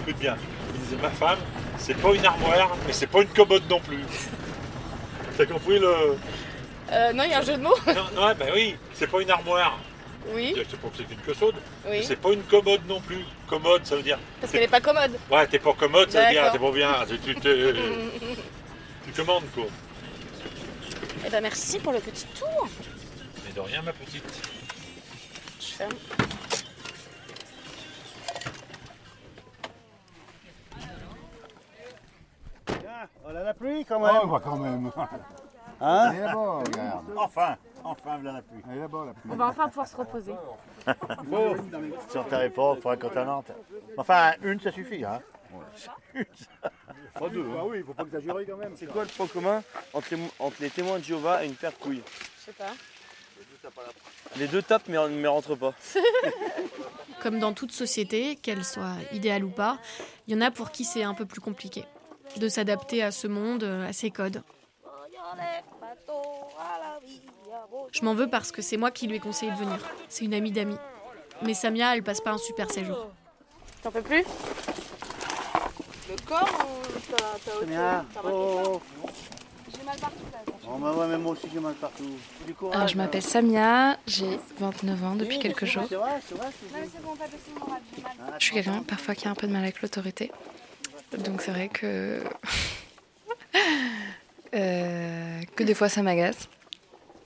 Écoute 0.00 0.16
bien. 0.18 0.36
Il 0.74 0.80
disait 0.80 0.96
ma 1.02 1.10
femme, 1.10 1.38
c'est 1.78 1.94
pas 1.96 2.14
une 2.14 2.24
armoire, 2.24 2.76
mais 2.86 2.92
c'est 2.92 3.08
pas 3.08 3.22
une 3.22 3.28
commode 3.28 3.68
non 3.68 3.80
plus. 3.80 3.98
T'as 5.36 5.46
compris 5.46 5.80
le. 5.80 6.16
Euh, 6.92 7.12
non, 7.12 7.24
il 7.24 7.30
y 7.30 7.34
a 7.34 7.38
un 7.38 7.42
jeu 7.42 7.56
de 7.56 7.62
mots. 7.62 7.74
Non, 7.86 8.26
ouais, 8.26 8.34
bah 8.34 8.46
oui, 8.54 8.76
c'est 8.92 9.08
pas 9.08 9.20
une 9.20 9.30
armoire. 9.30 9.78
Oui, 10.32 10.54
C'est 10.56 10.78
pour 10.78 10.90
que 10.90 10.98
c'est 10.98 11.12
une 11.12 11.18
queue 11.20 11.34
oui. 11.86 12.02
c'est 12.02 12.16
pas 12.16 12.32
une 12.32 12.42
commode 12.44 12.86
non 12.88 13.00
plus. 13.00 13.24
Commode, 13.46 13.84
ça 13.84 13.96
veut 13.96 14.02
dire. 14.02 14.18
Parce 14.40 14.52
qu'elle 14.52 14.62
est 14.62 14.68
pas 14.68 14.80
commode. 14.80 15.18
Ouais, 15.30 15.46
t'es 15.48 15.58
pas 15.58 15.74
commode, 15.74 16.10
ça 16.10 16.24
veut 16.26 16.30
dire 16.32 16.50
t'es 16.50 16.58
pas 16.58 16.70
bien. 16.70 17.04
Tu, 19.04 19.12
tu 19.12 19.22
commandes 19.22 19.44
quoi. 19.54 19.64
Eh 21.26 21.30
ben 21.30 21.42
merci 21.42 21.78
pour 21.78 21.92
le 21.92 21.98
petit 21.98 22.24
tour. 22.38 22.68
Mais 23.44 23.52
de 23.52 23.60
rien, 23.60 23.82
ma 23.82 23.92
petite. 23.92 24.24
Je 25.60 25.66
ferme. 25.66 25.92
On 33.24 33.34
a 33.34 33.42
la 33.42 33.54
pluie 33.54 33.84
quand 33.84 34.00
même. 34.00 34.16
Oh, 34.22 34.26
bah 34.26 34.40
quand 34.42 34.56
même. 34.56 34.90
Hein? 35.80 36.10
Elle 36.10 36.16
est 36.16 36.20
là-bas, 36.20 36.62
regarde. 36.66 37.04
Enfin, 37.16 37.56
enfin, 37.82 38.18
voilà 38.18 38.32
la 38.32 38.42
pluie. 38.42 38.62
Elle 38.70 38.76
est 38.76 38.80
là-bas, 38.80 39.04
la 39.06 39.12
pluie. 39.12 39.30
On 39.32 39.36
va 39.36 39.46
enfin 39.48 39.68
pouvoir 39.68 39.86
se 39.86 39.96
reposer. 39.96 40.34
Bon, 41.24 41.56
si 42.08 42.18
on 42.18 42.24
t'arrive 42.24 42.52
pas, 42.52 42.74
il 42.76 42.82
faudra 42.82 42.96
qu'on 42.96 43.08
t'en 43.08 43.24
Nantes. 43.24 43.52
Enfin, 43.96 44.32
une, 44.42 44.60
ça 44.60 44.70
suffit, 44.70 45.04
hein. 45.04 45.20
Pas 47.14 47.28
deux. 47.28 47.46
Ah 47.56 47.64
oui, 47.64 47.78
il 47.78 47.84
faut 47.84 47.94
pas 47.94 48.02
exagérer 48.04 48.44
quand 48.46 48.56
même. 48.56 48.72
C'est 48.76 48.86
quoi 48.86 49.02
le 49.04 49.08
point 49.08 49.26
commun 49.26 49.62
entre 49.92 50.14
les, 50.14 50.22
entre 50.38 50.56
les 50.60 50.70
témoins 50.70 50.98
de 50.98 51.04
Jéhovah 51.04 51.44
et 51.44 51.46
une 51.46 51.54
paire 51.54 51.72
de 51.72 51.76
couilles? 51.76 52.02
Je 52.38 52.44
sais 52.46 52.52
pas. 52.52 52.72
Les 54.36 54.48
deux 54.48 54.62
tapent 54.62 54.88
mais 54.88 54.96
ne 54.96 55.28
rentrent 55.28 55.56
pas. 55.56 55.74
Comme 57.22 57.38
dans 57.38 57.52
toute 57.52 57.72
société, 57.72 58.36
qu'elle 58.36 58.64
soit 58.64 58.96
idéale 59.12 59.44
ou 59.44 59.50
pas, 59.50 59.78
il 60.26 60.34
y 60.34 60.36
en 60.36 60.40
a 60.40 60.50
pour 60.50 60.70
qui 60.70 60.84
c'est 60.84 61.02
un 61.02 61.14
peu 61.14 61.24
plus 61.24 61.40
compliqué 61.40 61.84
de 62.38 62.48
s'adapter 62.48 63.02
à 63.02 63.10
ce 63.10 63.26
monde, 63.26 63.64
à 63.64 63.92
ses 63.92 64.10
codes. 64.10 64.42
Je 67.92 68.04
m'en 68.04 68.14
veux 68.14 68.28
parce 68.28 68.52
que 68.52 68.62
c'est 68.62 68.76
moi 68.76 68.90
qui 68.90 69.06
lui 69.06 69.16
ai 69.16 69.20
conseillé 69.20 69.52
de 69.52 69.56
venir. 69.56 69.78
C'est 70.08 70.24
une 70.24 70.34
amie 70.34 70.52
d'amis. 70.52 70.76
Mais 71.42 71.54
Samia, 71.54 71.96
elle 71.96 72.02
passe 72.02 72.20
pas 72.20 72.32
un 72.32 72.38
super 72.38 72.70
séjour. 72.70 73.08
T'en 73.82 73.90
peux 73.90 74.02
plus? 74.02 74.24
Le 76.08 76.26
corps 76.26 76.48
ou 76.48 77.14
t'as 77.16 77.60
Samia, 77.60 78.04
oh, 78.24 78.80
J'ai 79.74 79.82
mal 79.84 79.96
partout 79.98 80.16
là. 80.32 80.38
oh, 80.68 80.78
bah 80.78 80.92
ouais, 80.92 81.06
mais 81.08 81.18
moi 81.18 81.32
aussi 81.32 81.48
j'ai 81.52 81.60
mal 81.60 81.74
partout. 81.74 82.04
Du 82.46 82.54
courage, 82.54 82.76
Alors, 82.76 82.88
je 82.88 82.96
m'appelle 82.96 83.22
Samia, 83.22 83.96
j'ai 84.06 84.38
29 84.58 85.04
ans 85.04 85.14
depuis 85.16 85.38
quelques 85.38 85.64
jours. 85.64 85.84
Vrai, 85.84 85.98
vrai. 85.98 86.18
Non 86.30 87.10
bon, 87.10 87.16
pas. 87.16 88.38
Je 88.38 88.44
suis 88.44 88.54
quelqu'un 88.54 88.82
parfois 88.82 89.14
qui 89.14 89.26
a 89.26 89.30
un 89.30 89.34
peu 89.34 89.46
de 89.46 89.52
mal 89.52 89.62
avec 89.62 89.80
l'autorité. 89.82 90.30
Donc 91.18 91.42
c'est 91.42 91.50
vrai 91.50 91.68
que... 91.68 92.20
euh, 94.54 95.40
que 95.56 95.62
des 95.62 95.74
fois 95.74 95.88
ça 95.88 96.02
m'agace. 96.02 96.48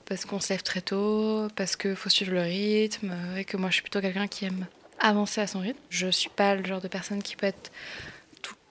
Parce 0.05 0.25
qu'on 0.25 0.39
se 0.39 0.49
lève 0.49 0.63
très 0.63 0.81
tôt, 0.81 1.47
parce 1.55 1.75
qu'il 1.75 1.95
faut 1.95 2.09
suivre 2.09 2.33
le 2.33 2.41
rythme, 2.41 3.13
et 3.37 3.45
que 3.45 3.57
moi 3.57 3.69
je 3.69 3.75
suis 3.75 3.83
plutôt 3.83 4.01
quelqu'un 4.01 4.27
qui 4.27 4.45
aime 4.45 4.65
avancer 4.99 5.39
à 5.39 5.47
son 5.47 5.59
rythme. 5.59 5.79
Je 5.89 6.07
suis 6.07 6.29
pas 6.29 6.55
le 6.55 6.65
genre 6.65 6.81
de 6.81 6.87
personne 6.87 7.21
qui 7.21 7.35
peut 7.35 7.45
être 7.45 7.71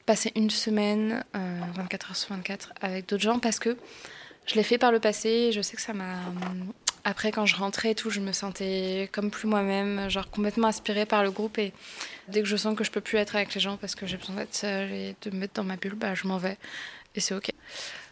passer 0.08 0.32
une 0.36 0.48
semaine, 0.48 1.22
euh, 1.36 1.60
24 1.76 2.10
heures 2.10 2.16
sur 2.16 2.34
24, 2.34 2.72
avec 2.80 3.06
d'autres 3.06 3.22
gens, 3.22 3.38
parce 3.38 3.58
que 3.58 3.76
je 4.46 4.54
l'ai 4.54 4.62
fait 4.62 4.78
par 4.78 4.90
le 4.90 5.00
passé, 5.00 5.28
et 5.28 5.52
je 5.52 5.60
sais 5.60 5.76
que 5.76 5.82
ça 5.82 5.92
m'a... 5.92 6.16
Après, 7.08 7.32
quand 7.32 7.46
je 7.46 7.56
rentrais 7.56 7.92
et 7.92 7.94
tout, 7.94 8.10
je 8.10 8.20
me 8.20 8.32
sentais 8.32 9.08
comme 9.12 9.30
plus 9.30 9.48
moi-même, 9.48 10.10
genre 10.10 10.30
complètement 10.30 10.68
aspirée 10.68 11.06
par 11.06 11.22
le 11.22 11.30
groupe. 11.30 11.56
Et 11.56 11.72
dès 12.28 12.42
que 12.42 12.46
je 12.46 12.54
sens 12.54 12.76
que 12.76 12.84
je 12.84 12.90
peux 12.90 13.00
plus 13.00 13.16
être 13.16 13.34
avec 13.34 13.54
les 13.54 13.62
gens 13.62 13.78
parce 13.78 13.94
que 13.94 14.06
j'ai 14.06 14.18
besoin 14.18 14.36
d'être 14.36 14.54
seule 14.54 14.92
et 14.92 15.16
de 15.22 15.30
me 15.30 15.38
mettre 15.38 15.54
dans 15.54 15.64
ma 15.64 15.76
bulle, 15.76 15.94
bah, 15.94 16.14
je 16.14 16.26
m'en 16.26 16.36
vais. 16.36 16.58
Et 17.14 17.20
c'est 17.20 17.34
OK. 17.34 17.50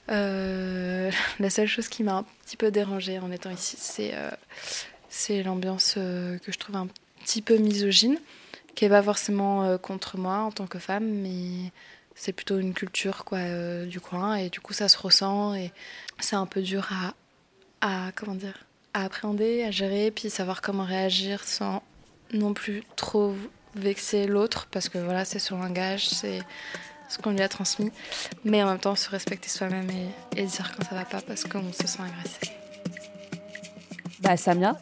Euh, 0.09 1.11
la 1.41 1.51
seule 1.51 1.67
chose 1.67 1.89
qui 1.89 2.05
m'a 2.05 2.15
un 2.15 2.23
petit 2.47 2.57
peu 2.57 2.71
dérangée 2.71 3.19
en 3.19 3.31
étant 3.31 3.51
ici, 3.51 3.77
c'est 3.79 4.15
euh, 4.15 5.43
l'ambiance 5.43 5.97
euh, 5.99 6.39
que 6.39 6.51
je 6.51 6.59
trouve 6.59 6.77
un 6.77 6.89
petit 7.23 7.43
peu 7.43 7.59
misogyne, 7.59 8.19
qui 8.75 8.87
n'est 8.87 8.91
pas 8.91 9.03
forcément 9.03 9.77
contre 9.77 10.17
moi 10.17 10.39
en 10.39 10.53
tant 10.53 10.67
que 10.67 10.79
femme, 10.79 11.05
mais 11.07 11.71
c'est 12.15 12.33
plutôt 12.33 12.59
une 12.59 12.73
culture 12.73 13.27
quoi, 13.27 13.41
du 13.85 14.01
coin. 14.01 14.37
Et 14.37 14.49
du 14.49 14.61
coup, 14.61 14.73
ça 14.73 14.89
se 14.89 14.97
ressent 14.97 15.53
et 15.53 15.71
c'est 16.19 16.37
un 16.37 16.47
peu 16.47 16.63
dur 16.63 16.89
à, 17.83 18.11
comment 18.17 18.35
dire, 18.35 18.66
à 18.97 19.05
appréhender, 19.05 19.63
à 19.63 19.71
gérer, 19.71 20.11
puis 20.11 20.31
savoir 20.31 20.63
comment 20.63 20.85
réagir 20.85 21.45
sans 21.45 21.83
non 22.33 22.55
plus 22.55 22.83
trop 22.97 23.35
vexer 23.75 24.27
l'autre, 24.27 24.69
parce 24.71 24.89
que 24.89 24.97
voilà, 24.97 25.27
c'est 25.27 25.39
son 25.39 25.59
langage, 25.59 26.09
c'est 26.09 26.41
ce 27.11 27.19
qu'on 27.19 27.33
lui 27.33 27.43
a 27.43 27.49
transmis, 27.49 27.93
mais 28.43 28.63
en 28.63 28.69
même 28.69 28.79
temps 28.79 28.97
se 28.97 29.11
respecter 29.11 29.51
soi-même 29.51 29.89
et, 30.35 30.43
dire 30.45 30.73
quand 30.75 30.89
ça 30.89 30.95
va 30.95 31.05
pas 31.05 31.21
parce 31.21 31.45
qu'on 31.45 31.73
se 31.73 31.87
sent 31.87 32.01
agressé. 32.01 32.57
Bah, 34.21 34.39
Samia, 34.39 34.81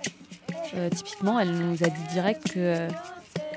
euh, 0.74 0.88
typiquement, 0.90 1.40
elle 1.40 1.50
nous 1.50 1.82
a 1.82 1.88
dit 1.88 2.02
direct 2.12 2.52
que 2.52 2.58
euh, 2.58 2.88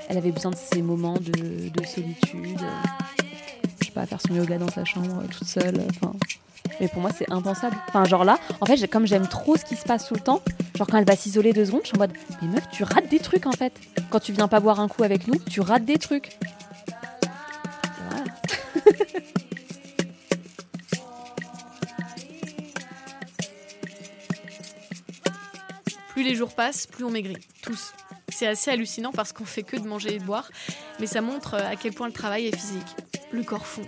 elle 0.08 0.18
avait 0.18 0.32
besoin 0.32 0.50
de 0.50 0.56
ces 0.56 0.82
moments 0.82 1.18
de, 1.18 1.68
de 1.68 1.86
solitude. 1.86 2.60
euh, 2.60 3.24
je 3.80 3.86
sais 3.86 3.92
pas, 3.92 4.06
faire 4.06 4.20
son 4.20 4.34
yoga 4.34 4.58
dans 4.58 4.70
sa 4.70 4.84
chambre 4.84 5.22
toute 5.30 5.46
seule. 5.46 5.80
Enfin, 5.90 6.12
mais 6.80 6.88
pour 6.88 7.00
moi, 7.00 7.10
c'est 7.16 7.30
impensable. 7.30 7.76
Enfin, 7.88 8.04
genre 8.04 8.24
là, 8.24 8.38
en 8.60 8.66
fait, 8.66 8.86
comme 8.88 9.06
j'aime 9.06 9.26
trop 9.26 9.56
ce 9.56 9.64
qui 9.64 9.76
se 9.76 9.84
passe 9.84 10.06
tout 10.08 10.14
le 10.14 10.20
temps, 10.20 10.42
genre 10.76 10.86
quand 10.86 10.98
elle 10.98 11.04
va 11.04 11.16
s'isoler 11.16 11.52
deux 11.52 11.64
secondes, 11.64 11.80
je 11.82 11.88
suis 11.88 11.96
en 11.96 12.00
mode, 12.00 12.12
mais 12.40 12.48
meuf, 12.48 12.68
tu 12.70 12.84
rates 12.84 13.08
des 13.08 13.18
trucs 13.18 13.46
en 13.46 13.52
fait. 13.52 13.72
Quand 14.10 14.20
tu 14.20 14.32
viens 14.32 14.48
pas 14.48 14.60
boire 14.60 14.80
un 14.80 14.88
coup 14.88 15.02
avec 15.02 15.26
nous, 15.26 15.38
tu 15.50 15.60
rates 15.60 15.84
des 15.84 15.98
trucs. 15.98 16.38
Voilà. 18.08 18.24
Plus 26.08 26.22
les 26.22 26.34
jours 26.34 26.54
passent, 26.54 26.86
plus 26.86 27.04
on 27.04 27.10
maigrit. 27.10 27.36
Tous. 27.62 27.92
C'est 28.28 28.46
assez 28.46 28.70
hallucinant 28.70 29.10
parce 29.12 29.32
qu'on 29.32 29.44
fait 29.44 29.62
que 29.62 29.76
de 29.76 29.86
manger 29.88 30.14
et 30.14 30.18
de 30.18 30.24
boire, 30.24 30.50
mais 31.00 31.06
ça 31.06 31.20
montre 31.20 31.54
euh, 31.54 31.70
à 31.70 31.76
quel 31.76 31.92
point 31.92 32.06
le 32.06 32.12
travail 32.12 32.46
est 32.46 32.56
physique. 32.56 32.96
Le 33.32 33.42
corps 33.42 33.66
fond. 33.66 33.82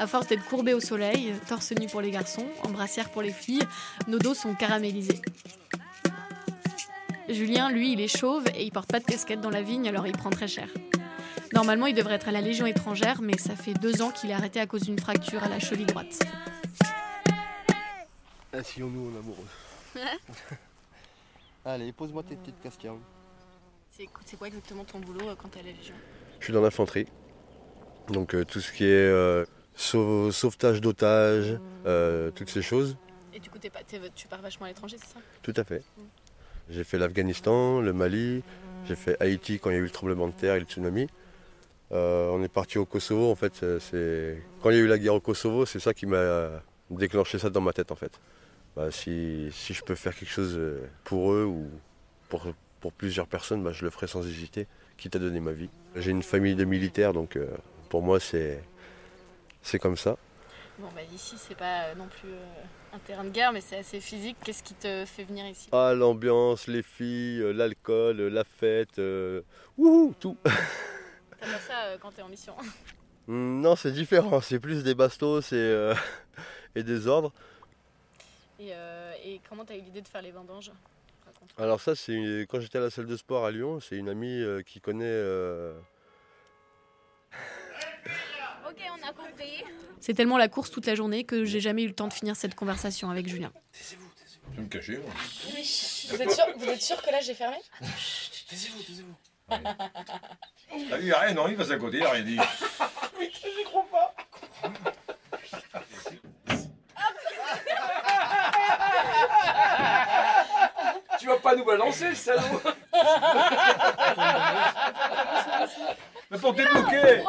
À 0.00 0.06
force 0.06 0.28
d'être 0.28 0.46
courbé 0.46 0.72
au 0.72 0.80
soleil, 0.80 1.34
torse 1.46 1.72
nu 1.72 1.86
pour 1.86 2.00
les 2.00 2.10
garçons, 2.10 2.46
en 2.64 2.70
brassière 2.70 3.10
pour 3.10 3.20
les 3.20 3.32
filles, 3.32 3.62
nos 4.08 4.18
dos 4.18 4.32
sont 4.32 4.54
caramélisés. 4.54 5.20
Julien, 7.28 7.70
lui, 7.70 7.92
il 7.92 8.00
est 8.00 8.08
chauve 8.08 8.46
et 8.54 8.64
il 8.64 8.70
porte 8.70 8.90
pas 8.90 8.98
de 8.98 9.04
casquette 9.04 9.42
dans 9.42 9.50
la 9.50 9.60
vigne, 9.60 9.86
alors 9.90 10.06
il 10.06 10.16
prend 10.16 10.30
très 10.30 10.48
cher. 10.48 10.68
Normalement, 11.52 11.84
il 11.84 11.94
devrait 11.94 12.14
être 12.14 12.28
à 12.28 12.32
la 12.32 12.40
Légion 12.40 12.64
étrangère, 12.64 13.20
mais 13.20 13.36
ça 13.36 13.54
fait 13.54 13.74
deux 13.74 14.00
ans 14.00 14.10
qu'il 14.10 14.30
est 14.30 14.32
arrêté 14.32 14.58
à 14.58 14.66
cause 14.66 14.84
d'une 14.84 14.98
fracture 14.98 15.44
à 15.44 15.48
la 15.48 15.58
cheville 15.58 15.84
droite. 15.84 16.18
Asseyons-nous 18.54 19.12
en 19.12 19.18
amoureux. 19.18 19.46
Allez, 21.66 21.92
pose-moi 21.92 22.22
tes 22.22 22.36
petites 22.36 22.58
casquettes. 22.62 22.92
C'est 23.90 24.08
c'est 24.24 24.38
quoi 24.38 24.46
exactement 24.46 24.84
ton 24.84 24.98
boulot 24.98 25.28
euh, 25.28 25.34
quand 25.36 25.48
t'es 25.48 25.60
à 25.60 25.62
la 25.62 25.72
Légion? 25.72 25.94
Je 26.38 26.44
suis 26.44 26.54
dans 26.54 26.62
l'infanterie. 26.62 27.06
Donc 28.08 28.34
euh, 28.34 28.46
tout 28.46 28.60
ce 28.60 28.72
qui 28.72 28.84
est 28.84 28.88
euh, 28.88 29.44
sau- 29.80 30.30
sauvetage 30.30 30.80
d'otages, 30.80 31.58
euh, 31.86 32.30
toutes 32.32 32.50
ces 32.50 32.62
choses. 32.62 32.96
Et 33.32 33.40
du 33.40 33.48
coup, 33.50 33.58
pas- 33.58 33.80
tu 34.14 34.28
pars 34.28 34.42
vachement 34.42 34.66
à 34.66 34.68
l'étranger, 34.68 34.96
c'est 35.00 35.12
ça? 35.14 35.20
Tout 35.42 35.54
à 35.56 35.64
fait. 35.64 35.82
J'ai 36.68 36.84
fait 36.84 36.98
l'Afghanistan, 36.98 37.80
le 37.80 37.92
Mali, 37.92 38.42
j'ai 38.86 38.96
fait 38.96 39.16
Haïti 39.20 39.58
quand 39.58 39.70
il 39.70 39.74
y 39.74 39.76
a 39.76 39.80
eu 39.80 39.84
le 39.84 39.90
tremblement 39.90 40.28
de 40.28 40.32
terre 40.32 40.54
et 40.54 40.60
le 40.60 40.66
tsunami. 40.66 41.06
Euh, 41.92 42.28
on 42.30 42.42
est 42.42 42.48
parti 42.48 42.78
au 42.78 42.86
Kosovo 42.86 43.30
en 43.30 43.34
fait. 43.34 43.62
euh, 43.62 43.78
C'est 43.80 44.42
quand 44.60 44.70
il 44.70 44.76
y 44.76 44.78
a 44.78 44.82
eu 44.82 44.86
la 44.86 44.98
guerre 44.98 45.14
au 45.14 45.20
Kosovo, 45.20 45.66
c'est 45.66 45.80
ça 45.80 45.94
qui 45.94 46.06
m'a 46.06 46.62
déclenché 46.90 47.38
ça 47.38 47.50
dans 47.50 47.60
ma 47.60 47.72
tête 47.72 47.90
en 47.90 47.96
fait. 47.96 48.12
Bah, 48.76 48.90
si, 48.90 49.48
si 49.52 49.74
je 49.74 49.82
peux 49.82 49.96
faire 49.96 50.14
quelque 50.14 50.30
chose 50.30 50.58
pour 51.04 51.32
eux 51.32 51.44
ou 51.44 51.68
pour, 52.28 52.46
pour 52.80 52.92
plusieurs 52.92 53.26
personnes, 53.26 53.62
bah, 53.64 53.72
je 53.72 53.84
le 53.84 53.90
ferai 53.90 54.06
sans 54.06 54.24
hésiter, 54.26 54.66
quitte 54.96 55.16
à 55.16 55.18
donner 55.18 55.40
ma 55.40 55.52
vie. 55.52 55.70
J'ai 55.96 56.12
une 56.12 56.22
famille 56.22 56.54
de 56.54 56.64
militaires, 56.64 57.12
donc 57.12 57.36
euh, 57.36 57.48
pour 57.88 58.02
moi 58.02 58.20
c'est 58.20 58.62
c'est 59.62 59.78
comme 59.78 59.96
ça. 59.96 60.16
Bon, 60.78 60.88
bah 60.94 61.02
ici, 61.14 61.36
c'est 61.36 61.54
pas 61.54 61.84
euh, 61.88 61.94
non 61.94 62.06
plus 62.06 62.30
euh, 62.30 62.46
un 62.94 62.98
terrain 63.00 63.24
de 63.24 63.28
guerre, 63.28 63.52
mais 63.52 63.60
c'est 63.60 63.76
assez 63.76 64.00
physique. 64.00 64.36
Qu'est-ce 64.42 64.62
qui 64.62 64.72
te 64.74 65.04
fait 65.04 65.24
venir 65.24 65.46
ici? 65.46 65.68
Ah, 65.72 65.92
l'ambiance, 65.94 66.68
les 66.68 66.82
filles, 66.82 67.40
euh, 67.42 67.52
l'alcool, 67.52 68.16
la 68.16 68.44
fête, 68.44 68.98
euh, 68.98 69.42
wouhou, 69.76 70.14
tout. 70.18 70.38
T'as 70.44 71.46
pas 71.46 71.58
ça 71.58 71.84
euh, 71.84 71.98
quand 72.00 72.12
t'es 72.12 72.22
en 72.22 72.28
mission 72.28 72.54
Hmm, 73.26 73.60
non, 73.60 73.76
c'est 73.76 73.92
différent, 73.92 74.40
c'est 74.40 74.58
plus 74.58 74.82
des 74.82 74.94
bastos 74.94 75.52
et, 75.52 75.56
euh, 75.56 75.94
et 76.74 76.82
des 76.82 77.06
ordres. 77.06 77.32
et, 78.58 78.70
et 79.24 79.40
comment 79.48 79.64
t'as 79.64 79.76
eu 79.76 79.82
l'idée 79.82 80.00
de 80.00 80.08
faire 80.08 80.22
les 80.22 80.30
vendanges? 80.30 80.72
Alors 81.58 81.80
ça, 81.80 81.94
c'est 81.94 82.46
quand 82.48 82.60
j'étais 82.60 82.78
à 82.78 82.80
la 82.80 82.90
salle 82.90 83.06
de 83.06 83.16
sport 83.16 83.44
à 83.44 83.50
Lyon, 83.50 83.80
c'est 83.80 83.96
une 83.96 84.08
amie 84.08 84.42
qui 84.64 84.80
connaît... 84.80 85.22
Ok, 88.70 88.76
on 88.88 89.08
a 89.08 89.12
compris. 89.12 89.64
C'est 90.00 90.14
tellement 90.14 90.38
la 90.38 90.48
course 90.48 90.70
toute 90.70 90.86
la 90.86 90.94
journée 90.94 91.24
que 91.24 91.44
j'ai 91.44 91.58
jamais 91.58 91.82
eu 91.82 91.88
le 91.88 91.92
temps 91.92 92.06
de 92.06 92.12
finir 92.12 92.36
cette 92.36 92.54
conversation 92.54 93.10
avec 93.10 93.28
Julien. 93.28 93.50
Je 94.52 94.56
vais 94.56 94.62
me 94.62 94.68
cacher, 94.68 94.98
moi. 94.98 95.12
Vous 96.10 96.22
êtes 96.22 96.30
sûr, 96.30 96.44
vous 96.56 96.68
êtes 96.68 96.82
sûr 96.82 97.02
que 97.02 97.10
là 97.10 97.20
j'ai 97.20 97.34
fermé? 97.34 97.56
Taisez-vous, 98.48 98.82
taisez-vous. 98.82 99.14
Ah, 99.50 100.98
il 101.00 101.12
a 101.12 101.18
rien, 101.18 101.34
non, 101.34 101.48
il 101.48 101.56
passe 101.56 101.72
à 101.72 101.76
côté, 101.76 101.96
il 101.98 102.04
a 102.04 102.10
rien 102.10 102.22
dit. 102.22 102.38
J'y 103.20 103.64
crois 103.64 103.86
pas. 103.90 104.14
Tu 111.18 111.26
vas 111.26 111.38
pas 111.38 111.56
nous 111.56 111.64
balancer, 111.64 112.14
salaud 112.14 112.62
Mais 116.30 116.38
pour 116.38 116.52
bloqué 116.52 117.24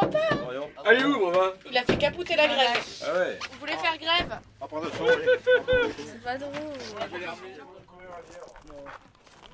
Allez, 0.86 1.04
ouvre, 1.04 1.32
va 1.32 1.54
Il 1.70 1.78
a 1.78 1.84
fait 1.84 1.98
capoter 1.98 2.36
la 2.36 2.48
grève. 2.48 2.84
Ah 3.06 3.14
ouais 3.20 3.40
Vous 3.52 3.60
voulez 3.60 3.74
faire 3.74 3.98
grève 3.98 4.40
C'est 5.98 6.24
pas 6.24 6.38
drôle. 6.38 6.54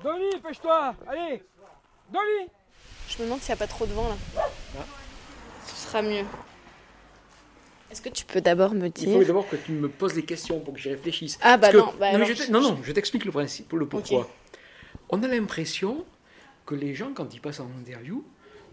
Dolly, 0.02 0.40
pêche-toi 0.42 0.94
Allez 1.08 1.42
Dolly 2.12 2.48
Je 3.08 3.18
me 3.18 3.24
demande 3.24 3.40
s'il 3.40 3.48
n'y 3.50 3.54
a 3.54 3.56
pas 3.56 3.66
trop 3.66 3.86
de 3.86 3.92
vent 3.92 4.08
là. 4.08 4.84
Ce 5.66 5.76
sera 5.88 6.02
mieux. 6.02 6.24
Est-ce 7.90 8.02
que 8.02 8.08
tu 8.10 8.24
peux 8.24 8.40
d'abord 8.40 8.72
me 8.74 8.86
Il 8.86 8.92
dire 8.92 9.18
faut 9.18 9.24
d'abord 9.24 9.48
que 9.48 9.56
tu 9.56 9.72
me 9.72 9.88
poses 9.88 10.14
des 10.14 10.24
questions 10.24 10.60
pour 10.60 10.74
que 10.74 10.80
j'y 10.80 10.90
réfléchisse. 10.90 11.38
Ah, 11.42 11.56
bah 11.56 11.70
Parce 11.70 11.72
que- 11.72 11.78
non, 11.78 11.86
bah 11.98 12.10
mais 12.12 12.14
alors, 12.16 12.28
je 12.28 12.50
non, 12.50 12.60
non, 12.60 12.78
je 12.82 12.92
t'explique 12.92 13.24
le 13.24 13.32
principe, 13.32 13.72
le 13.72 13.86
pourquoi. 13.86 14.28
On 15.08 15.22
a 15.22 15.26
l'impression 15.28 16.04
que 16.66 16.74
les 16.74 16.94
gens, 16.94 17.12
quand 17.14 17.32
ils 17.32 17.40
passent 17.40 17.60
en 17.60 17.70
interview, 17.80 18.24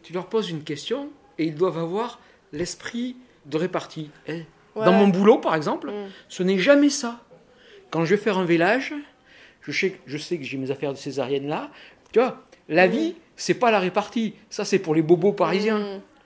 tu 0.03 0.11
leur 0.11 0.27
poses 0.27 0.49
une 0.49 0.63
question 0.63 1.09
et 1.37 1.45
ils 1.45 1.55
doivent 1.55 1.77
avoir 1.77 2.19
l'esprit 2.55 3.15
de 3.45 3.57
répartie. 3.57 4.09
hein. 4.27 4.39
Ouais. 4.75 4.83
Dans 4.85 4.91
mon 4.93 5.07
boulot, 5.07 5.37
par 5.37 5.55
exemple, 5.55 5.89
Mm. 5.89 6.07
ce 6.27 6.43
n'est 6.43 6.57
jamais 6.59 6.89
ça. 6.89 7.21
Quand 7.91 8.03
je 8.03 8.15
vais 8.15 8.21
faire 8.21 8.37
un 8.37 8.43
village, 8.45 8.93
je 9.61 9.71
sais, 9.71 9.97
je 10.05 10.17
sais 10.17 10.37
que 10.37 10.43
j'ai 10.43 10.57
mes 10.57 10.69
affaires 10.71 10.91
de 10.91 10.97
césarienne 10.97 11.47
là. 11.47 11.69
Tu 12.11 12.19
vois, 12.19 12.43
la 12.67 12.87
vie, 12.87 13.15
c'est 13.37 13.53
pas 13.53 13.71
la 13.71 13.79
répartie. 13.79 14.33
Ça, 14.49 14.65
c'est 14.65 14.79
pour 14.79 14.93
les 14.95 15.01
bobos 15.01 15.31
parisiens. 15.33 15.79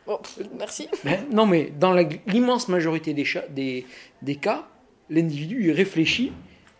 Mm. 0.08 0.18
Pff, 0.24 0.40
merci. 0.58 0.88
Mais 1.04 1.20
non, 1.32 1.46
mais 1.46 1.72
dans 1.80 1.94
l'immense 2.26 2.68
majorité 2.70 3.14
des, 3.14 3.26
des, 3.52 3.86
des 4.24 4.36
cas, 4.36 4.68
l'individu 5.12 5.66
il 5.66 5.72
réfléchit 5.72 6.32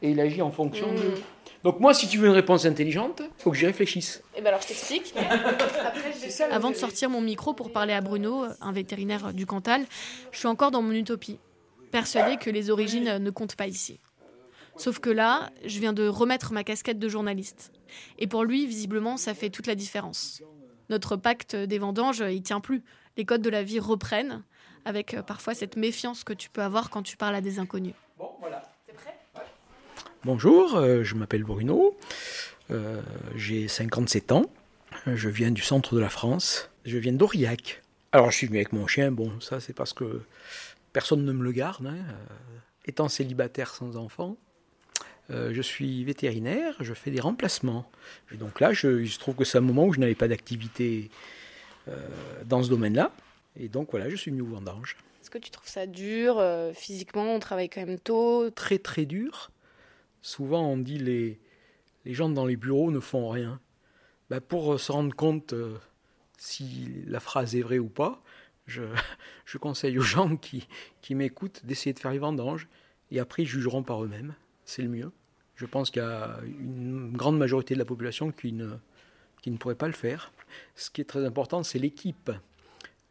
et 0.02 0.10
il 0.12 0.20
agit 0.20 0.42
en 0.42 0.52
fonction 0.52 0.88
de. 0.94 1.14
Donc 1.64 1.80
moi, 1.80 1.94
si 1.94 2.08
tu 2.08 2.18
veux 2.18 2.28
une 2.28 2.34
réponse 2.34 2.66
intelligente, 2.66 3.22
il 3.22 3.42
faut 3.42 3.52
que 3.52 3.58
j'y 3.58 3.66
réfléchisse. 3.66 4.24
Et 4.34 4.38
eh 4.38 4.42
ben 4.42 4.48
alors 4.48 4.62
je 4.62 4.68
t'explique. 4.68 5.14
Avant 6.52 6.72
de 6.72 6.76
sortir 6.76 7.10
mon 7.10 7.22
micro 7.22 7.54
pour 7.54 7.72
parler 7.72 7.94
à 7.94 8.02
Bruno, 8.02 8.46
un 8.62 8.72
vétérinaire 8.72 9.34
du 9.34 9.46
Cantal, 9.46 9.86
je 10.32 10.40
suis 10.40 10.48
encore 10.48 10.72
dans 10.72 10.82
mon 10.82 10.92
utopie, 10.92 11.40
persuadée 11.92 12.38
que 12.38 12.50
les 12.50 12.70
origines 12.70 13.18
ne 13.18 13.30
comptent 13.30 13.56
pas 13.56 13.68
ici. 13.68 14.00
Sauf 14.78 15.00
que 15.00 15.10
là, 15.10 15.50
je 15.66 15.80
viens 15.80 15.92
de 15.92 16.08
remettre 16.08 16.54
ma 16.54 16.64
casquette 16.64 17.00
de 17.00 17.10
journaliste. 17.10 17.74
Et 18.18 18.28
pour 18.28 18.46
lui, 18.46 18.66
visiblement, 18.66 19.18
ça 19.18 19.34
fait 19.34 19.50
toute 19.50 19.68
la 19.68 19.76
différence. 19.76 20.42
Notre 20.90 21.18
pacte 21.18 21.56
des 21.56 21.80
vendanges, 21.80 22.24
il 22.26 22.42
tient 22.42 22.62
plus. 22.62 22.84
Les 23.18 23.26
codes 23.26 23.42
de 23.42 23.50
la 23.50 23.64
vie 23.64 23.80
reprennent, 23.80 24.44
avec 24.86 25.14
euh, 25.14 25.22
parfois 25.22 25.54
cette 25.54 25.76
méfiance 25.76 26.24
que 26.24 26.32
tu 26.32 26.50
peux 26.50 26.62
avoir 26.62 26.90
quand 26.90 27.04
tu 27.04 27.18
parles 27.18 27.36
à 27.36 27.42
des 27.42 27.60
inconnus. 27.60 27.94
Bon, 28.18 28.30
voilà. 28.40 28.64
Bonjour, 30.26 30.76
euh, 30.76 31.02
je 31.06 31.16
m'appelle 31.16 31.46
Bruno, 31.46 31.98
euh, 32.72 33.02
j'ai 33.36 33.70
57 33.70 34.34
ans, 34.34 34.52
je 35.08 35.30
viens 35.30 35.50
du 35.50 35.62
centre 35.62 35.96
de 35.96 36.00
la 36.02 36.10
France, 36.10 36.70
je 36.84 36.98
viens 36.98 37.14
d'Aurillac. 37.14 37.82
Alors 38.12 38.30
je 38.30 38.36
suis 38.36 38.48
venu 38.48 38.58
avec 38.58 38.74
mon 38.74 38.86
chien, 38.86 39.14
bon 39.14 39.40
ça 39.40 39.62
c'est 39.62 39.72
parce 39.72 39.94
que 39.94 40.22
personne 40.92 41.24
ne 41.24 41.32
me 41.32 41.42
le 41.42 41.54
garde, 41.54 41.86
hein. 41.88 41.96
Euh, 41.96 42.58
étant 42.86 43.08
célibataire 43.08 43.74
sans 43.74 43.96
enfant, 43.96 44.36
je 45.30 45.62
suis 45.62 46.04
vétérinaire, 46.04 46.76
je 46.82 46.94
fais 46.94 47.12
des 47.12 47.22
remplacements. 47.22 47.90
Et 48.34 48.36
donc 48.36 48.60
là, 48.60 48.74
je, 48.74 49.00
il 49.02 49.10
se 49.10 49.20
trouve 49.20 49.36
que 49.36 49.46
c'est 49.46 49.60
un 49.60 49.62
moment 49.62 49.86
où 49.86 49.94
je 49.94 50.00
n'avais 50.00 50.16
pas 50.16 50.28
d'activité 50.28 51.12
dans 52.46 52.64
ce 52.64 52.70
domaine-là, 52.70 53.14
et 53.58 53.70
donc 53.70 53.92
voilà, 53.92 54.10
je 54.10 54.16
suis 54.16 54.32
venu 54.32 54.42
au 54.42 54.48
vendange. 54.48 54.98
Est-ce 55.22 55.30
que 55.30 55.38
tu 55.38 55.52
trouves 55.52 55.70
ça 55.70 55.86
dur 55.86 56.44
physiquement? 56.74 57.36
On 57.36 57.40
travaille 57.40 57.70
quand 57.70 57.86
même 57.86 58.00
tôt? 58.00 58.50
Très 58.50 58.80
très 58.80 59.06
dur. 59.06 59.52
Souvent, 60.22 60.68
on 60.68 60.78
dit 60.78 60.98
les, 60.98 61.40
les 62.06 62.14
gens 62.14 62.30
dans 62.30 62.46
les 62.46 62.56
bureaux 62.56 62.92
ne 62.92 63.00
font 63.00 63.30
rien. 63.30 63.60
Ben, 64.30 64.42
pour 64.42 64.74
euh, 64.74 64.78
se 64.78 64.92
rendre 64.92 65.16
compte 65.16 65.54
euh, 65.54 65.78
si 66.38 67.04
la 67.08 67.20
phrase 67.20 67.56
est 67.56 67.62
vraie 67.62 67.80
ou 67.80 67.90
pas, 67.90 68.22
je, 68.68 69.58
conseille 69.58 69.98
aux 69.98 70.04
gens 70.04 70.38
qui, 70.38 70.68
qui 71.02 71.16
m'écoutent 71.16 71.66
d'essayer 71.66 71.94
de 71.94 72.00
faire 72.00 72.12
les 72.12 72.20
vendanges 72.20 72.68
et 73.12 73.20
après 73.20 73.44
ils 73.44 73.48
jugeront 73.48 73.84
par 73.84 74.04
eux-mêmes. 74.04 74.36
C'est 74.66 74.84
le 74.84 74.90
mieux. 74.90 75.12
Je 75.56 75.66
pense 75.66 75.90
qu'il 75.90 76.02
y 76.02 76.06
a 76.06 76.40
une 76.46 77.12
grande 77.12 77.38
majorité 77.38 77.74
de 77.74 77.80
la 77.80 77.86
population 77.86 78.32
qui 78.32 78.54
ne, 78.54 78.70
qui 79.42 79.52
ne 79.52 79.58
pourrait 79.58 79.76
pas 79.76 79.88
le 79.88 79.94
faire. 79.94 80.32
Ce 80.76 80.90
qui 80.90 81.02
est 81.02 81.06
très 81.06 81.26
important, 81.26 81.64
c'est 81.64 81.80
l'équipe. 81.80 82.32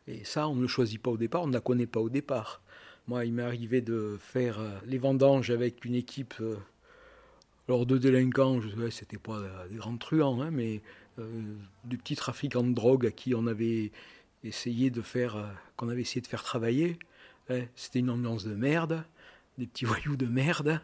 Et 0.07 0.25
ça, 0.25 0.49
on 0.49 0.55
ne 0.55 0.63
le 0.63 0.69
choisit 0.69 1.03
pas 1.03 1.11
au 1.11 1.19
départ, 1.19 1.43
on 1.43 1.49
ne 1.49 1.53
la 1.53 1.61
connaît 1.61 1.87
pas 1.87 2.01
au 2.01 2.09
départ. 2.09 2.63
Moi, 3.07 3.25
il 3.25 3.35
m'est 3.35 3.43
arrivé 3.43 3.81
de 3.81 4.17
faire 4.21 4.61
euh, 4.61 4.79
les 4.87 4.99
vendanges 4.99 5.51
avec 5.51 5.85
une 5.85 5.95
équipe 5.95 6.35
alors 7.69 7.85
de 7.85 7.99
délinquants, 7.99 8.61
je 8.63 8.69
sais, 8.69 8.91
c'était 8.91 9.19
pas 9.19 9.43
des 9.71 9.77
grands 9.77 9.97
truands, 9.99 10.41
hein, 10.41 10.51
mais 10.51 10.81
euh, 11.19 11.43
du 11.85 11.99
petit 11.99 12.15
de 12.15 12.73
drogue 12.73 13.07
à 13.07 13.11
qui 13.11 13.35
on 13.35 13.47
avait 13.47 13.93
essayé 14.43 14.91
de 14.91 15.03
faire, 15.03 15.37
euh, 15.37 15.47
qu'on 15.77 15.89
avait 15.91 16.01
essayé 16.01 16.21
de 16.23 16.27
faire 16.27 16.43
travailler. 16.43 16.99
Hein. 17.51 17.63
c'était 17.77 17.99
une 17.99 18.11
ambiance 18.11 18.45
de 18.45 18.55
merde, 18.55 19.05
des 19.59 19.67
petits 19.67 19.85
voyous 19.87 20.17
de 20.17 20.27
merde. 20.27 20.81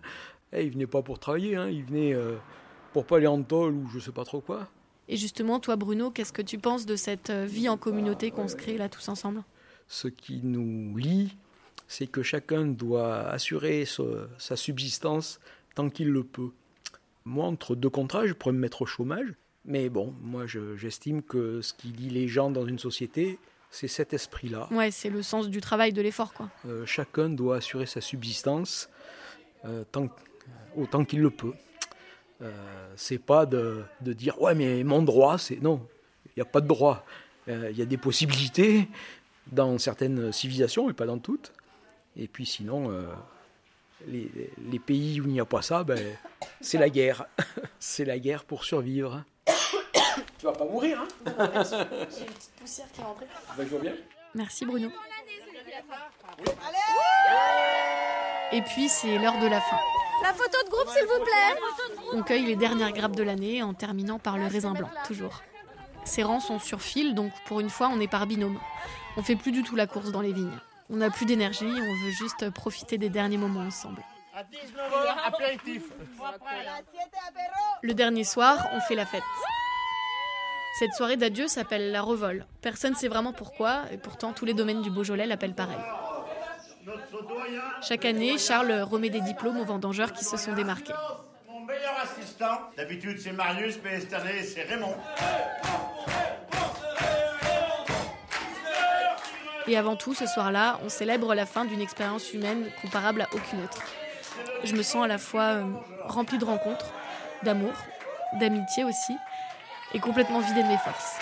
Ils 0.53 0.59
eh, 0.59 0.67
ils 0.67 0.73
venaient 0.73 0.87
pas 0.87 1.03
pour 1.03 1.19
travailler, 1.19 1.57
hein, 1.57 1.69
ils 1.69 1.85
venaient 1.85 2.15
euh, 2.15 2.37
pour 2.93 3.07
pas 3.07 3.17
aller 3.17 3.27
en 3.27 3.43
tôle 3.43 3.75
ou 3.75 3.89
je 3.89 3.99
sais 3.99 4.13
pas 4.13 4.25
trop 4.25 4.41
quoi. 4.41 4.69
Et 5.09 5.17
justement, 5.17 5.61
toi 5.61 5.77
Bruno, 5.77 6.11
qu'est-ce 6.11 6.33
que 6.33 6.43
tu 6.43 6.59
penses 6.59 6.85
de 6.85 6.97
cette 6.97 7.31
vie 7.31 7.69
en 7.69 7.79
communauté 7.79 8.31
qu'on 8.31 8.49
se 8.49 8.57
crée 8.57 8.77
là 8.77 8.89
tous 8.89 9.09
ensemble? 9.09 9.43
Ce 9.89 10.09
qui 10.09 10.41
nous 10.43 10.97
lie, 10.97 11.37
c'est 11.89 12.07
que 12.07 12.23
chacun 12.23 12.67
doit 12.67 13.29
assurer 13.29 13.87
sa 14.39 14.57
subsistance 14.57 15.41
tant 15.75 15.91
qu'il 15.91 16.09
le 16.09 16.25
peut. 16.25 16.51
Moi, 17.25 17.47
entre 17.47 17.75
deux 17.75 17.91
contrats, 17.91 18.27
je 18.27 18.33
pourrais 18.33 18.53
me 18.53 18.59
mettre 18.59 18.83
au 18.83 18.87
chômage. 18.87 19.35
Mais 19.65 19.89
bon, 19.89 20.15
moi, 20.21 20.45
j'estime 20.47 21.23
que 21.23 21.63
ce 21.63 21.73
qui 21.73 21.89
lie 21.89 22.11
les 22.11 22.29
gens 22.29 22.51
dans 22.51 22.67
une 22.67 22.79
société, 22.79 23.39
c'est 23.71 23.89
cet 23.89 24.13
esprit-là. 24.13 24.69
Ouais, 24.71 24.91
c'est 24.91 25.09
le 25.09 25.23
sens 25.23 25.49
du 25.49 25.61
travail, 25.61 25.93
de 25.93 26.03
l'effort, 26.03 26.35
quoi. 26.35 26.51
Euh, 26.67 26.85
chacun 26.85 27.31
doit 27.31 27.57
assurer 27.57 27.87
sa 27.87 28.01
subsistance 28.03 28.91
euh, 29.65 29.85
tant, 29.91 30.09
autant 30.77 31.05
qu'il 31.05 31.21
le 31.21 31.31
peut. 31.31 31.55
Euh, 32.43 32.53
c'est 32.97 33.19
pas 33.19 33.47
de, 33.47 33.83
de, 34.03 34.13
dire 34.13 34.41
ouais, 34.41 34.55
mais 34.55 34.85
mon 34.85 35.03
droit, 35.03 35.39
c'est 35.39 35.61
non. 35.63 35.81
Il 36.27 36.33
n'y 36.37 36.43
a 36.43 36.47
pas 36.47 36.61
de 36.61 36.69
droit. 36.69 37.07
Euh, 37.49 37.71
il 37.71 37.79
y 37.79 37.83
a 37.83 37.87
des 37.87 37.97
possibilités 37.97 38.89
dans 39.51 39.79
certaines 39.79 40.33
civilisations, 40.33 40.87
mais 40.87 40.93
pas 40.93 41.07
dans 41.07 41.19
toutes. 41.19 41.53
Et 42.17 42.29
puis 42.29 42.45
sinon, 42.45 42.91
les, 44.07 44.79
pays 44.79 45.21
où 45.21 45.25
il 45.25 45.33
n'y 45.33 45.41
a 45.41 45.45
pas 45.45 45.63
ça, 45.63 45.85
ben, 45.85 45.99
c'est 46.61 46.79
la 46.79 46.89
guerre. 46.89 47.27
c'est 47.79 48.05
la 48.05 48.19
guerre 48.19 48.45
pour 48.45 48.65
survivre. 48.65 49.25
tu 50.39 50.47
vas 50.47 50.53
pas 50.53 50.65
mourir, 50.65 51.01
hein 51.01 51.09
J'ai 51.27 52.21
une 52.21 52.27
petite 52.27 52.53
poussière 52.61 52.87
qui 52.93 53.01
est 53.01 53.05
rentrée. 53.05 53.27
Ben, 53.57 53.67
je 53.71 53.77
bien. 53.77 53.93
Merci 54.35 54.67
Bruno. 54.67 54.91
Et 58.53 58.63
puis 58.63 58.89
c'est 58.89 59.19
l'heure 59.19 59.39
de 59.39 59.47
la 59.47 59.61
fin. 59.61 59.79
La 60.23 60.33
photo 60.33 60.59
de 60.65 60.71
groupe, 60.71 60.89
s'il 60.89 61.07
vous 61.07 61.25
plaît. 61.25 61.61
On 62.13 62.23
cueille 62.23 62.47
les 62.47 62.57
dernières 62.57 62.93
grappes 62.93 63.17
de 63.17 63.23
l'année 63.23 63.63
en 63.63 63.75
terminant 63.75 64.19
par 64.19 64.39
le 64.39 64.47
raisin 64.47 64.73
blanc, 64.73 64.91
toujours. 65.07 65.43
Ces 66.05 66.23
rangs 66.23 66.41
sont 66.41 66.59
sur 66.59 66.81
fil, 66.81 67.15
donc 67.15 67.33
pour 67.47 67.61
une 67.61 67.71
fois, 67.71 67.89
on 67.93 68.01
est 68.01 68.09
par 68.09 68.27
binôme. 68.27 68.59
On 69.17 69.23
fait 69.23 69.37
plus 69.37 69.53
du 69.53 69.63
tout 69.63 69.77
la 69.77 69.87
course 69.87 70.11
dans 70.13 70.21
les 70.21 70.33
vignes. 70.33 70.59
On 70.91 70.97
n'a 70.97 71.11
plus 71.11 71.25
d'énergie, 71.27 71.65
on 71.65 72.05
veut 72.05 72.11
juste 72.11 72.51
profiter 72.51 72.99
des 72.99 73.09
derniers 73.09 73.39
moments 73.39 73.61
ensemble. 73.61 74.03
Le 77.83 77.95
dernier 77.95 78.25
soir, 78.25 78.69
on 78.73 78.81
fait 78.81 78.95
la 78.95 79.07
fête. 79.07 79.23
Cette 80.79 80.93
soirée 80.93 81.17
d'adieu 81.17 81.47
s'appelle 81.47 81.93
la 81.93 82.03
revol. 82.03 82.47
Personne 82.61 82.93
ne 82.93 82.97
sait 82.97 83.09
vraiment 83.09 83.33
pourquoi, 83.33 83.85
et 83.93 83.97
pourtant 83.97 84.33
tous 84.33 84.45
les 84.45 84.55
domaines 84.55 84.83
du 84.83 84.91
Beaujolais 84.91 85.27
l'appellent 85.27 85.55
pareil. 85.55 85.79
Chaque 87.81 88.05
année, 88.05 88.37
Charles 88.39 88.73
remet 88.83 89.09
des 89.09 89.21
diplômes 89.21 89.59
aux 89.59 89.65
vendangeurs 89.65 90.13
qui 90.13 90.25
se 90.25 90.37
sont 90.37 90.53
démarqués. 90.53 90.93
Mon 91.49 91.61
meilleur 91.61 91.95
assistant, 92.03 92.71
d'habitude 92.77 93.19
c'est 93.21 93.33
Marius, 93.33 93.79
mais 93.83 94.01
cette 94.01 94.13
année 94.13 94.43
c'est 94.43 94.63
Raymond. 94.65 94.97
Et 99.67 99.79
avant 99.79 99.97
tout, 99.97 100.13
ce 100.13 100.27
soir-là, 100.27 100.79
on 100.85 100.91
célèbre 100.91 101.35
la 101.35 101.47
fin 101.47 101.65
d'une 101.65 101.81
expérience 101.81 102.35
humaine 102.35 102.69
comparable 102.83 103.23
à 103.23 103.29
aucune 103.33 103.63
autre. 103.65 103.83
Je 104.63 104.75
me 104.75 104.83
sens 104.83 105.05
à 105.05 105.09
la 105.09 105.17
fois 105.17 105.43
euh, 105.43 105.65
remplie 106.05 106.37
de 106.37 106.45
rencontres, 106.45 106.93
d'amour, 107.45 107.73
d'amitié 108.39 108.85
aussi, 108.85 109.17
et 109.95 110.01
complètement 110.01 110.41
vidée 110.41 110.63
de 110.63 110.69
mes 110.69 110.77
forces. 110.77 111.17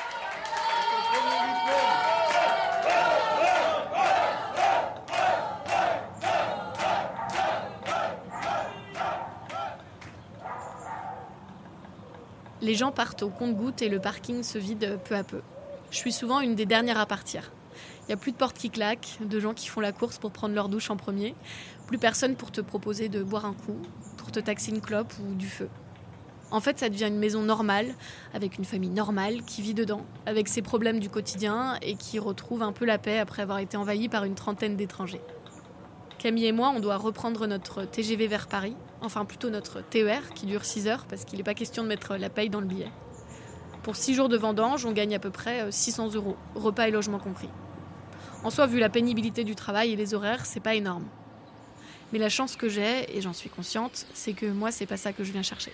Les 12.60 12.74
gens 12.74 12.92
partent 12.92 13.22
au 13.22 13.28
compte-gouttes 13.28 13.82
et 13.82 13.88
le 13.88 14.00
parking 14.00 14.42
se 14.42 14.58
vide 14.58 14.98
peu 15.04 15.14
à 15.14 15.22
peu. 15.22 15.42
Je 15.90 15.96
suis 15.96 16.12
souvent 16.12 16.40
une 16.40 16.54
des 16.54 16.66
dernières 16.66 16.98
à 16.98 17.06
partir. 17.06 17.52
N'y 18.12 18.18
a 18.18 18.20
plus 18.20 18.32
de 18.32 18.36
portes 18.36 18.58
qui 18.58 18.68
claquent, 18.68 19.16
de 19.22 19.40
gens 19.40 19.54
qui 19.54 19.68
font 19.68 19.80
la 19.80 19.90
course 19.90 20.18
pour 20.18 20.32
prendre 20.32 20.54
leur 20.54 20.68
douche 20.68 20.90
en 20.90 20.98
premier. 20.98 21.34
Plus 21.86 21.96
personne 21.96 22.36
pour 22.36 22.50
te 22.52 22.60
proposer 22.60 23.08
de 23.08 23.22
boire 23.22 23.46
un 23.46 23.54
coup, 23.54 23.78
pour 24.18 24.30
te 24.30 24.38
taxer 24.38 24.70
une 24.70 24.82
clope 24.82 25.14
ou 25.18 25.34
du 25.34 25.48
feu. 25.48 25.70
En 26.50 26.60
fait, 26.60 26.78
ça 26.78 26.90
devient 26.90 27.06
une 27.06 27.16
maison 27.16 27.40
normale, 27.40 27.94
avec 28.34 28.58
une 28.58 28.66
famille 28.66 28.90
normale 28.90 29.42
qui 29.46 29.62
vit 29.62 29.72
dedans, 29.72 30.04
avec 30.26 30.48
ses 30.48 30.60
problèmes 30.60 31.00
du 31.00 31.08
quotidien 31.08 31.78
et 31.80 31.94
qui 31.94 32.18
retrouve 32.18 32.62
un 32.62 32.72
peu 32.72 32.84
la 32.84 32.98
paix 32.98 33.18
après 33.18 33.40
avoir 33.40 33.60
été 33.60 33.78
envahie 33.78 34.10
par 34.10 34.24
une 34.24 34.34
trentaine 34.34 34.76
d'étrangers. 34.76 35.22
Camille 36.18 36.44
et 36.44 36.52
moi, 36.52 36.70
on 36.76 36.80
doit 36.80 36.98
reprendre 36.98 37.46
notre 37.46 37.86
TGV 37.86 38.26
vers 38.26 38.46
Paris, 38.46 38.76
enfin 39.00 39.24
plutôt 39.24 39.48
notre 39.48 39.80
TER 39.80 40.34
qui 40.34 40.44
dure 40.44 40.66
6 40.66 40.86
heures 40.86 41.06
parce 41.06 41.24
qu'il 41.24 41.38
n'est 41.38 41.44
pas 41.44 41.54
question 41.54 41.82
de 41.82 41.88
mettre 41.88 42.16
la 42.16 42.28
paye 42.28 42.50
dans 42.50 42.60
le 42.60 42.66
billet. 42.66 42.92
Pour 43.82 43.96
6 43.96 44.12
jours 44.12 44.28
de 44.28 44.36
vendange, 44.36 44.84
on 44.84 44.92
gagne 44.92 45.14
à 45.14 45.18
peu 45.18 45.30
près 45.30 45.72
600 45.72 46.08
euh, 46.08 46.16
euros, 46.16 46.36
repas 46.54 46.88
et 46.88 46.90
logement 46.90 47.18
compris. 47.18 47.48
En 48.44 48.50
soi, 48.50 48.66
vu 48.66 48.80
la 48.80 48.88
pénibilité 48.88 49.44
du 49.44 49.54
travail 49.54 49.92
et 49.92 49.96
les 49.96 50.14
horaires, 50.14 50.44
c'est 50.46 50.60
pas 50.60 50.74
énorme. 50.74 51.06
Mais 52.12 52.18
la 52.18 52.28
chance 52.28 52.56
que 52.56 52.68
j'ai, 52.68 53.16
et 53.16 53.20
j'en 53.20 53.32
suis 53.32 53.48
consciente, 53.48 54.04
c'est 54.14 54.32
que 54.32 54.46
moi, 54.46 54.72
c'est 54.72 54.86
pas 54.86 54.96
ça 54.96 55.12
que 55.12 55.22
je 55.22 55.30
viens 55.30 55.42
chercher. 55.42 55.72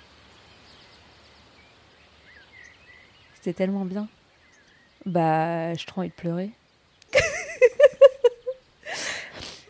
C'était 3.37 3.55
tellement 3.55 3.87
bien. 3.87 4.07
Bah, 5.07 5.73
je 5.75 5.87
trop 5.87 6.03
envie 6.03 6.11
de 6.11 6.15
pleurer. 6.15 6.51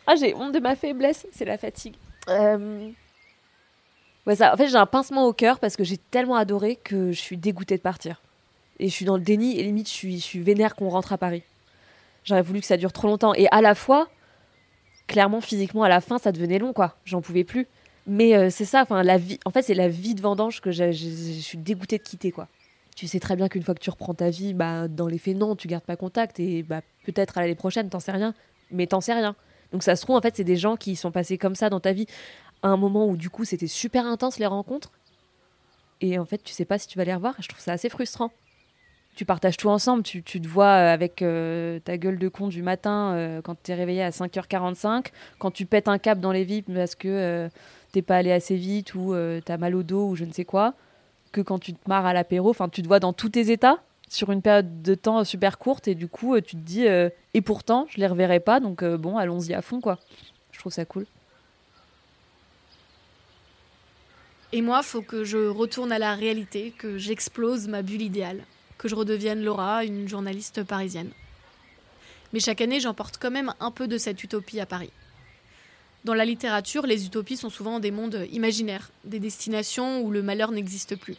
ah, 0.08 0.16
j'ai 0.16 0.34
honte 0.34 0.52
de 0.52 0.58
ma 0.58 0.74
faiblesse, 0.74 1.26
c'est 1.32 1.44
la 1.44 1.56
fatigue. 1.56 1.94
Euh, 2.28 2.90
ouais, 4.26 4.34
ça, 4.34 4.52
en 4.52 4.56
fait, 4.56 4.68
j'ai 4.68 4.76
un 4.76 4.86
pincement 4.86 5.26
au 5.26 5.32
cœur 5.32 5.60
parce 5.60 5.76
que 5.76 5.84
j'ai 5.84 5.98
tellement 5.98 6.36
adoré 6.36 6.74
que 6.74 7.12
je 7.12 7.20
suis 7.20 7.36
dégoûtée 7.36 7.76
de 7.76 7.82
partir. 7.82 8.20
Et 8.80 8.88
je 8.88 8.92
suis 8.92 9.04
dans 9.04 9.16
le 9.16 9.22
déni 9.22 9.56
et 9.58 9.62
limite, 9.62 9.86
je 9.86 9.92
suis, 9.92 10.18
je 10.18 10.24
suis 10.24 10.40
vénère 10.40 10.74
qu'on 10.74 10.88
rentre 10.88 11.12
à 11.12 11.18
Paris. 11.18 11.44
J'aurais 12.28 12.42
voulu 12.42 12.60
que 12.60 12.66
ça 12.66 12.76
dure 12.76 12.92
trop 12.92 13.08
longtemps. 13.08 13.32
Et 13.32 13.48
à 13.50 13.62
la 13.62 13.74
fois, 13.74 14.06
clairement, 15.06 15.40
physiquement, 15.40 15.82
à 15.82 15.88
la 15.88 16.02
fin, 16.02 16.18
ça 16.18 16.30
devenait 16.30 16.58
long, 16.58 16.74
quoi. 16.74 16.96
J'en 17.06 17.22
pouvais 17.22 17.42
plus. 17.42 17.66
Mais 18.06 18.36
euh, 18.36 18.50
c'est 18.50 18.66
ça, 18.66 18.82
enfin 18.82 19.02
la 19.02 19.16
vie. 19.16 19.38
En 19.46 19.50
fait, 19.50 19.62
c'est 19.62 19.74
la 19.74 19.88
vie 19.88 20.14
de 20.14 20.20
vendange 20.20 20.60
que 20.60 20.70
je, 20.70 20.90
suis 20.92 21.56
dégoûtée 21.56 21.96
de 21.96 22.02
quitter, 22.02 22.30
quoi. 22.30 22.48
Tu 22.94 23.06
sais 23.06 23.18
très 23.18 23.34
bien 23.34 23.48
qu'une 23.48 23.62
fois 23.62 23.74
que 23.74 23.80
tu 23.80 23.88
reprends 23.88 24.12
ta 24.12 24.28
vie, 24.28 24.52
bah 24.52 24.88
dans 24.88 25.06
les 25.06 25.16
faits 25.16 25.36
non, 25.36 25.56
tu 25.56 25.68
gardes 25.68 25.84
pas 25.84 25.96
contact 25.96 26.38
et 26.40 26.62
bah 26.64 26.82
peut-être 27.04 27.38
à 27.38 27.42
l'année 27.42 27.54
prochaine, 27.54 27.88
t'en 27.88 28.00
sais 28.00 28.12
rien, 28.12 28.34
mais 28.72 28.86
t'en 28.88 29.00
sais 29.00 29.14
rien. 29.14 29.36
Donc 29.72 29.84
ça 29.84 29.94
se 29.94 30.02
trouve 30.02 30.16
en 30.16 30.20
fait, 30.20 30.36
c'est 30.36 30.44
des 30.44 30.56
gens 30.56 30.76
qui 30.76 30.96
sont 30.96 31.12
passés 31.12 31.38
comme 31.38 31.54
ça 31.54 31.70
dans 31.70 31.78
ta 31.78 31.92
vie 31.92 32.06
à 32.62 32.68
un 32.68 32.76
moment 32.76 33.06
où 33.06 33.16
du 33.16 33.30
coup 33.30 33.44
c'était 33.44 33.68
super 33.68 34.04
intense 34.04 34.40
les 34.40 34.46
rencontres 34.46 34.90
et 36.00 36.18
en 36.18 36.24
fait 36.24 36.42
tu 36.42 36.52
sais 36.52 36.64
pas 36.64 36.76
si 36.76 36.88
tu 36.88 36.98
vas 36.98 37.04
les 37.04 37.14
revoir. 37.14 37.36
Je 37.38 37.46
trouve 37.46 37.60
ça 37.60 37.70
assez 37.70 37.88
frustrant 37.88 38.32
tu 39.18 39.24
partages 39.24 39.56
tout 39.56 39.68
ensemble. 39.68 40.04
Tu, 40.04 40.22
te 40.22 40.46
vois 40.46 40.66
euh, 40.66 40.94
avec 40.94 41.22
euh, 41.22 41.80
ta 41.80 41.98
gueule 41.98 42.20
de 42.20 42.28
con 42.28 42.46
du 42.46 42.62
matin 42.62 43.14
euh, 43.14 43.42
quand 43.42 43.56
tu 43.60 43.72
es 43.72 43.74
réveillé 43.74 44.00
à 44.00 44.10
5h45, 44.10 45.06
quand 45.40 45.50
tu 45.50 45.66
pètes 45.66 45.88
un 45.88 45.98
câble 45.98 46.20
dans 46.20 46.30
les 46.30 46.44
vipes 46.44 46.72
parce 46.72 46.94
que 46.94 47.50
t'es 47.90 48.00
pas 48.00 48.14
allé 48.14 48.30
assez 48.30 48.54
vite 48.54 48.94
ou 48.94 49.12
tu 49.44 49.52
as 49.52 49.58
mal 49.58 49.74
au 49.74 49.82
dos 49.82 50.10
ou 50.10 50.14
je 50.14 50.24
ne 50.24 50.32
sais 50.32 50.44
quoi, 50.44 50.74
que 51.32 51.40
quand 51.40 51.58
tu 51.58 51.74
te 51.74 51.88
marres 51.88 52.06
à 52.06 52.12
l'apéro. 52.12 52.50
Enfin, 52.50 52.68
tu 52.68 52.80
te 52.80 52.86
vois 52.86 53.00
dans 53.00 53.12
tous 53.12 53.30
tes 53.30 53.50
états 53.50 53.82
sur 54.08 54.30
une 54.30 54.40
période 54.40 54.82
de 54.82 54.94
temps 54.94 55.24
super 55.24 55.58
courte 55.58 55.88
et 55.88 55.96
du 55.96 56.06
coup, 56.06 56.40
tu 56.40 56.54
te 56.54 56.62
dis 56.62 56.86
et 56.86 57.40
pourtant, 57.40 57.86
je 57.90 57.98
les 57.98 58.06
reverrai 58.06 58.38
pas 58.38 58.60
donc 58.60 58.84
bon, 58.84 59.16
allons-y 59.16 59.52
à 59.52 59.62
fond 59.62 59.80
quoi. 59.80 59.98
Je 60.52 60.60
trouve 60.60 60.72
ça 60.72 60.84
cool. 60.84 61.06
Et 64.52 64.62
moi, 64.62 64.84
faut 64.84 65.02
que 65.02 65.24
je 65.24 65.48
retourne 65.48 65.90
à 65.90 65.98
la 65.98 66.14
réalité, 66.14 66.72
que 66.78 66.98
j'explose 66.98 67.66
ma 67.66 67.82
bulle 67.82 68.02
idéale 68.02 68.44
que 68.78 68.88
je 68.88 68.94
redevienne 68.94 69.42
Laura, 69.42 69.84
une 69.84 70.08
journaliste 70.08 70.62
parisienne. 70.62 71.10
Mais 72.32 72.40
chaque 72.40 72.60
année, 72.60 72.80
j'emporte 72.80 73.18
quand 73.20 73.30
même 73.30 73.52
un 73.60 73.70
peu 73.70 73.88
de 73.88 73.98
cette 73.98 74.22
utopie 74.22 74.60
à 74.60 74.66
Paris. 74.66 74.90
Dans 76.04 76.14
la 76.14 76.24
littérature, 76.24 76.86
les 76.86 77.06
utopies 77.06 77.36
sont 77.36 77.50
souvent 77.50 77.80
des 77.80 77.90
mondes 77.90 78.26
imaginaires, 78.30 78.90
des 79.04 79.18
destinations 79.18 80.00
où 80.02 80.10
le 80.10 80.22
malheur 80.22 80.52
n'existe 80.52 80.96
plus. 80.96 81.16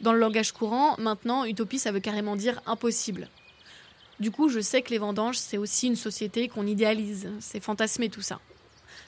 Dans 0.00 0.12
le 0.12 0.18
langage 0.18 0.52
courant, 0.52 0.96
maintenant, 0.98 1.44
utopie, 1.44 1.78
ça 1.78 1.92
veut 1.92 2.00
carrément 2.00 2.36
dire 2.36 2.60
impossible. 2.66 3.28
Du 4.20 4.30
coup, 4.30 4.48
je 4.48 4.60
sais 4.60 4.82
que 4.82 4.90
les 4.90 4.98
vendanges, 4.98 5.38
c'est 5.38 5.58
aussi 5.58 5.86
une 5.86 5.96
société 5.96 6.48
qu'on 6.48 6.66
idéalise, 6.66 7.28
c'est 7.40 7.62
fantasmer 7.62 8.08
tout 8.08 8.22
ça. 8.22 8.40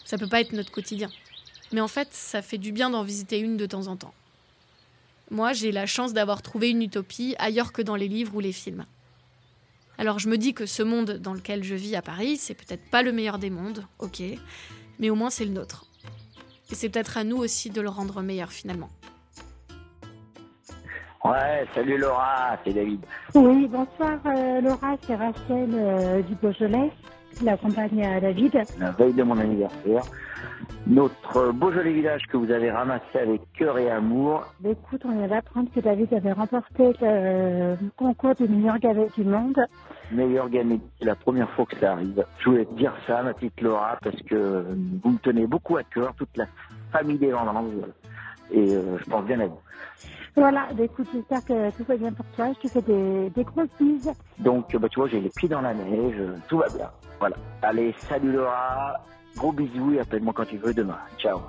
Ça 0.05 0.19
peut 0.19 0.29
pas 0.29 0.41
être 0.41 0.53
notre 0.53 0.71
quotidien. 0.71 1.11
Mais 1.73 1.81
en 1.81 1.89
fait, 1.89 2.09
ça 2.13 2.43
fait 2.43 2.59
du 2.59 2.73
bien 2.73 2.91
d'en 2.91 3.03
visiter 3.03 3.39
une 3.39 3.57
de 3.57 3.67
temps 3.67 3.87
en 3.87 3.97
temps. 3.97 4.15
Moi, 5.31 5.53
j'ai 5.53 5.73
la 5.73 5.87
chance 5.87 6.13
d'avoir 6.13 6.43
trouvé 6.43 6.71
une 6.71 6.83
utopie 6.83 7.35
ailleurs 7.39 7.73
que 7.73 7.83
dans 7.83 7.97
les 7.97 8.09
livres 8.09 8.37
ou 8.37 8.41
les 8.41 8.53
films. 8.53 8.85
Alors 9.99 10.19
je 10.19 10.29
me 10.29 10.37
dis 10.37 10.53
que 10.53 10.67
ce 10.67 10.83
monde 10.83 11.13
dans 11.13 11.33
lequel 11.33 11.65
je 11.65 11.75
vis 11.75 11.97
à 11.97 12.03
Paris, 12.03 12.37
c'est 12.37 12.55
peut-être 12.55 12.91
pas 12.91 13.03
le 13.03 13.13
meilleur 13.13 13.39
des 13.39 13.51
mondes, 13.51 13.87
ok, 13.99 14.23
mais 14.99 15.09
au 15.09 15.15
moins 15.15 15.31
c'est 15.31 15.47
le 15.47 15.53
nôtre. 15.53 15.87
Et 16.71 16.75
c'est 16.75 16.91
peut-être 16.91 17.17
à 17.17 17.25
nous 17.25 17.39
aussi 17.39 17.71
de 17.71 17.81
le 17.81 17.89
rendre 17.89 18.21
meilleur 18.21 18.53
finalement. 18.53 18.91
Ouais, 21.25 21.67
salut 21.75 21.97
Laura, 21.97 22.59
c'est 22.65 22.75
David. 22.75 23.01
Oui, 23.35 23.67
bonsoir 23.67 24.19
euh, 24.27 24.61
Laura, 24.61 24.97
c'est 25.07 25.17
Rachel 25.17 25.71
euh, 25.75 26.23
du 26.23 26.35
Beaujolais, 26.37 26.93
la 27.43 27.57
compagne 27.57 28.05
à 28.05 28.21
David. 28.21 28.53
La 28.79 28.91
veille 28.93 29.15
de 29.15 29.23
mon 29.23 29.39
anniversaire 29.39 30.05
notre 30.87 31.53
Beaujolais 31.53 31.93
village 31.93 32.27
que 32.27 32.37
vous 32.37 32.51
avez 32.51 32.71
ramassé 32.71 33.19
avec 33.21 33.41
cœur 33.55 33.79
et 33.79 33.91
amour. 33.91 34.45
Bah, 34.61 34.71
écoute, 34.71 35.03
on 35.05 35.17
vient 35.17 35.29
d'apprendre 35.29 35.69
que 35.75 35.81
David 35.81 36.13
avait 36.15 36.33
remporté 36.33 36.93
le 37.01 37.77
concours 37.97 38.35
du 38.35 38.49
meilleur 38.49 38.79
gavet 38.79 39.09
du 39.17 39.25
monde. 39.25 39.59
Meilleur 40.13 40.49
gavet, 40.49 40.79
c'est 40.99 41.05
la 41.05 41.17
première 41.17 41.51
fois 41.51 41.67
que 41.67 41.77
ça 41.79 41.93
arrive. 41.93 42.25
Je 42.39 42.51
voulais 42.51 42.65
te 42.65 42.75
dire 42.75 42.95
ça, 43.07 43.23
ma 43.23 43.35
petite 43.35 43.61
Laura, 43.61 43.99
parce 44.03 44.21
que 44.23 44.65
vous 45.03 45.11
me 45.11 45.19
tenez 45.19 45.47
beaucoup 45.47 45.77
à 45.77 45.83
cœur, 45.83 46.15
toute 46.15 46.37
la 46.37 46.47
famille 46.93 47.19
des 47.19 47.33
vendanges, 47.33 47.73
et 48.53 48.75
euh, 48.75 48.97
je 48.99 49.05
pense 49.11 49.25
bien 49.25 49.41
à 49.41 49.47
vous. 49.47 49.59
Voilà, 50.37 50.69
bah, 50.75 50.85
écoute, 50.85 51.09
j'espère 51.13 51.45
que 51.45 51.71
tout 51.77 51.85
va 51.89 51.97
bien 51.97 52.13
pour 52.13 52.27
toi. 52.37 52.53
Je 52.53 52.69
te 52.69 52.73
fais 52.73 52.83
des, 52.83 53.31
des 53.31 53.43
grosses 53.43 53.69
bises. 53.81 54.13
Donc, 54.39 54.77
bah, 54.77 54.89
tu 54.89 55.01
vois, 55.01 55.09
j'ai 55.09 55.21
les 55.21 55.31
pieds 55.31 55.49
dans 55.49 55.63
la 55.63 55.75
neige, 55.75 56.23
tout 56.47 56.59
va 56.59 56.69
bien. 56.69 56.91
Voilà. 57.19 57.37
Allez, 57.63 57.95
salut 57.99 58.33
Laura, 58.33 59.01
Gros 59.37 59.53
bisous 59.53 59.93
et 59.93 60.01
appelle-moi 60.01 60.33
quand 60.35 60.47
tu 60.47 60.57
veux 60.57 60.73
demain. 60.73 60.99
Ciao. 61.19 61.41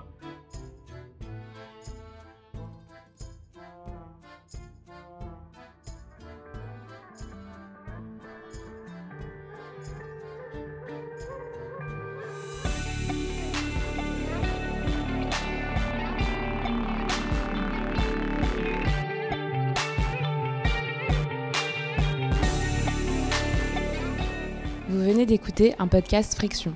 Vous 24.90 25.00
venez 25.04 25.26
d'écouter 25.26 25.74
un 25.80 25.88
podcast 25.88 26.36
Friction. 26.36 26.74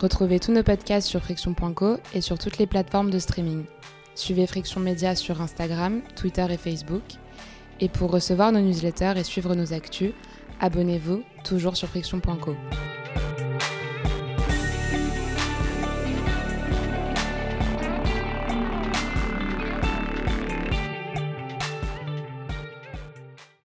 Retrouvez 0.00 0.38
tous 0.38 0.52
nos 0.52 0.62
podcasts 0.62 1.08
sur 1.08 1.20
friction.co 1.20 1.96
et 2.14 2.20
sur 2.20 2.38
toutes 2.38 2.58
les 2.58 2.68
plateformes 2.68 3.10
de 3.10 3.18
streaming. 3.18 3.64
Suivez 4.14 4.46
Friction 4.46 4.80
Média 4.80 5.16
sur 5.16 5.40
Instagram, 5.40 6.02
Twitter 6.14 6.46
et 6.50 6.56
Facebook. 6.56 7.02
Et 7.80 7.88
pour 7.88 8.12
recevoir 8.12 8.52
nos 8.52 8.60
newsletters 8.60 9.14
et 9.16 9.24
suivre 9.24 9.56
nos 9.56 9.72
actus, 9.72 10.12
abonnez-vous 10.60 11.22
toujours 11.42 11.76
sur 11.76 11.88
friction.co. 11.88 12.54